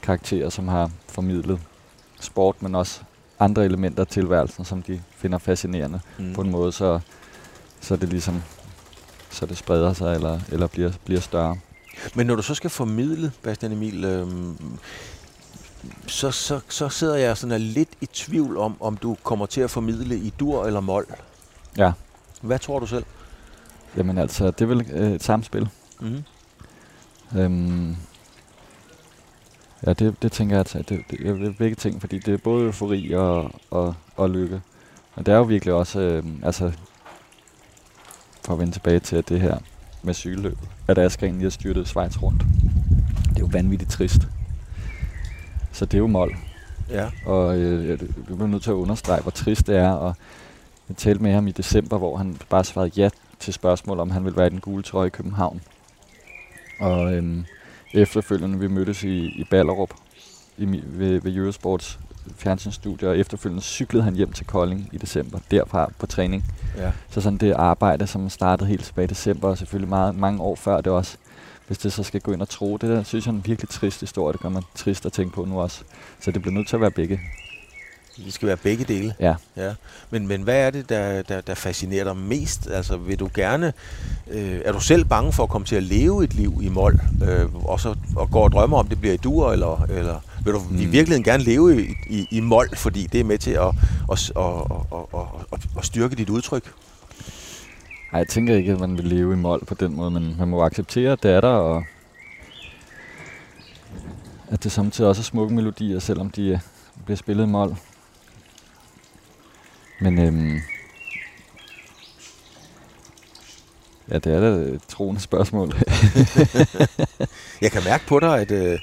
karakterer, 0.02 0.48
som 0.48 0.68
har 0.68 0.90
formidlet 1.08 1.60
sport, 2.20 2.62
men 2.62 2.74
også 2.74 3.00
andre 3.40 3.64
elementer 3.64 4.00
af 4.00 4.06
tilværelsen, 4.06 4.64
som 4.64 4.82
de 4.82 5.02
finder 5.16 5.38
fascinerende 5.38 6.00
Mm. 6.18 6.34
på 6.34 6.40
en 6.40 6.50
måde, 6.50 6.72
så, 6.72 7.00
så 7.80 7.96
det 7.96 8.08
ligesom 8.08 8.42
så 9.30 9.46
det 9.46 9.56
spreder 9.58 9.92
sig 9.92 10.14
eller, 10.14 10.40
eller 10.52 10.66
bliver, 10.66 10.92
bliver 11.04 11.20
større. 11.20 11.56
Men 12.14 12.26
når 12.26 12.34
du 12.34 12.42
så 12.42 12.54
skal 12.54 12.70
formidle, 12.70 13.32
Bastian 13.42 13.72
Emil, 13.72 14.04
øhm, 14.04 14.56
så, 16.06 16.30
så, 16.30 16.60
så 16.68 16.88
sidder 16.88 17.16
jeg 17.16 17.36
sådan 17.36 17.60
lidt 17.60 17.88
i 18.00 18.06
tvivl 18.06 18.56
om, 18.56 18.76
om 18.80 18.96
du 18.96 19.16
kommer 19.22 19.46
til 19.46 19.60
at 19.60 19.70
formidle 19.70 20.16
i 20.16 20.32
dur 20.40 20.64
eller 20.66 20.80
mol. 20.80 21.06
Ja. 21.76 21.92
Hvad 22.40 22.58
tror 22.58 22.78
du 22.78 22.86
selv? 22.86 23.04
Jamen 23.96 24.18
altså, 24.18 24.46
det 24.50 24.60
er 24.60 24.66
vel 24.66 24.86
øh, 24.92 25.12
et 25.12 25.22
samspil. 25.22 25.68
Mm. 26.00 26.22
Øhm, 27.36 27.96
ja, 29.86 29.92
det, 29.92 30.22
det 30.22 30.32
tænker 30.32 30.56
jeg, 30.56 30.60
at 30.60 30.88
det, 30.88 31.00
det 31.10 31.28
er 31.28 31.52
begge 31.58 31.74
ting, 31.74 32.00
fordi 32.00 32.18
det 32.18 32.34
er 32.34 32.38
både 32.38 32.64
eufori 32.64 33.12
og, 33.12 33.50
og, 33.70 33.94
og 34.16 34.30
lykke. 34.30 34.60
Og 35.14 35.26
det 35.26 35.34
er 35.34 35.38
jo 35.38 35.42
virkelig 35.42 35.74
også, 35.74 36.00
øh, 36.00 36.24
altså, 36.42 36.72
for 38.44 38.52
at 38.52 38.58
vende 38.58 38.72
tilbage 38.72 38.98
til 38.98 39.16
at 39.16 39.28
det 39.28 39.40
her 39.40 39.58
med 40.02 40.14
cykelløbet, 40.14 40.68
at 40.88 40.98
Askren 40.98 41.32
lige 41.32 41.42
har 41.42 41.50
styrtet 41.50 41.88
Schweiz 41.88 42.22
rundt. 42.22 42.42
Det 43.28 43.36
er 43.36 43.40
jo 43.40 43.48
vanvittigt 43.52 43.90
trist. 43.90 44.28
Så 45.72 45.84
det 45.84 45.94
er 45.94 45.98
jo 45.98 46.06
mål. 46.06 46.36
Ja. 46.90 47.10
Og 47.26 47.58
øh, 47.58 47.88
jeg 47.88 48.00
jeg 48.00 48.08
bliver 48.24 48.46
nødt 48.46 48.62
til 48.62 48.70
at 48.70 48.74
understrege, 48.74 49.22
hvor 49.22 49.30
trist 49.30 49.66
det 49.66 49.76
er. 49.76 49.90
Og 49.90 50.16
jeg 50.88 50.96
talte 50.96 51.22
med 51.22 51.32
ham 51.32 51.46
i 51.46 51.50
december, 51.50 51.98
hvor 51.98 52.16
han 52.16 52.36
bare 52.48 52.64
svarede 52.64 52.92
ja 52.96 53.08
til 53.38 53.54
spørgsmål, 53.54 54.00
om 54.00 54.10
han 54.10 54.24
ville 54.24 54.36
være 54.36 54.46
i 54.46 54.50
den 54.50 54.60
gule 54.60 54.82
trøje 54.82 55.06
i 55.06 55.10
København. 55.10 55.60
Og 56.80 57.14
øhm, 57.14 57.44
efterfølgende, 57.94 58.58
vi 58.58 58.68
mødtes 58.68 59.04
i, 59.04 59.16
i 59.18 59.44
Ballerup 59.50 59.90
i, 60.58 60.80
ved, 60.84 61.20
ved 61.20 61.36
Eurosports 61.36 61.98
fjernsynsstudie, 62.36 63.08
og 63.08 63.18
efterfølgende 63.18 63.62
cyklede 63.62 64.04
han 64.04 64.14
hjem 64.14 64.32
til 64.32 64.46
Kolding 64.46 64.88
i 64.92 64.98
december, 64.98 65.38
derfra 65.50 65.90
på 65.98 66.06
træning. 66.06 66.44
ja. 66.76 66.92
Så 67.10 67.20
sådan 67.20 67.38
det 67.38 67.52
arbejde, 67.52 68.06
som 68.06 68.28
startede 68.28 68.68
helt 68.68 68.84
tilbage 68.84 69.04
i 69.04 69.08
december, 69.08 69.48
og 69.48 69.58
selvfølgelig 69.58 69.88
meget, 69.88 70.14
mange 70.14 70.42
år 70.42 70.54
før 70.54 70.80
det 70.80 70.92
også, 70.92 71.16
hvis 71.66 71.78
det 71.78 71.92
så 71.92 72.02
skal 72.02 72.20
gå 72.20 72.32
ind 72.32 72.42
og 72.42 72.48
tro. 72.48 72.76
Det 72.76 72.88
der 72.88 73.02
synes 73.02 73.26
jeg 73.26 73.32
er 73.32 73.36
en 73.36 73.42
virkelig 73.46 73.68
trist 73.68 74.00
historie. 74.00 74.32
Det 74.32 74.40
gør 74.40 74.48
man 74.48 74.62
trist 74.74 75.06
at 75.06 75.12
tænke 75.12 75.34
på 75.34 75.44
nu 75.44 75.60
også. 75.60 75.82
Så 76.20 76.30
det 76.30 76.42
bliver 76.42 76.54
nødt 76.54 76.68
til 76.68 76.76
at 76.76 76.80
være 76.80 76.90
begge. 76.90 77.20
Det 78.16 78.32
skal 78.32 78.48
være 78.48 78.56
begge 78.56 78.84
dele. 78.84 79.14
Ja. 79.20 79.34
ja. 79.56 79.74
Men, 80.10 80.28
men 80.28 80.42
hvad 80.42 80.56
er 80.56 80.70
det, 80.70 80.88
der, 80.88 81.22
der, 81.22 81.40
der 81.40 81.54
fascinerer 81.54 82.04
dig 82.04 82.16
mest? 82.16 82.70
Altså, 82.70 82.96
vil 82.96 83.18
du 83.18 83.30
gerne... 83.34 83.72
Øh, 84.30 84.60
er 84.64 84.72
du 84.72 84.80
selv 84.80 85.04
bange 85.04 85.32
for 85.32 85.42
at 85.42 85.48
komme 85.48 85.64
til 85.66 85.76
at 85.76 85.82
leve 85.82 86.24
et 86.24 86.34
liv 86.34 86.60
i 86.62 86.68
mål, 86.68 87.00
øh, 87.28 87.54
og, 87.54 87.80
så, 87.80 87.96
og 88.16 88.30
går 88.30 88.44
og 88.44 88.52
drømmer 88.52 88.78
om, 88.78 88.88
det 88.88 89.00
bliver 89.00 89.14
i 89.14 89.16
dur, 89.16 89.52
eller, 89.52 89.86
eller 89.90 90.20
vil 90.44 90.52
du 90.52 90.60
mm. 90.70 90.76
i 90.76 90.84
virkeligheden 90.84 91.24
gerne 91.24 91.44
leve 91.44 91.84
i, 91.84 91.94
i, 92.06 92.26
i 92.30 92.40
mål, 92.40 92.76
fordi 92.76 93.06
det 93.06 93.20
er 93.20 93.24
med 93.24 93.38
til 93.38 93.50
at, 93.50 93.68
at, 94.12 94.32
at, 94.36 94.42
at, 94.92 95.20
at, 95.20 95.26
at, 95.52 95.58
at 95.78 95.84
styrke 95.84 96.16
dit 96.16 96.30
udtryk? 96.30 96.72
Nej, 98.12 98.18
jeg 98.18 98.28
tænker 98.28 98.56
ikke, 98.56 98.72
at 98.72 98.80
man 98.80 98.98
vil 98.98 99.04
leve 99.04 99.32
i 99.32 99.36
mål 99.36 99.64
på 99.64 99.74
den 99.74 99.96
måde, 99.96 100.10
men 100.10 100.36
man 100.38 100.48
må 100.48 100.62
acceptere, 100.62 101.12
at 101.12 101.22
det 101.22 101.30
er 101.30 101.40
der, 101.40 101.48
og 101.48 101.84
at 104.48 104.64
det 104.64 104.72
samtidig 104.72 105.08
også 105.08 105.20
er 105.20 105.24
smukke 105.24 105.54
melodier, 105.54 105.98
selvom 105.98 106.30
de 106.30 106.60
bliver 107.04 107.16
spillet 107.16 107.44
i 107.44 107.48
mål. 107.48 107.76
Men 110.02 110.18
øhm, 110.18 110.60
ja, 114.10 114.18
det 114.18 114.34
er 114.34 114.40
da 114.40 114.46
et 114.46 114.82
troende 114.88 115.20
spørgsmål. 115.20 115.68
jeg 117.62 117.72
kan 117.72 117.84
mærke 117.84 118.06
på 118.06 118.20
dig, 118.20 118.40
at, 118.40 118.50
øh, 118.50 118.78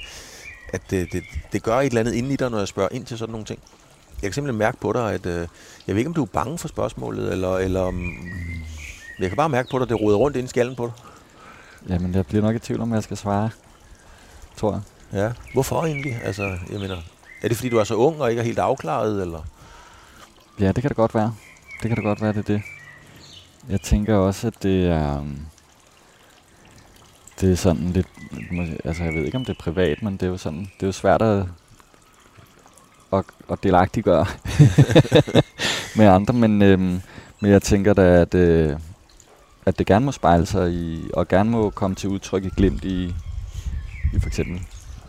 at 0.74 0.82
det, 0.90 1.14
det, 1.14 1.24
det 1.52 1.64
gør 1.64 1.80
et 1.80 1.86
eller 1.86 2.00
andet 2.00 2.14
inden 2.14 2.32
i 2.32 2.36
dig, 2.36 2.50
når 2.50 2.58
jeg 2.58 2.68
spørger 2.68 2.90
ind 2.92 3.06
til 3.06 3.18
sådan 3.18 3.32
nogle 3.32 3.46
ting. 3.46 3.60
Jeg 4.22 4.30
kan 4.30 4.34
simpelthen 4.34 4.60
mærke 4.60 4.78
på 4.78 4.94
dig, 4.94 5.14
at 5.14 5.26
øh, 5.26 5.48
jeg 5.88 5.96
ved 5.96 5.98
ikke, 5.98 6.08
om 6.08 6.14
du 6.14 6.24
er 6.24 6.28
bange 6.34 6.58
for 6.58 6.68
spørgsmålet, 6.68 7.32
eller, 7.32 7.58
eller 7.58 7.82
om... 7.82 8.14
Jeg 9.20 9.30
kan 9.30 9.38
bare 9.38 9.50
mærke 9.50 9.70
på 9.70 9.78
dig, 9.78 9.84
at 9.84 9.90
det 9.90 10.02
roder 10.02 10.18
rundt 10.18 10.38
ind 10.38 10.46
i 10.46 10.50
skallen 10.50 10.76
på 10.76 10.86
dig. 10.86 10.94
Jamen, 11.90 12.16
jeg 12.16 12.26
bliver 12.26 12.42
nok 12.42 12.56
i 12.56 12.60
tvivl 12.60 12.82
om, 12.82 12.94
jeg 12.94 13.04
skal 13.04 13.18
svare, 13.18 13.50
tror 14.58 14.72
jeg. 14.72 14.82
Ja, 15.14 15.32
hvorfor 15.54 15.86
egentlig? 15.86 16.22
Altså, 16.24 16.44
jeg 16.72 16.80
mener, 16.80 16.98
er 17.42 17.48
det 17.48 17.58
fordi, 17.58 17.70
du 17.70 17.78
er 17.78 17.84
så 17.84 17.96
ung 17.96 18.22
og 18.22 18.30
ikke 18.30 18.40
er 18.40 18.46
helt 18.46 18.60
afklaret, 18.60 19.22
eller? 19.22 19.44
Ja, 20.60 20.68
det 20.68 20.82
kan 20.82 20.90
det 20.90 20.98
godt 20.98 21.16
være. 21.16 21.34
Det 21.82 21.90
kan 21.90 21.96
det 21.96 22.04
godt 22.04 22.22
være, 22.22 22.34
det 22.34 22.40
er 22.40 22.54
det. 22.54 22.62
Jeg 23.70 23.82
tænker 23.82 24.16
også, 24.16 24.48
at 24.48 24.64
det 24.64 24.88
er... 24.88 25.20
Um, 25.20 25.40
det 27.42 27.52
er 27.52 27.56
sådan 27.56 27.90
lidt... 27.90 28.08
Altså, 28.84 29.04
jeg 29.04 29.14
ved 29.14 29.26
ikke, 29.26 29.38
om 29.38 29.46
det 29.46 29.54
er 29.58 29.64
privat, 29.64 30.04
men 30.04 30.14
det 30.14 30.24
er 30.24 30.28
jo 30.28 30.38
sådan... 30.38 30.60
Det 30.60 30.84
er 30.84 30.88
jo 30.88 30.92
svært 30.92 31.22
at, 31.22 31.46
at, 33.14 33.26
at 33.52 33.64
delagtiggøre 33.64 34.26
med 35.98 36.06
andre, 36.06 36.34
men, 36.34 36.62
øhm, 36.62 37.02
men 37.40 37.52
jeg 37.52 37.62
tænker 37.62 37.94
da, 37.94 38.22
at, 38.22 38.34
øh, 38.34 38.80
at 39.66 39.80
det 39.80 39.88
gerne 39.88 40.06
må 40.06 40.12
spejle 40.12 40.46
sig 40.46 40.72
i, 40.74 41.10
og 41.14 41.28
gerne 41.28 41.50
må 41.50 41.70
komme 41.70 41.96
til 41.96 42.10
udtryk 42.10 42.46
i 42.46 42.50
glimt 42.50 42.84
i, 42.86 43.16
i 44.14 44.20
for 44.20 44.28
eksempel 44.28 44.62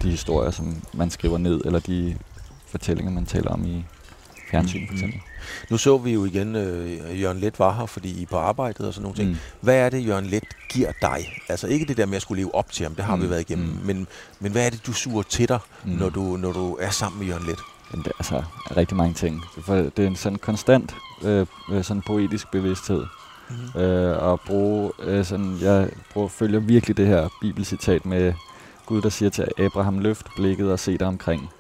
de 0.02 0.10
historier, 0.10 0.50
som 0.50 0.82
man 0.94 1.10
skriver 1.10 1.38
ned, 1.38 1.60
eller 1.64 1.80
de 1.80 2.16
fortællinger, 2.66 3.12
man 3.12 3.26
taler 3.26 3.50
om 3.50 3.64
i 3.64 3.84
fjernsyn 4.50 4.86
for 4.86 4.94
eksempel. 4.94 5.20
Nu 5.70 5.76
så 5.76 5.98
vi 5.98 6.12
jo 6.12 6.24
igen, 6.24 6.56
øh, 6.56 7.20
Jørgen 7.22 7.40
Let 7.40 7.58
var 7.58 7.72
her, 7.72 7.86
fordi 7.86 8.22
I 8.22 8.26
på 8.26 8.36
arbejdet 8.36 8.86
og 8.86 8.94
sådan 8.94 9.02
nogle 9.02 9.16
ting. 9.16 9.28
Mm. 9.28 9.36
Hvad 9.60 9.76
er 9.76 9.88
det, 9.88 10.06
Jørgen 10.06 10.26
Let 10.26 10.44
giver 10.68 10.92
dig? 11.02 11.42
Altså 11.48 11.66
ikke 11.66 11.86
det 11.86 11.96
der 11.96 12.06
med 12.06 12.16
at 12.16 12.22
skulle 12.22 12.42
leve 12.42 12.54
op 12.54 12.72
til 12.72 12.82
ham, 12.82 12.94
det 12.94 13.04
har 13.04 13.16
mm. 13.16 13.22
vi 13.22 13.30
været 13.30 13.40
igennem. 13.40 13.66
Mm. 13.66 13.78
Men, 13.84 14.06
men 14.40 14.52
hvad 14.52 14.66
er 14.66 14.70
det, 14.70 14.86
du 14.86 14.92
suger 14.92 15.22
til 15.22 15.48
dig, 15.48 15.58
mm. 15.84 15.90
når, 15.90 16.08
du, 16.08 16.20
når 16.36 16.52
du 16.52 16.76
er 16.80 16.90
sammen 16.90 17.18
med 17.18 17.26
Jørgen 17.26 17.46
Let? 17.46 17.58
Jamen, 17.92 18.04
det 18.04 18.12
altså 18.18 18.42
rigtig 18.76 18.96
mange 18.96 19.14
ting. 19.14 19.42
For 19.62 19.74
det 19.74 19.98
er 19.98 20.06
en 20.06 20.16
sådan 20.16 20.38
konstant 20.38 20.94
øh, 21.22 21.46
øh 21.72 21.84
sådan 21.84 22.02
poetisk 22.02 22.50
bevidsthed. 22.50 23.04
Mm-hmm. 23.50 23.80
Øh, 23.80 24.22
og 24.22 24.40
bruge, 24.40 24.92
øh, 25.02 25.24
sådan, 25.24 25.58
jeg 25.60 25.90
bruger, 26.12 26.28
følger 26.28 26.60
virkelig 26.60 26.96
det 26.96 27.06
her 27.06 27.28
bibelcitat 27.40 28.06
med 28.06 28.32
Gud, 28.86 29.02
der 29.02 29.08
siger 29.08 29.30
til 29.30 29.48
Abraham, 29.58 29.98
løft 29.98 30.26
blikket 30.36 30.72
og 30.72 30.78
se 30.78 30.98
dig 30.98 31.06
omkring 31.06 31.50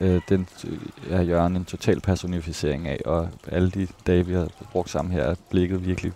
øh, 0.00 0.20
den 0.28 0.48
øh, 0.64 0.78
er 1.10 1.22
Jørgen 1.22 1.56
en 1.56 1.64
total 1.64 2.00
personificering 2.00 2.88
af, 2.88 3.00
og 3.04 3.28
alle 3.48 3.70
de 3.70 3.88
dage, 4.06 4.26
vi 4.26 4.34
har 4.34 4.48
brugt 4.72 4.90
sammen 4.90 5.12
her, 5.12 5.22
er 5.22 5.34
blikket 5.50 5.86
virkelig, 5.86 6.12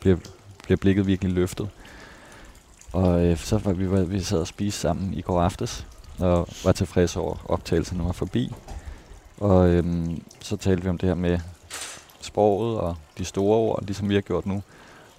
bliver, 0.00 0.16
bliver 0.62 0.76
blikket 0.76 1.06
virkelig 1.06 1.32
løftet. 1.32 1.68
Og 2.92 3.26
øh, 3.26 3.36
så 3.36 3.58
var 3.58 3.72
vi, 3.72 3.90
var, 3.90 4.02
vi 4.02 4.20
sad 4.20 4.38
og 4.38 4.46
spiste 4.46 4.80
sammen 4.80 5.14
i 5.14 5.20
går 5.20 5.40
aftes, 5.40 5.86
og 6.18 6.48
var 6.64 6.72
tilfredse 6.72 7.20
over 7.20 7.36
optagelsen 7.48 8.04
var 8.04 8.12
forbi. 8.12 8.52
Og 9.40 9.68
øhm, 9.68 10.22
så 10.40 10.56
talte 10.56 10.82
vi 10.82 10.88
om 10.88 10.98
det 10.98 11.08
her 11.08 11.16
med 11.16 11.38
sproget 12.20 12.80
og 12.80 12.96
de 13.18 13.24
store 13.24 13.56
ord, 13.56 13.82
ligesom 13.86 14.08
vi 14.08 14.14
har 14.14 14.20
gjort 14.20 14.46
nu. 14.46 14.62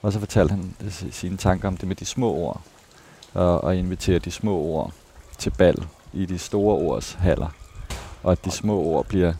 Og 0.01 0.13
så 0.13 0.19
fortalte 0.19 0.51
han 0.51 0.75
øh, 0.83 0.91
sine 1.11 1.37
tanker 1.37 1.67
om 1.67 1.77
det 1.77 1.87
med 1.87 1.95
de 1.95 2.05
små 2.05 2.33
ord, 2.33 2.61
og, 3.33 3.63
og 3.63 3.75
invitere 3.75 4.19
de 4.19 4.31
små 4.31 4.57
ord 4.57 4.93
til 5.37 5.49
bal 5.49 5.85
i 6.13 6.25
de 6.25 6.37
store 6.37 6.75
ords 6.75 7.13
haller 7.13 7.60
og 8.23 8.31
at 8.31 8.45
de 8.45 8.51
små 8.51 8.79
ord 8.79 9.05
bliver 9.05 9.33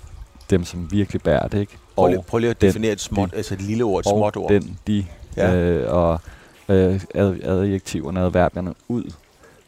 dem, 0.49 0.65
som 0.65 0.91
virkelig 0.91 1.21
bærer 1.21 1.47
det, 1.47 1.59
ikke? 1.59 1.77
Prøv 1.95 2.07
lige, 2.07 2.23
prøv 2.27 2.38
lige 2.38 2.49
at 2.49 2.61
definere 2.61 2.89
den, 2.89 2.93
et, 2.93 3.01
småt, 3.01 3.32
de, 3.32 3.38
altså 3.38 3.53
et 3.53 3.61
lille 3.61 3.84
ord, 3.84 3.99
et 3.99 4.05
småt 4.05 4.38
ord. 4.38 4.51
den, 4.51 4.79
de, 4.88 5.05
ja. 5.38 5.55
øh, 5.55 5.93
og 5.93 6.21
øh, 6.69 7.01
ad, 7.15 7.36
adjektiverne, 7.43 8.19
adverbierne 8.19 8.73
ud, 8.88 9.13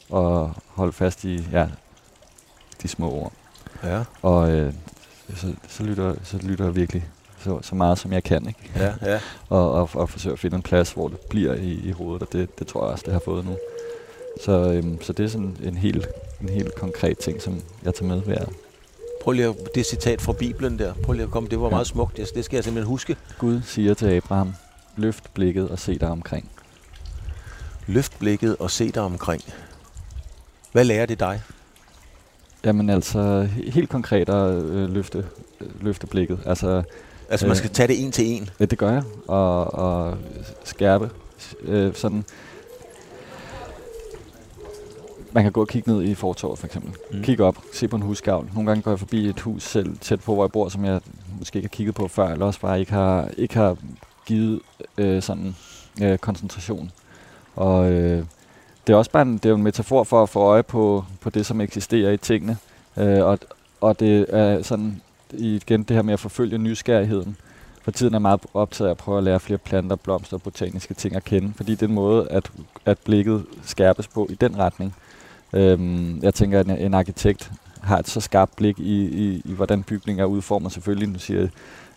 og 0.09 0.53
holde 0.68 0.93
fast 0.93 1.24
i 1.24 1.47
ja, 1.51 1.68
de 2.84 2.88
små 2.88 3.11
ord. 3.11 3.34
Ja. 3.84 4.03
Og 4.22 4.51
øh, 4.51 4.74
så, 5.36 5.53
så, 5.68 5.84
lytter, 5.84 6.16
så 6.24 6.38
lytter 6.38 6.66
jeg 6.66 6.76
virkelig 6.76 7.05
så, 7.39 7.59
så 7.61 7.76
meget, 7.76 7.99
som 7.99 8.14
jeg 8.14 8.24
kan, 8.24 8.47
ikke? 8.47 8.72
Ja, 8.76 8.93
ja. 9.11 9.20
og, 9.49 9.72
og, 9.72 9.89
og 9.93 10.09
forsøge 10.09 10.34
at 10.34 10.39
finde 10.39 10.55
en 10.55 10.61
plads, 10.61 10.91
hvor 10.91 11.07
det 11.07 11.20
bliver 11.20 11.53
i, 11.53 11.72
i 11.72 11.91
hovedet, 11.91 12.22
og 12.22 12.34
det, 12.34 12.59
det 12.59 12.68
tror 12.68 12.84
jeg 12.84 12.91
også, 12.91 13.03
det 13.05 13.14
har 13.14 13.22
fået 13.26 13.45
nu. 13.45 13.57
Så, 14.43 14.51
øhm, 14.51 15.01
så 15.01 15.14
det 15.14 15.26
er 15.26 15.30
sådan 15.30 15.57
en 15.64 15.78
helt, 15.78 16.07
en 16.41 16.49
helt 16.49 16.76
konkret 16.76 17.18
ting, 17.18 17.41
som 17.41 17.61
jeg 17.84 17.93
tager 17.93 18.16
med 18.16 18.22
hver, 18.22 18.45
Prøv 19.24 19.32
lige 19.32 19.47
at, 19.47 19.55
det 19.76 19.86
citat 19.86 20.21
fra 20.21 20.34
Bibelen 20.34 20.80
der. 20.80 20.93
Prøv 20.93 21.13
lige 21.13 21.24
at 21.24 21.32
komme. 21.32 21.49
Det 21.49 21.59
var 21.59 21.65
ja. 21.65 21.69
meget 21.69 21.88
smukt. 21.88 22.17
Det, 22.17 22.30
det 22.36 22.45
skal 22.45 22.57
jeg 22.57 22.63
simpelthen 22.63 22.88
huske. 22.88 23.17
Gud 23.38 23.61
siger 23.61 23.93
til 23.93 24.05
Abraham, 24.05 24.53
løft 24.95 25.34
blikket 25.34 25.69
og 25.69 25.80
se 25.80 25.99
dig 25.99 26.09
omkring. 26.09 26.51
Løft 27.88 28.19
blikket 28.19 28.55
og 28.59 28.71
se 28.71 28.91
dig 28.91 29.03
omkring. 29.03 29.43
Hvad 30.71 30.86
lærer 30.86 31.05
det 31.05 31.19
dig? 31.19 31.41
Jamen 32.65 32.89
altså, 32.89 33.49
helt 33.67 33.89
konkret 33.89 34.30
at 34.30 34.53
øh, 34.53 34.89
løfte, 34.89 35.26
øh, 35.61 35.67
løfte 35.82 36.07
blikket. 36.07 36.39
Altså, 36.45 36.84
altså 37.30 37.45
man 37.45 37.51
øh, 37.51 37.57
skal 37.57 37.69
tage 37.69 37.88
det 37.88 38.03
en 38.03 38.11
til 38.11 38.26
en? 38.26 38.49
Ja, 38.59 38.65
det 38.65 38.78
gør 38.78 38.91
jeg. 38.91 39.03
Og, 39.28 39.74
og 39.74 40.17
skærpe 40.63 41.09
øh, 41.61 41.95
sådan 41.95 42.24
man 45.34 45.43
kan 45.43 45.51
gå 45.51 45.61
og 45.61 45.67
kigge 45.67 45.91
ned 45.91 46.03
i 46.03 46.15
fortorvet 46.15 46.59
for 46.59 46.65
eksempel. 46.67 46.93
Mm. 47.11 47.23
Kigge 47.23 47.43
op, 47.43 47.57
se 47.73 47.88
på 47.88 47.95
en 47.95 48.01
husgavl. 48.01 48.49
Nogle 48.53 48.67
gange 48.69 48.81
går 48.81 48.91
jeg 48.91 48.99
forbi 48.99 49.25
et 49.29 49.39
hus 49.39 49.63
selv 49.63 49.97
tæt 49.97 50.19
på, 50.19 50.34
hvor 50.34 50.43
jeg 50.43 50.51
bor, 50.51 50.69
som 50.69 50.86
jeg 50.86 51.01
måske 51.39 51.57
ikke 51.57 51.67
har 51.67 51.75
kigget 51.75 51.95
på 51.95 52.07
før, 52.07 52.27
eller 52.27 52.45
også 52.45 52.59
bare 52.59 52.79
ikke 52.79 52.91
har, 52.91 53.29
ikke 53.38 53.55
har 53.55 53.77
givet 54.25 54.59
øh, 54.97 55.21
sådan 55.21 55.55
øh, 56.01 56.17
koncentration. 56.17 56.91
Og 57.55 57.91
øh, 57.91 58.25
det 58.88 58.93
er 58.93 58.97
også 58.97 59.11
bare 59.11 59.21
en, 59.21 59.38
det 59.38 59.51
er 59.51 59.55
en 59.55 59.63
metafor 59.63 60.03
for 60.03 60.23
at 60.23 60.29
få 60.29 60.39
øje 60.39 60.63
på, 60.63 61.05
på 61.21 61.29
det, 61.29 61.45
som 61.45 61.61
eksisterer 61.61 62.11
i 62.11 62.17
tingene. 62.17 62.57
Øh, 62.97 63.25
og, 63.25 63.39
og 63.81 63.99
det 63.99 64.25
er 64.29 64.61
sådan 64.61 65.01
igen 65.31 65.84
det 65.84 65.95
her 65.95 66.03
med 66.03 66.13
at 66.13 66.19
forfølge 66.19 66.57
nysgerrigheden. 66.57 67.38
For 67.81 67.91
tiden 67.91 68.13
er 68.13 68.19
meget 68.19 68.41
optaget 68.53 68.88
af 68.88 68.91
at 68.91 68.97
prøve 68.97 69.17
at 69.17 69.23
lære 69.23 69.39
flere 69.39 69.57
planter, 69.57 69.95
blomster 69.95 70.38
og 70.38 70.41
botaniske 70.41 70.93
ting 70.93 71.15
at 71.15 71.23
kende, 71.23 71.53
fordi 71.55 71.71
det 71.71 71.81
er 71.81 71.88
en 71.88 71.93
måde, 71.93 72.27
at, 72.29 72.51
at 72.86 72.97
blikket 72.97 73.45
skærpes 73.63 74.07
på 74.07 74.27
i 74.29 74.36
den 74.36 74.57
retning. 74.57 74.95
Øhm, 75.54 76.20
jeg 76.24 76.34
tænker, 76.34 76.60
at 76.60 76.68
en, 76.68 76.78
en 76.78 76.93
arkitekt 76.93 77.51
har 77.82 77.99
et 77.99 78.10
så 78.10 78.22
skarpt 78.22 78.56
blik 78.56 78.80
i, 78.80 79.04
i, 79.04 79.41
i 79.45 79.54
hvordan 79.54 79.84
bygninger 79.84 80.24
er 80.24 80.28
udformet. 80.28 80.72
Selvfølgelig, 80.72 81.10
nu 81.10 81.20
siger 81.20 81.39
jeg 81.39 81.49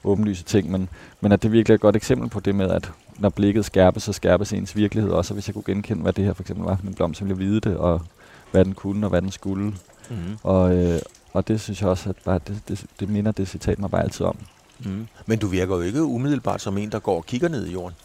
åbenlyse 0.05 0.45
ting, 0.45 0.71
men, 0.71 0.89
men 1.21 1.33
at 1.33 1.43
det 1.43 1.53
virkelig 1.53 1.73
er 1.73 1.77
et 1.77 1.81
godt 1.81 1.97
eksempel 1.97 2.29
på 2.29 2.41
det 2.41 2.55
med, 2.55 2.71
at 2.71 2.91
når 3.19 3.29
blikket 3.29 3.65
skærpes, 3.65 4.03
så 4.03 4.13
skærpes 4.13 4.53
ens 4.53 4.77
virkelighed 4.77 5.11
også. 5.11 5.33
Og 5.33 5.35
hvis 5.35 5.49
jeg 5.49 5.55
kunne 5.55 5.65
genkende, 5.67 6.03
hvad 6.03 6.13
det 6.13 6.25
her 6.25 6.33
for 6.33 6.43
eksempel 6.43 6.65
var 6.65 6.79
med 6.83 6.91
en 6.91 6.95
blomst, 6.95 7.19
så 7.19 7.25
ville 7.25 7.41
jeg 7.41 7.49
vide 7.49 7.61
det, 7.61 7.77
og 7.77 8.03
hvad 8.51 8.65
den 8.65 8.75
kunne, 8.75 9.07
og 9.07 9.11
hvad 9.11 9.23
den 9.23 9.31
skulle. 9.31 9.65
Mm-hmm. 10.11 10.37
Og, 10.43 10.77
øh, 10.77 10.99
og 11.33 11.49
det 11.49 11.61
synes 11.61 11.81
jeg 11.81 11.89
også, 11.89 12.09
at 12.09 12.17
bare 12.25 12.41
det, 12.47 12.61
det, 12.69 12.85
det 13.01 13.09
minder 13.09 13.33
det 13.33 13.49
citat 13.49 13.79
mig 13.79 13.91
bare 13.91 14.03
altid 14.03 14.27
om. 14.27 14.37
Mm. 14.79 15.07
Men 15.27 15.39
du 15.39 15.47
virker 15.47 15.77
jo 15.77 15.81
ikke 15.81 16.03
umiddelbart 16.03 16.61
som 16.61 16.79
en, 16.79 16.93
der 16.93 16.99
går 16.99 17.17
og 17.17 17.27
kigger 17.27 17.49
ned 17.49 17.67
i 17.67 17.73
jorden. 17.73 17.97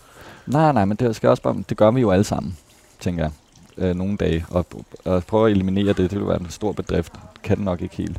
Nej, 0.48 0.72
nej, 0.72 0.86
men 0.86 0.98
det, 0.98 1.16
skal 1.16 1.30
også 1.30 1.44
bare, 1.44 1.64
det 1.70 1.78
gør 1.78 1.92
vi 1.92 2.02
jo 2.02 2.12
alle 2.12 2.24
sammen, 2.24 2.58
tænker 3.00 3.24
jeg 3.24 3.32
øh, 3.82 3.96
nogle 3.96 4.18
dage, 4.18 4.46
og, 4.50 4.66
og 5.06 5.24
prøve 5.24 5.46
at 5.50 5.52
eliminere 5.52 5.94
det, 5.94 6.12
det 6.12 6.20
vil 6.20 6.28
være 6.28 6.40
en 6.40 6.50
stor 6.50 6.72
bedrift. 6.72 7.14
Kan 7.44 7.58
det 7.58 7.66
nok 7.66 7.82
ikke 7.82 7.96
helt. 7.96 8.18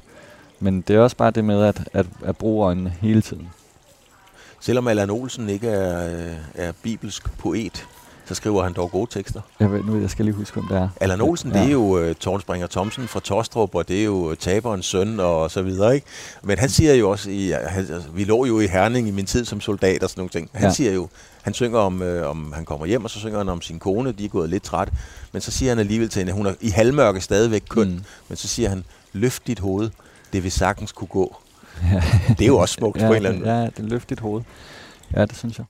Men 0.61 0.81
det 0.81 0.97
er 0.97 1.01
også 1.01 1.17
bare 1.17 1.31
det 1.31 1.45
med 1.45 1.65
at, 1.65 1.89
at, 1.93 2.07
at 2.25 2.37
bruge 2.37 2.67
øjnene 2.67 2.95
hele 3.01 3.23
tiden. 3.23 3.51
Selvom 4.61 4.89
Allan 4.89 5.11
Olsen 5.11 5.49
ikke 5.49 5.69
er, 5.69 6.07
øh, 6.07 6.37
er 6.55 6.73
bibelsk 6.83 7.39
poet, 7.39 7.87
så 8.27 8.33
så 8.33 8.37
skriver 8.37 8.63
han 8.63 8.73
dog 8.73 8.91
gode 8.91 9.11
tekster. 9.11 9.41
Jeg, 9.61 9.73
ved, 9.73 9.83
nu, 9.83 10.01
jeg 10.01 10.11
skal 10.11 10.25
lige 10.25 10.35
huske, 10.35 10.55
hvem 10.55 10.69
det 10.69 10.77
er. 10.77 10.89
Allan 11.01 11.21
Olsen, 11.21 11.53
ja. 11.53 11.59
det 11.59 11.67
er 11.67 11.73
jo 11.73 12.09
uh, 12.09 12.15
Tornspringer 12.15 12.67
Thomsen 12.67 13.09
fra 13.09 13.21
Tostrup, 13.21 13.75
og 13.75 13.89
det 13.89 14.01
er 14.01 14.05
jo 14.05 14.35
taberens 14.35 14.87
søn 14.87 15.21
og 15.21 15.51
så 15.51 15.63
videre, 15.63 15.95
ikke? 15.95 16.07
Men 16.43 16.59
han 16.59 16.69
siger 16.69 16.95
jo 16.95 17.11
også, 17.11 17.31
i, 17.31 17.51
han, 17.51 17.79
altså, 17.79 18.11
vi 18.15 18.25
lå 18.25 18.45
jo 18.45 18.61
i 18.61 18.67
Herning 18.67 19.09
i 19.09 19.11
min 19.11 19.27
tid 19.27 19.45
som 19.45 19.61
soldat 19.61 20.03
og 20.03 20.11
sådan 20.11 20.21
nogle 20.21 20.31
ting. 20.31 20.51
Han 20.53 20.69
ja. 20.69 20.73
siger 20.73 20.93
jo, 20.93 21.09
han 21.43 21.55
synger 21.55 21.79
om, 21.79 22.03
øh, 22.03 22.31
om 22.31 22.53
han 22.53 22.65
kommer 22.65 22.87
hjem, 22.87 23.05
og 23.05 23.11
så 23.11 23.19
synger 23.19 23.39
han 23.39 23.49
om 23.49 23.63
sin 23.63 23.79
kone, 23.79 24.13
de 24.13 24.25
er 24.25 24.29
gået 24.29 24.51
lidt 24.51 24.63
træt. 24.63 24.89
Men 25.33 25.43
så 25.43 25.51
siger 25.51 25.71
han 25.71 25.79
alligevel 25.79 26.09
til 26.09 26.21
hende, 26.21 26.33
hun 26.33 26.47
er 26.47 26.55
i 26.61 26.69
halvmørke 26.69 27.21
stadigvæk 27.21 27.63
køn, 27.69 27.89
mm. 27.89 28.05
men 28.29 28.37
så 28.37 28.49
siger 28.49 28.69
han, 28.69 28.85
løft 29.13 29.47
dit 29.47 29.59
hoved, 29.59 29.91
det 30.33 30.43
vil 30.43 30.53
sagtens 30.53 30.93
kunne 30.93 31.09
gå. 31.09 31.37
Ja. 31.83 32.03
det 32.29 32.41
er 32.41 32.47
jo 32.47 32.59
også 32.59 32.75
smukt 32.75 33.01
ja, 33.01 33.07
på 33.07 33.13
en 33.13 33.17
eller 33.17 33.31
anden 33.31 33.43
måde. 33.43 33.55
Ja, 33.55 33.67
det 33.77 33.85
løft 33.85 34.11
dit 34.11 34.21
hoved. 34.21 34.43
Ja, 35.17 35.25
det 35.27 35.37
synes 35.37 35.59
jeg. 35.59 35.67